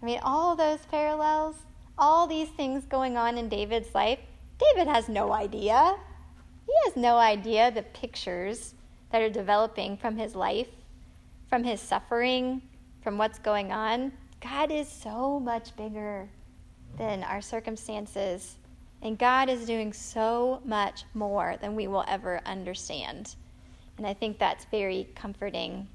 I 0.00 0.06
mean, 0.06 0.20
all 0.22 0.54
those 0.54 0.86
parallels, 0.88 1.56
all 1.98 2.28
these 2.28 2.50
things 2.50 2.86
going 2.86 3.16
on 3.16 3.36
in 3.36 3.48
David's 3.48 3.92
life, 3.92 4.20
David 4.58 4.88
has 4.88 5.08
no 5.08 5.32
idea. 5.32 5.96
He 6.66 6.72
has 6.84 6.96
no 6.96 7.16
idea 7.16 7.70
the 7.70 7.82
pictures 7.82 8.74
that 9.10 9.22
are 9.22 9.30
developing 9.30 9.96
from 9.96 10.16
his 10.16 10.34
life, 10.34 10.68
from 11.48 11.62
his 11.62 11.80
suffering, 11.80 12.62
from 13.02 13.18
what's 13.18 13.38
going 13.38 13.70
on. 13.70 14.12
God 14.40 14.70
is 14.72 14.88
so 14.88 15.38
much 15.38 15.76
bigger 15.76 16.28
than 16.98 17.22
our 17.22 17.40
circumstances. 17.40 18.56
And 19.02 19.18
God 19.18 19.48
is 19.48 19.66
doing 19.66 19.92
so 19.92 20.60
much 20.64 21.04
more 21.14 21.56
than 21.60 21.76
we 21.76 21.86
will 21.86 22.04
ever 22.08 22.40
understand. 22.46 23.36
And 23.98 24.06
I 24.06 24.14
think 24.14 24.38
that's 24.38 24.64
very 24.66 25.08
comforting. 25.14 25.86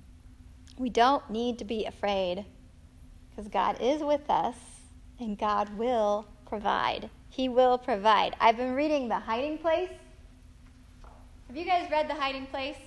We 0.78 0.90
don't 0.90 1.28
need 1.30 1.60
to 1.60 1.66
be 1.66 1.86
afraid 1.86 2.46
because 3.30 3.48
God 3.48 3.82
is 3.82 4.02
with 4.02 4.30
us 4.30 4.56
and 5.20 5.38
God 5.38 5.78
will 5.78 6.26
provide. 6.46 7.10
He 7.32 7.50
will 7.50 7.80
provide. 7.80 8.36
I've 8.40 8.58
been 8.58 8.76
reading 8.76 9.08
The 9.08 9.20
Hiding 9.20 9.58
Place 9.58 9.90
have 11.52 11.58
you 11.58 11.66
guys 11.66 11.92
read 11.92 12.10
The 12.10 12.14
Hiding 12.14 12.46
Place? 12.46 12.78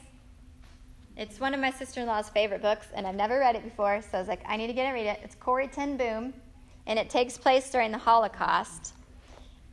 It's 1.18 1.38
one 1.38 1.52
of 1.52 1.60
my 1.60 1.70
sister 1.70 2.00
in 2.00 2.06
law's 2.06 2.30
favorite 2.30 2.62
books, 2.62 2.86
and 2.94 3.06
I've 3.06 3.14
never 3.14 3.38
read 3.38 3.56
it 3.56 3.62
before, 3.62 4.00
so 4.00 4.08
I 4.14 4.18
was 4.18 4.26
like, 4.26 4.40
I 4.46 4.56
need 4.56 4.68
to 4.68 4.72
get 4.72 4.88
it 4.88 4.94
read 4.94 5.06
it. 5.06 5.20
It's 5.22 5.34
Corrie 5.34 5.68
ten 5.68 5.98
Boom, 5.98 6.32
and 6.86 6.98
it 6.98 7.10
takes 7.10 7.36
place 7.36 7.70
during 7.70 7.92
the 7.92 7.98
Holocaust. 7.98 8.94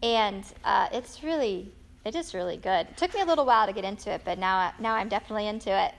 And 0.03 0.43
uh, 0.65 0.89
it's 0.91 1.23
really, 1.23 1.71
it 2.03 2.15
is 2.15 2.33
really 2.33 2.57
good. 2.57 2.85
It 2.89 2.97
took 2.97 3.13
me 3.13 3.21
a 3.21 3.25
little 3.25 3.45
while 3.45 3.65
to 3.65 3.71
get 3.71 3.85
into 3.85 4.11
it, 4.11 4.23
but 4.25 4.37
now, 4.39 4.73
now 4.77 4.95
I'm 4.95 5.07
definitely 5.07 5.47
into 5.47 5.71
it. 5.71 5.93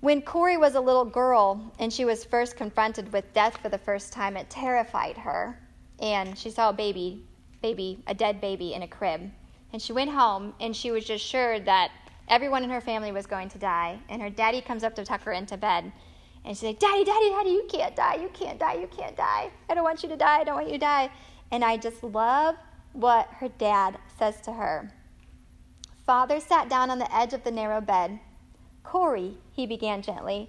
When 0.00 0.20
Corrie 0.20 0.56
was 0.56 0.74
a 0.74 0.80
little 0.80 1.04
girl 1.04 1.72
and 1.78 1.92
she 1.92 2.04
was 2.04 2.24
first 2.24 2.56
confronted 2.56 3.12
with 3.12 3.32
death 3.32 3.58
for 3.58 3.68
the 3.68 3.78
first 3.78 4.12
time, 4.12 4.36
it 4.36 4.50
terrified 4.50 5.16
her. 5.18 5.56
And 6.00 6.38
she 6.38 6.50
saw 6.50 6.70
a 6.70 6.72
baby, 6.72 7.24
baby, 7.62 8.02
a 8.06 8.14
dead 8.14 8.40
baby 8.40 8.74
in 8.74 8.82
a 8.82 8.88
crib. 8.88 9.30
And 9.72 9.82
she 9.82 9.92
went 9.92 10.10
home 10.10 10.54
and 10.60 10.74
she 10.74 10.90
was 10.90 11.04
just 11.04 11.24
sure 11.24 11.60
that 11.60 11.90
everyone 12.28 12.64
in 12.64 12.70
her 12.70 12.80
family 12.80 13.12
was 13.12 13.26
going 13.26 13.48
to 13.50 13.58
die. 13.58 13.98
And 14.08 14.22
her 14.22 14.30
daddy 14.30 14.60
comes 14.60 14.84
up 14.84 14.94
to 14.96 15.04
tuck 15.04 15.22
her 15.22 15.32
into 15.32 15.56
bed. 15.56 15.92
And 16.44 16.56
she's 16.56 16.64
like, 16.64 16.78
Daddy, 16.78 17.04
Daddy, 17.04 17.30
Daddy, 17.30 17.50
you 17.50 17.66
can't 17.68 17.96
die. 17.96 18.14
You 18.14 18.30
can't 18.32 18.58
die. 18.58 18.74
You 18.74 18.86
can't 18.86 19.16
die. 19.16 19.50
I 19.68 19.74
don't 19.74 19.84
want 19.84 20.02
you 20.02 20.08
to 20.08 20.16
die. 20.16 20.40
I 20.40 20.44
don't 20.44 20.54
want 20.54 20.68
you 20.68 20.74
to 20.74 20.78
die. 20.78 21.10
And 21.50 21.64
I 21.64 21.76
just 21.76 22.02
love 22.02 22.56
what 22.92 23.28
her 23.38 23.48
dad 23.48 23.98
says 24.18 24.40
to 24.42 24.52
her. 24.52 24.92
Father 26.06 26.40
sat 26.40 26.70
down 26.70 26.90
on 26.90 26.98
the 26.98 27.14
edge 27.14 27.34
of 27.34 27.44
the 27.44 27.50
narrow 27.50 27.80
bed. 27.80 28.20
Corrie, 28.82 29.36
he 29.52 29.66
began 29.66 30.00
gently, 30.00 30.48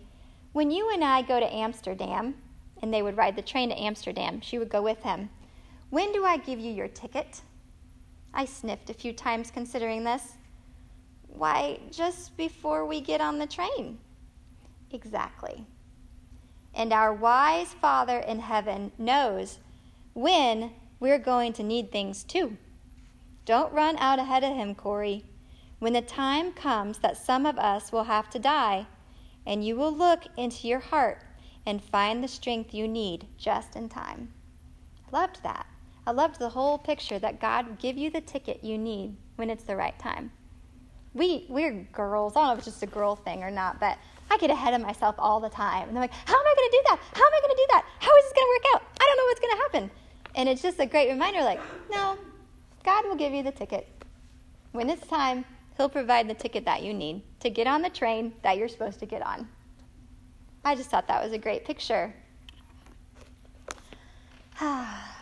when 0.54 0.72
you 0.72 0.90
and 0.90 1.04
I 1.04 1.22
go 1.22 1.40
to 1.40 1.54
Amsterdam, 1.54 2.36
and 2.82 2.94
they 2.94 3.02
would 3.02 3.18
ride 3.18 3.36
the 3.36 3.42
train 3.42 3.70
to 3.70 3.80
Amsterdam, 3.80 4.40
she 4.42 4.58
would 4.58 4.70
go 4.70 4.82
with 4.82 5.04
him. 5.04 5.30
When 5.90 6.12
do 6.12 6.24
I 6.24 6.38
give 6.38 6.60
you 6.60 6.72
your 6.72 6.88
ticket? 6.88 7.42
I 8.34 8.46
sniffed 8.46 8.90
a 8.90 8.94
few 8.94 9.12
times 9.12 9.50
considering 9.50 10.04
this. 10.04 10.34
Why, 11.28 11.80
just 11.92 12.38
before 12.38 12.86
we 12.86 13.02
get 13.02 13.22
on 13.22 13.40
the 13.40 13.48
train. 13.48 13.98
Exactly. 14.92 15.66
And 16.74 16.94
our 16.94 17.14
wise 17.14 17.74
Father 17.74 18.20
in 18.20 18.40
heaven 18.40 18.92
knows 18.98 19.60
when 20.14 20.72
we're 21.00 21.20
going 21.20 21.54
to 21.54 21.64
need 21.64 21.92
things 21.92 22.24
too. 22.24 22.58
Don't 23.46 23.74
run 23.74 23.98
out 23.98 24.20
ahead 24.20 24.44
of 24.44 24.56
him, 24.56 24.76
Corrie. 24.76 25.26
When 25.80 25.94
the 25.94 26.02
time 26.02 26.52
comes 26.52 27.00
that 27.00 27.18
some 27.18 27.46
of 27.46 27.58
us 27.58 27.92
will 27.92 28.04
have 28.04 28.30
to 28.32 28.40
die, 28.40 28.86
and 29.46 29.66
you 29.66 29.76
will 29.76 29.96
look 29.96 30.26
into 30.38 30.68
your 30.68 30.80
heart 30.80 31.24
and 31.66 31.82
find 31.82 32.24
the 32.24 32.28
strength 32.28 32.74
you 32.74 32.88
need 32.88 33.28
just 33.38 33.76
in 33.76 33.90
time. 33.90 34.34
Loved 35.12 35.42
that. 35.44 35.66
I 36.06 36.12
loved 36.12 36.40
the 36.40 36.50
whole 36.50 36.78
picture 36.78 37.20
that 37.20 37.40
God 37.40 37.68
will 37.68 37.76
give 37.76 37.98
you 37.98 38.10
the 38.10 38.22
ticket 38.22 38.64
you 38.64 38.78
need 38.78 39.16
when 39.36 39.50
it's 39.50 39.64
the 39.64 39.76
right 39.76 39.98
time. 40.00 40.32
We, 41.14 41.46
we're 41.50 41.88
girls. 41.92 42.36
I 42.36 42.40
don't 42.40 42.48
know 42.48 42.54
if 42.54 42.60
it's 42.60 42.68
just 42.68 42.84
a 42.84 42.88
girl 42.88 43.16
thing 43.16 43.44
or 43.44 43.52
not, 43.52 43.80
but 43.80 43.98
I 44.32 44.38
get 44.38 44.50
ahead 44.50 44.74
of 44.74 44.82
myself 44.82 45.16
all 45.18 45.40
the 45.40 45.50
time. 45.50 45.90
And 45.90 45.98
I'm 45.98 46.02
like, 46.02 46.14
how 46.14 46.36
am 46.36 46.46
I 46.46 46.56
going 46.56 46.70
to 46.70 46.78
do 46.78 46.84
that? 46.90 47.00
How 47.14 47.26
am 47.26 47.34
I 47.34 47.40
going 47.42 47.56
to 47.56 47.62
do 47.62 47.68
that? 47.72 47.86
How 48.00 48.18
is 48.18 48.24
this 48.26 48.34
going 48.34 48.46
to 48.46 48.54
work 48.56 48.76
out? 48.76 48.88
I 49.00 49.06
don't 49.06 49.18
know 49.18 49.24
what's 49.26 49.40
going 49.40 49.56
to 49.56 49.62
happen. 49.62 49.92
And 50.36 50.50
it's 50.50 50.62
just 50.62 50.80
a 50.80 50.86
great 50.86 51.10
reminder 51.10 51.42
like, 51.42 51.60
no, 51.92 52.18
God 52.84 53.06
will 53.06 53.16
give 53.16 53.34
you 53.34 53.44
the 53.44 53.52
ticket. 53.52 53.88
When 54.72 54.90
it's 54.90 55.06
time, 55.08 55.46
He'll 55.78 55.90
provide 55.90 56.30
the 56.30 56.34
ticket 56.34 56.66
that 56.66 56.84
you 56.84 56.94
need 56.94 57.22
to 57.40 57.50
get 57.50 57.66
on 57.66 57.82
the 57.82 57.90
train 57.90 58.34
that 58.44 58.58
you're 58.58 58.68
supposed 58.68 59.00
to 59.00 59.06
get 59.06 59.22
on. 59.22 59.48
I 60.66 60.76
just 60.76 60.90
thought 60.90 61.08
that 61.08 61.24
was 61.24 61.32
a 61.34 61.38
great 61.38 61.66
picture. 61.66 62.14
Ah. 64.62 65.19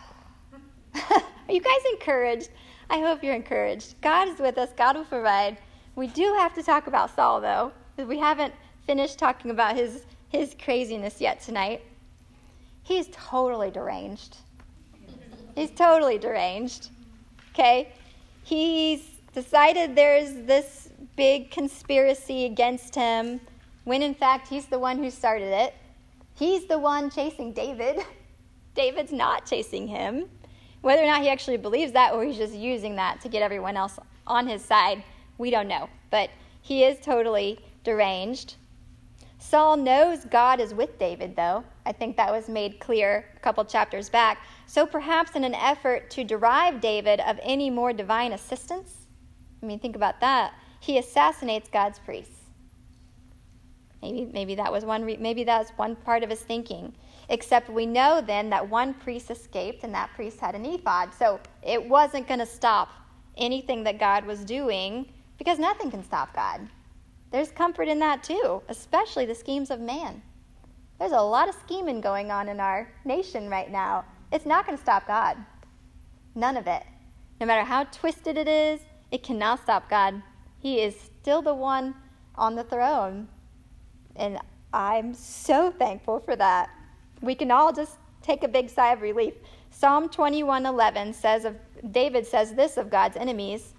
Are 1.10 1.52
you 1.52 1.60
guys 1.60 1.80
encouraged? 1.92 2.50
I 2.90 3.00
hope 3.00 3.22
you're 3.22 3.34
encouraged. 3.34 4.00
God 4.00 4.28
is 4.28 4.38
with 4.38 4.58
us, 4.58 4.70
God 4.76 4.96
will 4.96 5.04
provide. 5.04 5.58
We 5.96 6.06
do 6.06 6.34
have 6.38 6.54
to 6.54 6.62
talk 6.62 6.86
about 6.86 7.14
Saul, 7.14 7.40
though, 7.40 7.72
we 8.06 8.18
haven't 8.18 8.54
finished 8.86 9.18
talking 9.18 9.50
about 9.50 9.76
his, 9.76 10.04
his 10.28 10.54
craziness 10.62 11.20
yet 11.20 11.40
tonight. 11.40 11.82
He's 12.82 13.08
totally 13.12 13.70
deranged. 13.70 14.36
He's 15.54 15.70
totally 15.70 16.18
deranged. 16.18 16.90
Okay? 17.50 17.92
He's 18.44 19.02
decided 19.34 19.94
there's 19.94 20.32
this 20.46 20.90
big 21.16 21.50
conspiracy 21.50 22.44
against 22.44 22.94
him 22.94 23.40
when 23.84 24.02
in 24.02 24.14
fact 24.14 24.48
he's 24.48 24.66
the 24.66 24.78
one 24.78 24.98
who 24.98 25.10
started 25.10 25.52
it. 25.52 25.74
He's 26.34 26.66
the 26.66 26.78
one 26.78 27.10
chasing 27.10 27.52
David. 27.52 27.98
David's 28.74 29.12
not 29.12 29.44
chasing 29.44 29.88
him. 29.88 30.26
Whether 30.80 31.02
or 31.02 31.06
not 31.06 31.22
he 31.22 31.28
actually 31.28 31.56
believes 31.56 31.92
that 31.92 32.12
or 32.14 32.24
he's 32.24 32.36
just 32.36 32.54
using 32.54 32.96
that 32.96 33.20
to 33.22 33.28
get 33.28 33.42
everyone 33.42 33.76
else 33.76 33.98
on 34.26 34.46
his 34.46 34.64
side, 34.64 35.02
we 35.36 35.50
don't 35.50 35.68
know. 35.68 35.88
But 36.10 36.30
he 36.62 36.84
is 36.84 37.00
totally 37.00 37.58
deranged. 37.84 38.54
Saul 39.38 39.76
knows 39.76 40.24
God 40.24 40.60
is 40.60 40.74
with 40.74 40.98
David, 40.98 41.36
though. 41.36 41.64
I 41.86 41.92
think 41.92 42.16
that 42.16 42.30
was 42.30 42.48
made 42.48 42.80
clear 42.80 43.24
a 43.36 43.40
couple 43.40 43.64
chapters 43.64 44.08
back. 44.08 44.42
So 44.66 44.84
perhaps 44.84 45.36
in 45.36 45.44
an 45.44 45.54
effort 45.54 46.10
to 46.10 46.24
derive 46.24 46.80
David 46.80 47.20
of 47.20 47.38
any 47.42 47.70
more 47.70 47.92
divine 47.92 48.32
assistance, 48.32 48.94
I 49.62 49.66
mean, 49.66 49.78
think 49.78 49.96
about 49.96 50.20
that. 50.20 50.54
He 50.80 50.98
assassinates 50.98 51.68
God's 51.68 51.98
priests. 51.98 52.34
Maybe, 54.02 54.26
maybe 54.26 54.54
that 54.56 54.70
was 54.70 54.84
one. 54.84 55.04
Re- 55.04 55.16
maybe 55.16 55.44
that 55.44 55.58
was 55.58 55.70
one 55.76 55.96
part 55.96 56.22
of 56.22 56.30
his 56.30 56.40
thinking. 56.40 56.94
Except 57.28 57.68
we 57.68 57.84
know 57.84 58.20
then 58.20 58.50
that 58.50 58.68
one 58.68 58.94
priest 58.94 59.30
escaped, 59.30 59.84
and 59.84 59.94
that 59.94 60.10
priest 60.14 60.40
had 60.40 60.54
an 60.54 60.64
ephod. 60.64 61.12
So 61.14 61.40
it 61.62 61.88
wasn't 61.88 62.26
going 62.26 62.40
to 62.40 62.46
stop 62.46 62.88
anything 63.36 63.84
that 63.84 64.00
God 64.00 64.24
was 64.24 64.44
doing, 64.44 65.12
because 65.36 65.58
nothing 65.58 65.90
can 65.90 66.02
stop 66.02 66.34
God. 66.34 66.68
There's 67.30 67.50
comfort 67.50 67.88
in 67.88 67.98
that 67.98 68.22
too, 68.22 68.62
especially 68.68 69.26
the 69.26 69.34
schemes 69.34 69.70
of 69.70 69.80
man. 69.80 70.22
There's 70.98 71.12
a 71.12 71.20
lot 71.20 71.48
of 71.48 71.54
scheming 71.54 72.00
going 72.00 72.30
on 72.30 72.48
in 72.48 72.58
our 72.58 72.90
nation 73.04 73.48
right 73.48 73.70
now. 73.70 74.04
It's 74.32 74.46
not 74.46 74.66
going 74.66 74.76
to 74.76 74.82
stop 74.82 75.06
God. 75.06 75.36
None 76.34 76.56
of 76.56 76.66
it. 76.66 76.82
No 77.40 77.46
matter 77.46 77.64
how 77.64 77.84
twisted 77.84 78.36
it 78.36 78.48
is, 78.48 78.80
it 79.10 79.22
cannot 79.22 79.60
stop 79.60 79.88
God. 79.88 80.22
He 80.58 80.80
is 80.80 80.96
still 80.98 81.40
the 81.40 81.54
one 81.54 81.94
on 82.34 82.56
the 82.56 82.64
throne. 82.64 83.28
And 84.16 84.38
I'm 84.72 85.14
so 85.14 85.70
thankful 85.70 86.20
for 86.20 86.34
that. 86.34 86.70
We 87.20 87.34
can 87.34 87.50
all 87.50 87.72
just 87.72 87.96
take 88.22 88.42
a 88.42 88.48
big 88.48 88.68
sigh 88.68 88.92
of 88.92 89.02
relief. 89.02 89.34
Psalm 89.70 90.08
21:11 90.08 91.14
says 91.14 91.44
of 91.44 91.56
David 91.90 92.26
says 92.26 92.54
this 92.54 92.76
of 92.76 92.90
God's 92.90 93.16
enemies. 93.16 93.74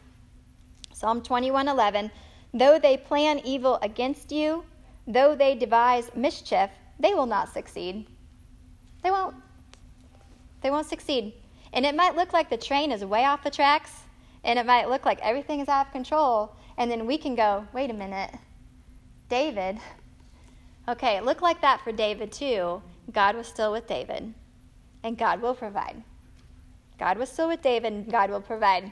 Psalm 0.94 1.22
21:11, 1.22 2.12
though 2.54 2.80
they 2.80 2.98
plan 2.98 3.40
evil 3.44 3.80
against 3.82 4.32
you, 4.32 4.64
though 5.08 5.36
they 5.36 5.56
devise 5.56 6.14
mischief, 6.16 6.70
they 7.00 7.14
will 7.14 7.26
not 7.26 7.50
succeed. 7.54 8.06
They 9.02 9.12
won't. 9.12 9.36
They 10.62 10.72
won't 10.72 10.88
succeed. 10.88 11.34
And 11.72 11.86
it 11.86 11.96
might 11.96 12.16
look 12.16 12.34
like 12.34 12.50
the 12.50 12.58
train 12.58 12.92
is 12.92 13.06
way 13.06 13.24
off 13.26 13.44
the 13.44 13.50
tracks, 13.50 14.04
and 14.44 14.60
it 14.60 14.66
might 14.66 14.90
look 14.90 15.06
like 15.06 15.20
everything 15.22 15.60
is 15.60 15.70
out 15.70 15.88
of 15.88 15.94
control, 15.94 16.56
and 16.78 16.90
then 16.90 17.06
we 17.06 17.18
can 17.18 17.36
go, 17.36 17.68
wait 17.74 17.90
a 17.90 17.94
minute. 17.94 18.32
David, 19.30 19.80
okay, 20.88 21.18
it 21.18 21.24
looked 21.24 21.44
like 21.44 21.62
that 21.62 21.82
for 21.82 21.92
David 21.92 22.32
too. 22.32 22.82
God 23.12 23.36
was 23.36 23.48
still 23.48 23.72
with 23.72 23.88
David, 23.88 24.34
and 25.04 25.18
God 25.18 25.42
will 25.42 25.56
provide. 25.56 26.04
God 26.98 27.18
was 27.18 27.30
still 27.30 27.48
with 27.48 27.62
David, 27.62 27.94
and 27.94 28.12
God 28.12 28.30
will 28.30 28.42
provide. 28.42 28.92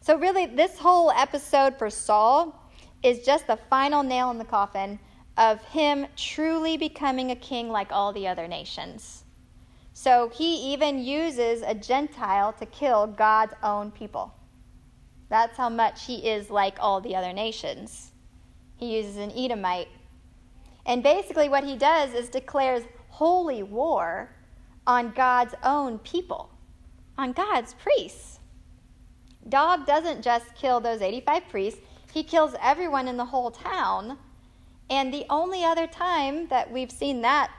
So, 0.00 0.16
really, 0.16 0.46
this 0.46 0.78
whole 0.78 1.10
episode 1.10 1.78
for 1.78 1.90
Saul 1.90 2.60
is 3.02 3.24
just 3.24 3.46
the 3.46 3.58
final 3.70 4.02
nail 4.02 4.30
in 4.30 4.38
the 4.38 4.44
coffin 4.44 4.98
of 5.36 5.62
him 5.64 6.06
truly 6.16 6.76
becoming 6.76 7.30
a 7.30 7.36
king 7.36 7.68
like 7.68 7.92
all 7.92 8.12
the 8.12 8.28
other 8.28 8.48
nations. 8.48 9.24
So, 9.92 10.30
he 10.30 10.72
even 10.72 11.04
uses 11.04 11.62
a 11.62 11.74
Gentile 11.74 12.52
to 12.54 12.66
kill 12.66 13.06
God's 13.06 13.54
own 13.62 13.90
people. 13.90 14.34
That's 15.28 15.56
how 15.56 15.68
much 15.68 16.06
he 16.06 16.28
is 16.28 16.50
like 16.50 16.76
all 16.80 17.00
the 17.00 17.16
other 17.16 17.32
nations. 17.32 18.12
He 18.76 18.96
uses 18.96 19.16
an 19.16 19.32
Edomite. 19.32 19.88
And 20.86 21.02
basically, 21.02 21.48
what 21.48 21.64
he 21.64 21.76
does 21.76 22.12
is 22.12 22.28
declares 22.28 22.84
holy 23.14 23.62
war 23.62 24.28
on 24.88 25.12
God's 25.12 25.54
own 25.62 26.00
people, 26.00 26.50
on 27.16 27.30
God's 27.30 27.74
priests. 27.74 28.40
Doeg 29.48 29.86
doesn't 29.86 30.22
just 30.22 30.52
kill 30.56 30.80
those 30.80 31.00
85 31.00 31.48
priests, 31.48 31.80
he 32.12 32.24
kills 32.24 32.56
everyone 32.60 33.06
in 33.06 33.16
the 33.16 33.24
whole 33.24 33.52
town. 33.52 34.18
And 34.90 35.14
the 35.14 35.26
only 35.30 35.64
other 35.64 35.86
time 35.86 36.48
that 36.48 36.70
we've 36.70 36.90
seen 36.90 37.20
that 37.22 37.52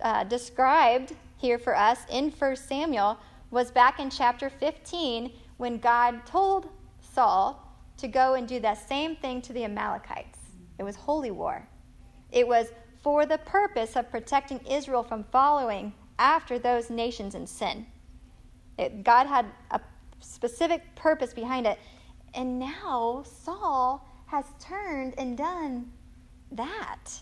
uh, 0.00 0.24
described 0.24 1.14
here 1.38 1.58
for 1.58 1.76
us 1.76 1.98
in 2.08 2.30
1 2.30 2.56
Samuel 2.56 3.18
was 3.50 3.72
back 3.72 3.98
in 3.98 4.10
chapter 4.10 4.48
15 4.48 5.32
when 5.56 5.78
God 5.78 6.24
told 6.24 6.68
Saul 7.00 7.68
to 7.96 8.06
go 8.06 8.34
and 8.34 8.46
do 8.46 8.60
that 8.60 8.88
same 8.88 9.16
thing 9.16 9.42
to 9.42 9.52
the 9.52 9.64
Amalekites. 9.64 10.38
It 10.78 10.84
was 10.84 10.94
holy 10.94 11.32
war. 11.32 11.66
It 12.30 12.46
was 12.46 12.68
for 13.02 13.26
the 13.26 13.38
purpose 13.38 13.96
of 13.96 14.10
protecting 14.10 14.60
Israel 14.60 15.02
from 15.02 15.24
following 15.24 15.92
after 16.18 16.58
those 16.58 16.88
nations 16.88 17.34
in 17.34 17.46
sin. 17.46 17.86
It, 18.78 19.04
God 19.04 19.26
had 19.26 19.46
a 19.70 19.80
specific 20.20 20.94
purpose 20.94 21.34
behind 21.34 21.66
it. 21.66 21.78
And 22.34 22.58
now 22.58 23.24
Saul 23.26 24.08
has 24.26 24.46
turned 24.58 25.14
and 25.18 25.36
done 25.36 25.90
that 26.52 27.20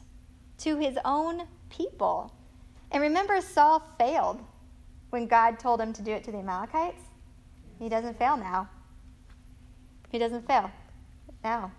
to 0.59 0.78
his 0.78 0.97
own 1.05 1.43
people. 1.70 2.33
And 2.93 3.03
remember, 3.03 3.41
Saul 3.41 3.83
failed 3.99 4.41
when 5.11 5.26
God 5.26 5.59
told 5.59 5.81
him 5.81 5.93
to 5.93 6.03
do 6.03 6.12
it 6.12 6.24
to 6.24 6.33
the 6.33 6.39
Amalekites. 6.39 7.03
He 7.78 7.89
doesn't 7.89 8.18
fail 8.18 8.37
now. 8.37 8.68
He 10.11 10.18
doesn't 10.18 10.47
fail 10.47 10.70
now. 11.43 11.72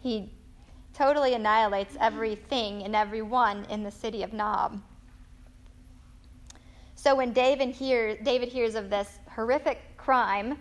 He 0.00 0.32
totally 0.94 1.34
annihilates 1.34 1.96
everything 2.00 2.82
and 2.82 2.94
everyone 2.94 3.64
in 3.70 3.82
the 3.82 3.90
city 3.90 4.22
of 4.22 4.32
Nob. 4.32 4.80
So 6.94 7.14
when 7.14 7.32
David, 7.32 7.70
hear, 7.70 8.16
David 8.16 8.48
hears 8.48 8.74
of 8.74 8.90
this 8.90 9.18
horrific 9.28 9.80
crime 9.96 10.58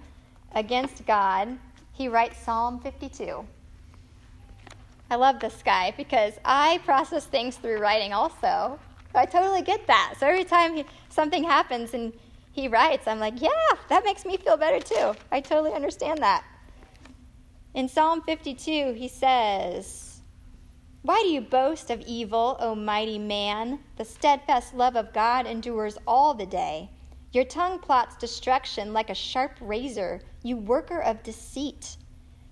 against 0.53 1.05
God, 1.05 1.57
he 1.93 2.07
writes 2.07 2.39
Psalm 2.39 2.79
52. 2.79 3.45
I 5.09 5.15
love 5.15 5.39
this 5.39 5.61
guy 5.63 5.93
because 5.97 6.33
I 6.45 6.79
process 6.85 7.25
things 7.25 7.57
through 7.57 7.79
writing 7.79 8.13
also. 8.13 8.79
I 9.13 9.25
totally 9.25 9.61
get 9.61 9.85
that. 9.87 10.15
So 10.17 10.25
every 10.25 10.45
time 10.45 10.73
he, 10.73 10.85
something 11.09 11.43
happens 11.43 11.93
and 11.93 12.13
he 12.53 12.67
writes, 12.67 13.07
I'm 13.07 13.19
like, 13.19 13.41
yeah, 13.41 13.49
that 13.89 14.05
makes 14.05 14.25
me 14.25 14.37
feel 14.37 14.57
better 14.57 14.79
too. 14.79 15.13
I 15.31 15.41
totally 15.41 15.73
understand 15.73 16.19
that. 16.19 16.43
In 17.73 17.87
Psalm 17.87 18.21
52, 18.21 18.93
he 18.93 19.07
says, 19.07 20.10
Why 21.03 21.19
do 21.23 21.29
you 21.29 21.41
boast 21.41 21.89
of 21.89 22.01
evil, 22.01 22.57
O 22.59 22.75
mighty 22.75 23.17
man? 23.17 23.79
The 23.97 24.05
steadfast 24.05 24.75
love 24.75 24.95
of 24.95 25.13
God 25.13 25.47
endures 25.47 25.97
all 26.05 26.35
the 26.35 26.45
day. 26.45 26.91
Your 27.31 27.43
tongue 27.43 27.79
plots 27.79 28.15
destruction 28.15 28.93
like 28.93 29.09
a 29.09 29.15
sharp 29.15 29.53
razor, 29.59 30.21
you 30.43 30.57
worker 30.57 31.01
of 31.01 31.23
deceit. 31.23 31.97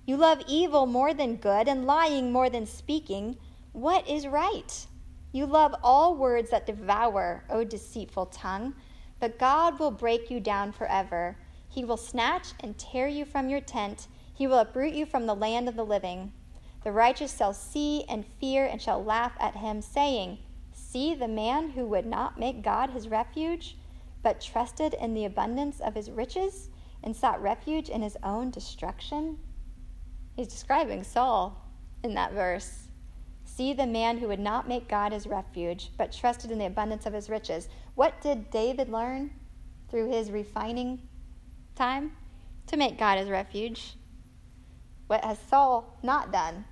You 0.08 0.18
love 0.18 0.42
evil 0.48 0.88
more 0.88 1.14
than 1.14 1.36
good, 1.36 1.68
and 1.68 1.86
lying 1.86 2.32
more 2.32 2.50
than 2.50 2.66
speaking. 2.66 3.38
What 3.74 4.10
is 4.10 4.26
right? 4.26 4.88
You 5.32 5.46
love 5.46 5.76
all 5.84 6.16
words 6.16 6.50
that 6.50 6.66
devour, 6.66 7.44
O 7.52 7.64
deceitful 7.64 8.26
tongue. 8.28 8.74
But 9.20 9.38
God 9.38 9.78
will 9.78 9.92
break 9.92 10.32
you 10.32 10.40
down 10.40 10.72
forever. 10.72 11.38
He 11.68 11.86
will 11.86 11.98
snatch 11.98 12.54
and 12.62 12.76
tear 12.80 13.08
you 13.08 13.26
from 13.26 13.48
your 13.48 13.62
tent. 13.62 14.08
He 14.34 14.48
will 14.48 14.58
uproot 14.58 14.96
you 14.96 15.06
from 15.06 15.28
the 15.28 15.36
land 15.36 15.70
of 15.70 15.76
the 15.76 15.86
living. 15.86 16.32
The 16.84 16.92
righteous 16.92 17.36
shall 17.38 17.54
see 17.54 18.04
and 18.08 18.26
fear 18.40 18.66
and 18.66 18.82
shall 18.82 19.04
laugh 19.04 19.34
at 19.40 19.58
him, 19.58 19.82
saying, 19.82 20.40
See 20.72 21.14
the 21.14 21.28
man 21.28 21.72
who 21.72 21.86
would 21.88 22.06
not 22.06 22.40
make 22.40 22.62
God 22.62 22.92
his 22.92 23.08
refuge, 23.08 23.78
but 24.24 24.42
trusted 24.42 24.94
in 24.94 25.14
the 25.14 25.26
abundance 25.26 25.80
of 25.80 25.96
his 25.96 26.10
riches 26.10 26.70
and 27.04 27.16
sought 27.16 27.42
refuge 27.42 27.90
in 27.90 28.02
his 28.02 28.18
own 28.24 28.50
destruction. 28.50 29.38
He's 30.36 30.48
describing 30.48 31.04
Saul 31.04 31.62
in 32.04 32.14
that 32.16 32.34
verse. 32.34 32.88
See 33.44 33.74
the 33.74 33.88
man 33.88 34.18
who 34.18 34.28
would 34.28 34.40
not 34.40 34.68
make 34.68 34.88
God 34.88 35.12
his 35.12 35.28
refuge, 35.28 35.92
but 35.98 36.12
trusted 36.12 36.52
in 36.52 36.60
the 36.60 36.66
abundance 36.66 37.06
of 37.06 37.14
his 37.14 37.30
riches. 37.30 37.68
What 37.96 38.22
did 38.22 38.50
David 38.52 38.90
learn 38.90 39.32
through 39.90 40.12
his 40.12 40.32
refining 40.32 41.02
time? 41.76 42.12
to 42.70 42.78
make 42.78 42.98
God 42.98 43.18
his 43.18 43.30
refuge. 43.30 43.96
What 45.10 45.26
has 45.26 45.40
Saul 45.40 45.98
not 46.04 46.32
done? 46.32 46.66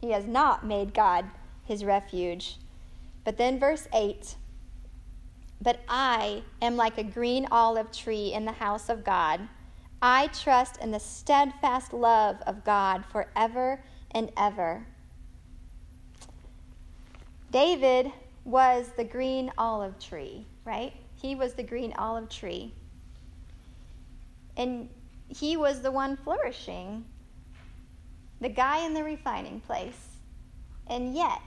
He 0.00 0.12
has 0.12 0.24
not 0.24 0.64
made 0.64 0.94
God 0.94 1.24
his 1.64 1.84
refuge. 1.84 2.58
But 3.24 3.38
then, 3.38 3.58
verse 3.58 3.88
8 3.92 4.36
But 5.60 5.80
I 5.88 6.44
am 6.60 6.76
like 6.76 6.96
a 6.96 7.02
green 7.02 7.48
olive 7.50 7.90
tree 7.90 8.32
in 8.32 8.44
the 8.44 8.52
house 8.52 8.88
of 8.88 9.02
God. 9.02 9.48
I 10.00 10.28
trust 10.28 10.80
in 10.80 10.92
the 10.92 11.00
steadfast 11.00 11.92
love 11.92 12.36
of 12.46 12.62
God 12.62 13.04
forever 13.10 13.82
and 14.12 14.30
ever. 14.36 14.86
David 17.50 18.12
was 18.44 18.90
the 18.96 19.04
green 19.04 19.50
olive 19.58 19.98
tree, 19.98 20.46
right? 20.64 20.92
He 21.20 21.34
was 21.34 21.54
the 21.54 21.64
green 21.64 21.94
olive 21.98 22.28
tree. 22.28 22.74
And 24.56 24.88
he 25.26 25.56
was 25.56 25.82
the 25.82 25.90
one 25.90 26.16
flourishing, 26.16 27.06
the 28.42 28.48
guy 28.48 28.84
in 28.84 28.92
the 28.92 29.04
refining 29.04 29.60
place. 29.60 30.08
And 30.88 31.14
yet, 31.14 31.42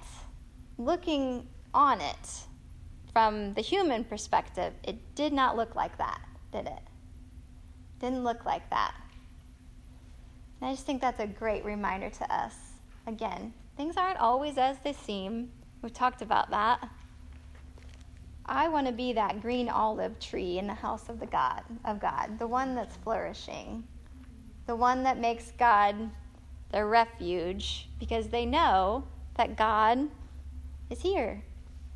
looking 0.78 1.46
on 1.74 2.00
it 2.00 2.46
from 3.12 3.54
the 3.54 3.62
human 3.62 4.06
perspective, 4.06 4.74
it 4.84 5.14
did 5.14 5.34
not 5.34 5.58
look 5.58 5.76
like 5.76 5.98
that, 5.98 6.22
did 6.54 6.68
it? 6.68 6.82
Didn't 8.00 8.24
look 8.24 8.46
like 8.46 8.70
that. 8.70 8.96
And 10.62 10.70
I 10.70 10.74
just 10.74 10.86
think 10.86 11.02
that's 11.02 11.20
a 11.20 11.28
great 11.28 11.66
reminder 11.66 12.10
to 12.10 12.34
us. 12.34 12.56
Again, 13.08 13.54
things 13.76 13.98
aren't 13.98 14.20
always 14.20 14.58
as 14.58 14.78
they 14.80 14.94
seem. 14.94 15.52
We've 15.82 15.94
talked 15.94 16.22
about 16.22 16.50
that. 16.52 16.90
I 18.46 18.70
want 18.70 18.88
to 18.88 18.94
be 18.94 19.12
that 19.14 19.42
green 19.42 19.68
olive 19.68 20.18
tree 20.20 20.60
in 20.60 20.68
the 20.68 20.74
house 20.74 21.10
of 21.10 21.20
the 21.20 21.26
God 21.26 21.64
of 21.84 22.00
God, 22.00 22.40
the 22.40 22.48
one 22.48 22.74
that's 22.74 22.96
flourishing, 22.98 23.84
the 24.66 24.76
one 24.76 25.04
that 25.04 25.20
makes 25.20 25.52
God 25.52 26.10
their 26.76 26.86
refuge 26.86 27.88
because 28.00 28.28
they 28.28 28.46
know 28.46 29.06
that 29.36 29.56
God 29.56 30.10
is 30.90 31.00
here, 31.00 31.42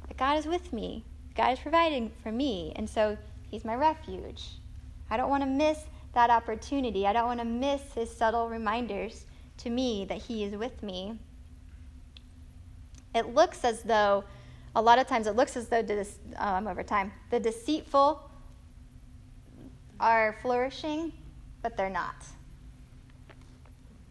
that 0.07 0.15
God 0.15 0.37
is 0.37 0.45
with 0.45 0.71
me, 0.71 1.03
God 1.35 1.51
is 1.51 1.59
providing 1.59 2.09
for 2.23 2.31
me, 2.31 2.71
and 2.77 2.89
so 2.89 3.17
He's 3.51 3.65
my 3.65 3.75
refuge. 3.75 4.41
I 5.09 5.17
don't 5.17 5.29
want 5.29 5.43
to 5.43 5.49
miss 5.49 5.79
that 6.13 6.29
opportunity. 6.29 7.05
I 7.05 7.11
don't 7.11 7.25
want 7.25 7.41
to 7.41 7.45
miss 7.45 7.81
His 7.93 8.09
subtle 8.09 8.47
reminders 8.47 9.25
to 9.57 9.69
me 9.69 10.05
that 10.07 10.19
He 10.19 10.45
is 10.45 10.55
with 10.55 10.81
me. 10.81 11.19
It 13.13 13.35
looks 13.35 13.65
as 13.65 13.83
though, 13.83 14.23
a 14.77 14.81
lot 14.81 14.97
of 14.97 15.07
times, 15.07 15.27
it 15.27 15.35
looks 15.35 15.57
as 15.57 15.67
though, 15.67 15.83
um, 16.37 16.67
over 16.67 16.83
time, 16.83 17.11
the 17.31 17.39
deceitful 17.41 18.31
are 19.99 20.37
flourishing, 20.41 21.11
but 21.61 21.75
they're 21.75 21.89
not. 21.89 22.15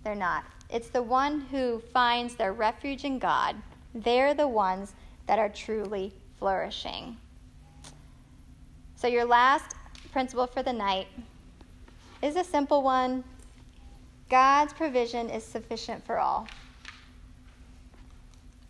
They're 0.05 0.15
not. 0.15 0.45
It's 0.71 0.89
the 0.89 1.03
one 1.03 1.41
who 1.41 1.81
finds 1.93 2.35
their 2.35 2.53
refuge 2.53 3.05
in 3.05 3.19
God. 3.19 3.57
They're 3.95 4.35
the 4.35 4.49
ones 4.49 4.95
that 5.27 5.39
are 5.39 5.49
truly 5.49 6.13
flourishing. 6.39 7.17
So, 8.97 9.07
your 9.07 9.25
last 9.25 9.77
principle 10.13 10.47
for 10.47 10.63
the 10.63 10.73
night 10.73 11.09
is 12.23 12.37
a 12.37 12.45
simple 12.45 12.83
one 12.83 13.25
God's 14.29 14.75
provision 14.75 15.31
is 15.31 15.43
sufficient 15.43 16.05
for 16.05 16.19
all. 16.19 16.47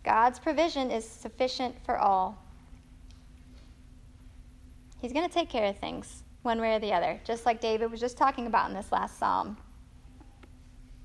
God's 0.03 0.39
provision 0.39 0.89
is 0.89 1.07
sufficient 1.07 1.75
for 1.85 1.97
all. 1.97 2.37
He's 5.01 5.11
going 5.11 5.27
to 5.27 5.33
take 5.33 5.49
care 5.49 5.65
of 5.65 5.77
things 5.77 6.23
one 6.43 6.61
way 6.61 6.75
or 6.75 6.79
the 6.79 6.93
other, 6.93 7.19
just 7.25 7.45
like 7.45 7.59
David 7.59 7.91
was 7.91 7.99
just 7.99 8.17
talking 8.17 8.47
about 8.47 8.69
in 8.69 8.75
this 8.75 8.91
last 8.91 9.19
psalm. 9.19 9.57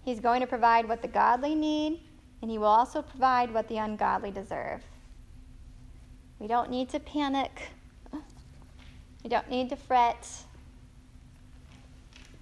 He's 0.05 0.21
going 0.21 0.41
to 0.41 0.47
provide 0.47 0.87
what 0.87 1.01
the 1.01 1.09
godly 1.09 1.55
need, 1.55 2.01
and 2.43 2.51
he 2.51 2.59
will 2.59 2.67
also 2.67 3.01
provide 3.01 3.53
what 3.53 3.69
the 3.69 3.79
ungodly 3.79 4.31
deserve. 4.31 4.83
We 6.39 6.47
don't 6.47 6.71
need 6.71 6.91
to 6.91 7.01
panic. 7.01 7.71
We 9.23 9.31
don't 9.31 9.49
need 9.49 9.71
to 9.71 9.77
fret. 9.77 10.29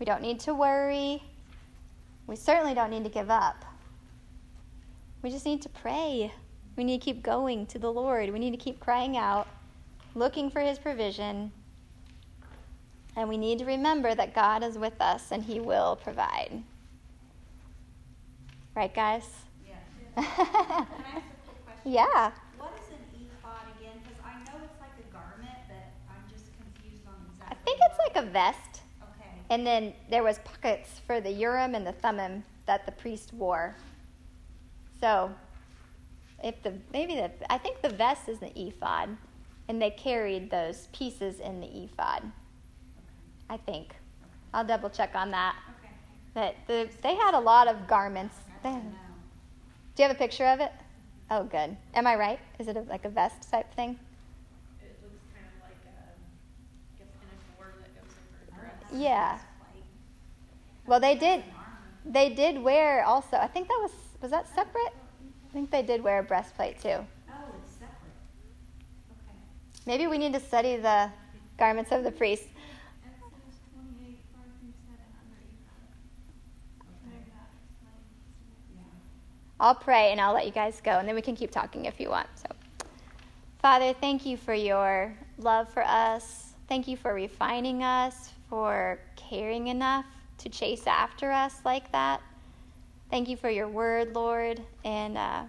We 0.00 0.06
don't 0.06 0.22
need 0.22 0.40
to 0.40 0.54
worry. 0.54 1.22
We 2.26 2.34
certainly 2.34 2.74
don't 2.74 2.90
need 2.90 3.04
to 3.04 3.10
give 3.10 3.30
up. 3.30 3.64
We 5.22 5.30
just 5.30 5.46
need 5.46 5.62
to 5.62 5.68
pray. 5.68 6.32
We 6.76 6.82
need 6.82 7.00
to 7.00 7.04
keep 7.04 7.22
going 7.22 7.66
to 7.66 7.78
the 7.78 7.92
Lord. 7.92 8.30
We 8.32 8.40
need 8.40 8.50
to 8.50 8.56
keep 8.56 8.80
crying 8.80 9.16
out, 9.16 9.46
looking 10.16 10.50
for 10.50 10.60
His 10.60 10.80
provision. 10.80 11.52
And 13.14 13.28
we 13.28 13.36
need 13.36 13.60
to 13.60 13.64
remember 13.64 14.14
that 14.16 14.34
God 14.34 14.64
is 14.64 14.76
with 14.76 15.00
us 15.00 15.30
and 15.30 15.44
He 15.44 15.60
will 15.60 15.94
provide. 16.02 16.64
Right, 18.74 18.94
guys? 18.94 19.24
Yeah. 19.68 19.74
Can 20.16 20.24
I 20.24 20.78
ask 20.78 20.88
a 20.88 21.44
quick 21.44 21.64
question? 21.64 21.92
Yeah. 21.92 22.32
What 22.56 22.72
is 22.82 22.88
an 22.90 23.20
ephod 23.20 23.66
again? 23.78 24.00
Because 24.02 24.18
I 24.24 24.32
know 24.44 24.64
it's 24.64 24.80
like 24.80 24.96
a 24.98 25.12
garment, 25.12 25.58
but 25.68 25.92
I'm 26.08 26.24
just 26.30 26.46
confused 26.56 27.06
on 27.06 27.14
the 27.38 27.44
I 27.44 27.52
exactly. 27.52 27.64
think 27.64 27.80
it's 27.90 27.98
like 27.98 28.24
a 28.24 28.30
vest. 28.30 28.82
Okay. 29.02 29.30
And 29.50 29.66
then 29.66 29.92
there 30.08 30.22
was 30.22 30.38
pockets 30.38 31.02
for 31.06 31.20
the 31.20 31.30
Urim 31.30 31.74
and 31.74 31.86
the 31.86 31.92
Thummim 31.92 32.44
that 32.66 32.86
the 32.86 32.92
priest 32.92 33.34
wore. 33.34 33.76
So, 35.00 35.30
if 36.42 36.62
the 36.62 36.72
maybe 36.94 37.16
the 37.16 37.30
I 37.52 37.58
think 37.58 37.82
the 37.82 37.90
vest 37.90 38.28
is 38.28 38.38
the 38.38 38.58
ephod, 38.58 39.16
and 39.68 39.82
they 39.82 39.90
carried 39.90 40.50
those 40.50 40.88
pieces 40.94 41.40
in 41.40 41.60
the 41.60 41.66
ephod. 41.66 42.22
I 43.50 43.58
think. 43.58 43.96
I'll 44.54 44.64
double 44.64 44.88
check 44.88 45.14
on 45.14 45.30
that. 45.32 45.56
Okay. 45.80 45.92
But 46.32 46.54
the, 46.66 46.88
they 47.02 47.16
had 47.16 47.34
a 47.34 47.40
lot 47.40 47.68
of 47.68 47.86
garments. 47.86 48.36
They 48.62 48.68
I 48.68 48.72
had- 48.72 48.82
don't 48.82 48.92
know. 48.92 48.98
do 49.96 50.02
you 50.02 50.08
have 50.08 50.16
a 50.16 50.18
picture 50.18 50.46
of 50.46 50.60
it? 50.60 50.72
Oh, 51.30 51.44
good. 51.44 51.76
Am 51.94 52.06
I 52.06 52.14
right? 52.16 52.38
Is 52.58 52.68
it 52.68 52.76
a, 52.76 52.80
like 52.82 53.04
a 53.04 53.08
vest 53.08 53.50
type 53.50 53.72
thing? 53.74 53.98
It 54.82 54.98
looks 55.02 55.14
kind 55.34 55.46
of 55.46 55.62
like 55.62 55.78
um, 55.86 56.20
a, 57.00 57.04
guess, 57.04 57.08
kind 57.20 57.32
of 57.32 57.56
board 57.58 57.74
that 57.80 57.94
goes 57.94 58.12
over 58.12 58.36
a 58.42 58.54
Oh, 58.54 58.60
dress. 58.60 58.74
it 58.80 58.92
has 58.92 59.00
a 59.00 59.02
Yeah. 59.02 59.38
Well, 60.86 61.00
they 61.00 61.14
did. 61.14 61.44
They 62.04 62.34
did 62.34 62.62
wear 62.62 63.04
also. 63.04 63.36
I 63.36 63.46
think 63.46 63.68
that 63.68 63.78
was 63.80 63.92
was 64.20 64.30
that 64.32 64.48
separate. 64.54 64.92
I 65.48 65.52
think 65.52 65.70
they 65.70 65.82
did 65.82 66.02
wear 66.02 66.18
a 66.18 66.22
breastplate 66.22 66.80
too. 66.80 66.88
Oh, 66.88 67.54
it's 67.62 67.72
separate. 67.72 68.14
Okay. 69.10 69.36
Maybe 69.86 70.06
we 70.06 70.18
need 70.18 70.32
to 70.32 70.40
study 70.40 70.76
the 70.76 71.10
garments 71.58 71.92
of 71.92 72.02
the 72.04 72.10
priests. 72.10 72.46
Exodus 73.04 73.58
28, 73.74 74.18
5 74.34 74.42
through 74.60 74.72
7 74.88 74.98
under 75.20 75.38
Ephod. 75.46 75.86
Okay. 76.80 77.10
There 77.10 77.22
that 77.30 77.50
explains. 77.70 78.10
Yeah. 78.74 78.82
I'll 79.62 79.76
pray 79.76 80.10
and 80.10 80.20
I'll 80.20 80.34
let 80.34 80.44
you 80.44 80.50
guys 80.50 80.80
go, 80.82 80.90
and 80.90 81.06
then 81.06 81.14
we 81.14 81.22
can 81.22 81.36
keep 81.36 81.52
talking 81.52 81.84
if 81.84 82.00
you 82.00 82.10
want. 82.10 82.26
So, 82.34 82.48
Father, 83.60 83.92
thank 83.92 84.26
you 84.26 84.36
for 84.36 84.52
your 84.52 85.14
love 85.38 85.68
for 85.68 85.84
us. 85.84 86.54
Thank 86.68 86.88
you 86.88 86.96
for 86.96 87.14
refining 87.14 87.84
us, 87.84 88.30
for 88.50 88.98
caring 89.14 89.68
enough 89.68 90.04
to 90.38 90.48
chase 90.48 90.88
after 90.88 91.30
us 91.30 91.60
like 91.64 91.92
that. 91.92 92.20
Thank 93.08 93.28
you 93.28 93.36
for 93.36 93.48
your 93.48 93.68
word, 93.68 94.16
Lord, 94.16 94.60
and 94.84 95.16
uh, 95.16 95.44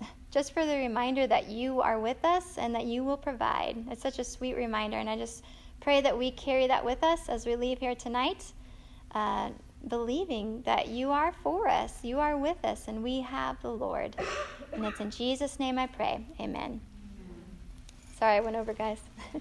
just 0.30 0.54
for 0.54 0.64
the 0.64 0.78
reminder 0.78 1.26
that 1.26 1.48
you 1.48 1.82
are 1.82 2.00
with 2.00 2.24
us 2.24 2.56
and 2.56 2.74
that 2.74 2.86
you 2.86 3.04
will 3.04 3.18
provide. 3.18 3.76
It's 3.90 4.00
such 4.00 4.18
a 4.18 4.24
sweet 4.24 4.56
reminder, 4.56 4.96
and 4.96 5.10
I 5.10 5.16
just 5.18 5.44
pray 5.80 6.00
that 6.00 6.16
we 6.16 6.30
carry 6.30 6.68
that 6.68 6.82
with 6.82 7.04
us 7.04 7.28
as 7.28 7.44
we 7.44 7.54
leave 7.54 7.80
here 7.80 7.94
tonight, 7.94 8.44
uh, 9.14 9.50
believing 9.86 10.62
that 10.62 10.88
you 10.88 11.10
are 11.10 11.32
for 11.42 11.68
us, 11.68 12.02
you 12.02 12.20
are 12.20 12.36
with 12.36 12.64
us, 12.64 12.88
and 12.88 13.02
we 13.02 13.20
have 13.20 13.60
the 13.62 13.70
Lord. 13.70 14.16
And 14.72 14.84
it's 14.84 15.00
in 15.00 15.10
Jesus' 15.10 15.58
name 15.58 15.78
I 15.78 15.86
pray. 15.86 16.24
Amen. 16.40 16.80
Sorry, 18.18 18.36
I 18.36 18.40
went 18.40 18.56
over, 18.56 18.72
guys. 18.72 19.00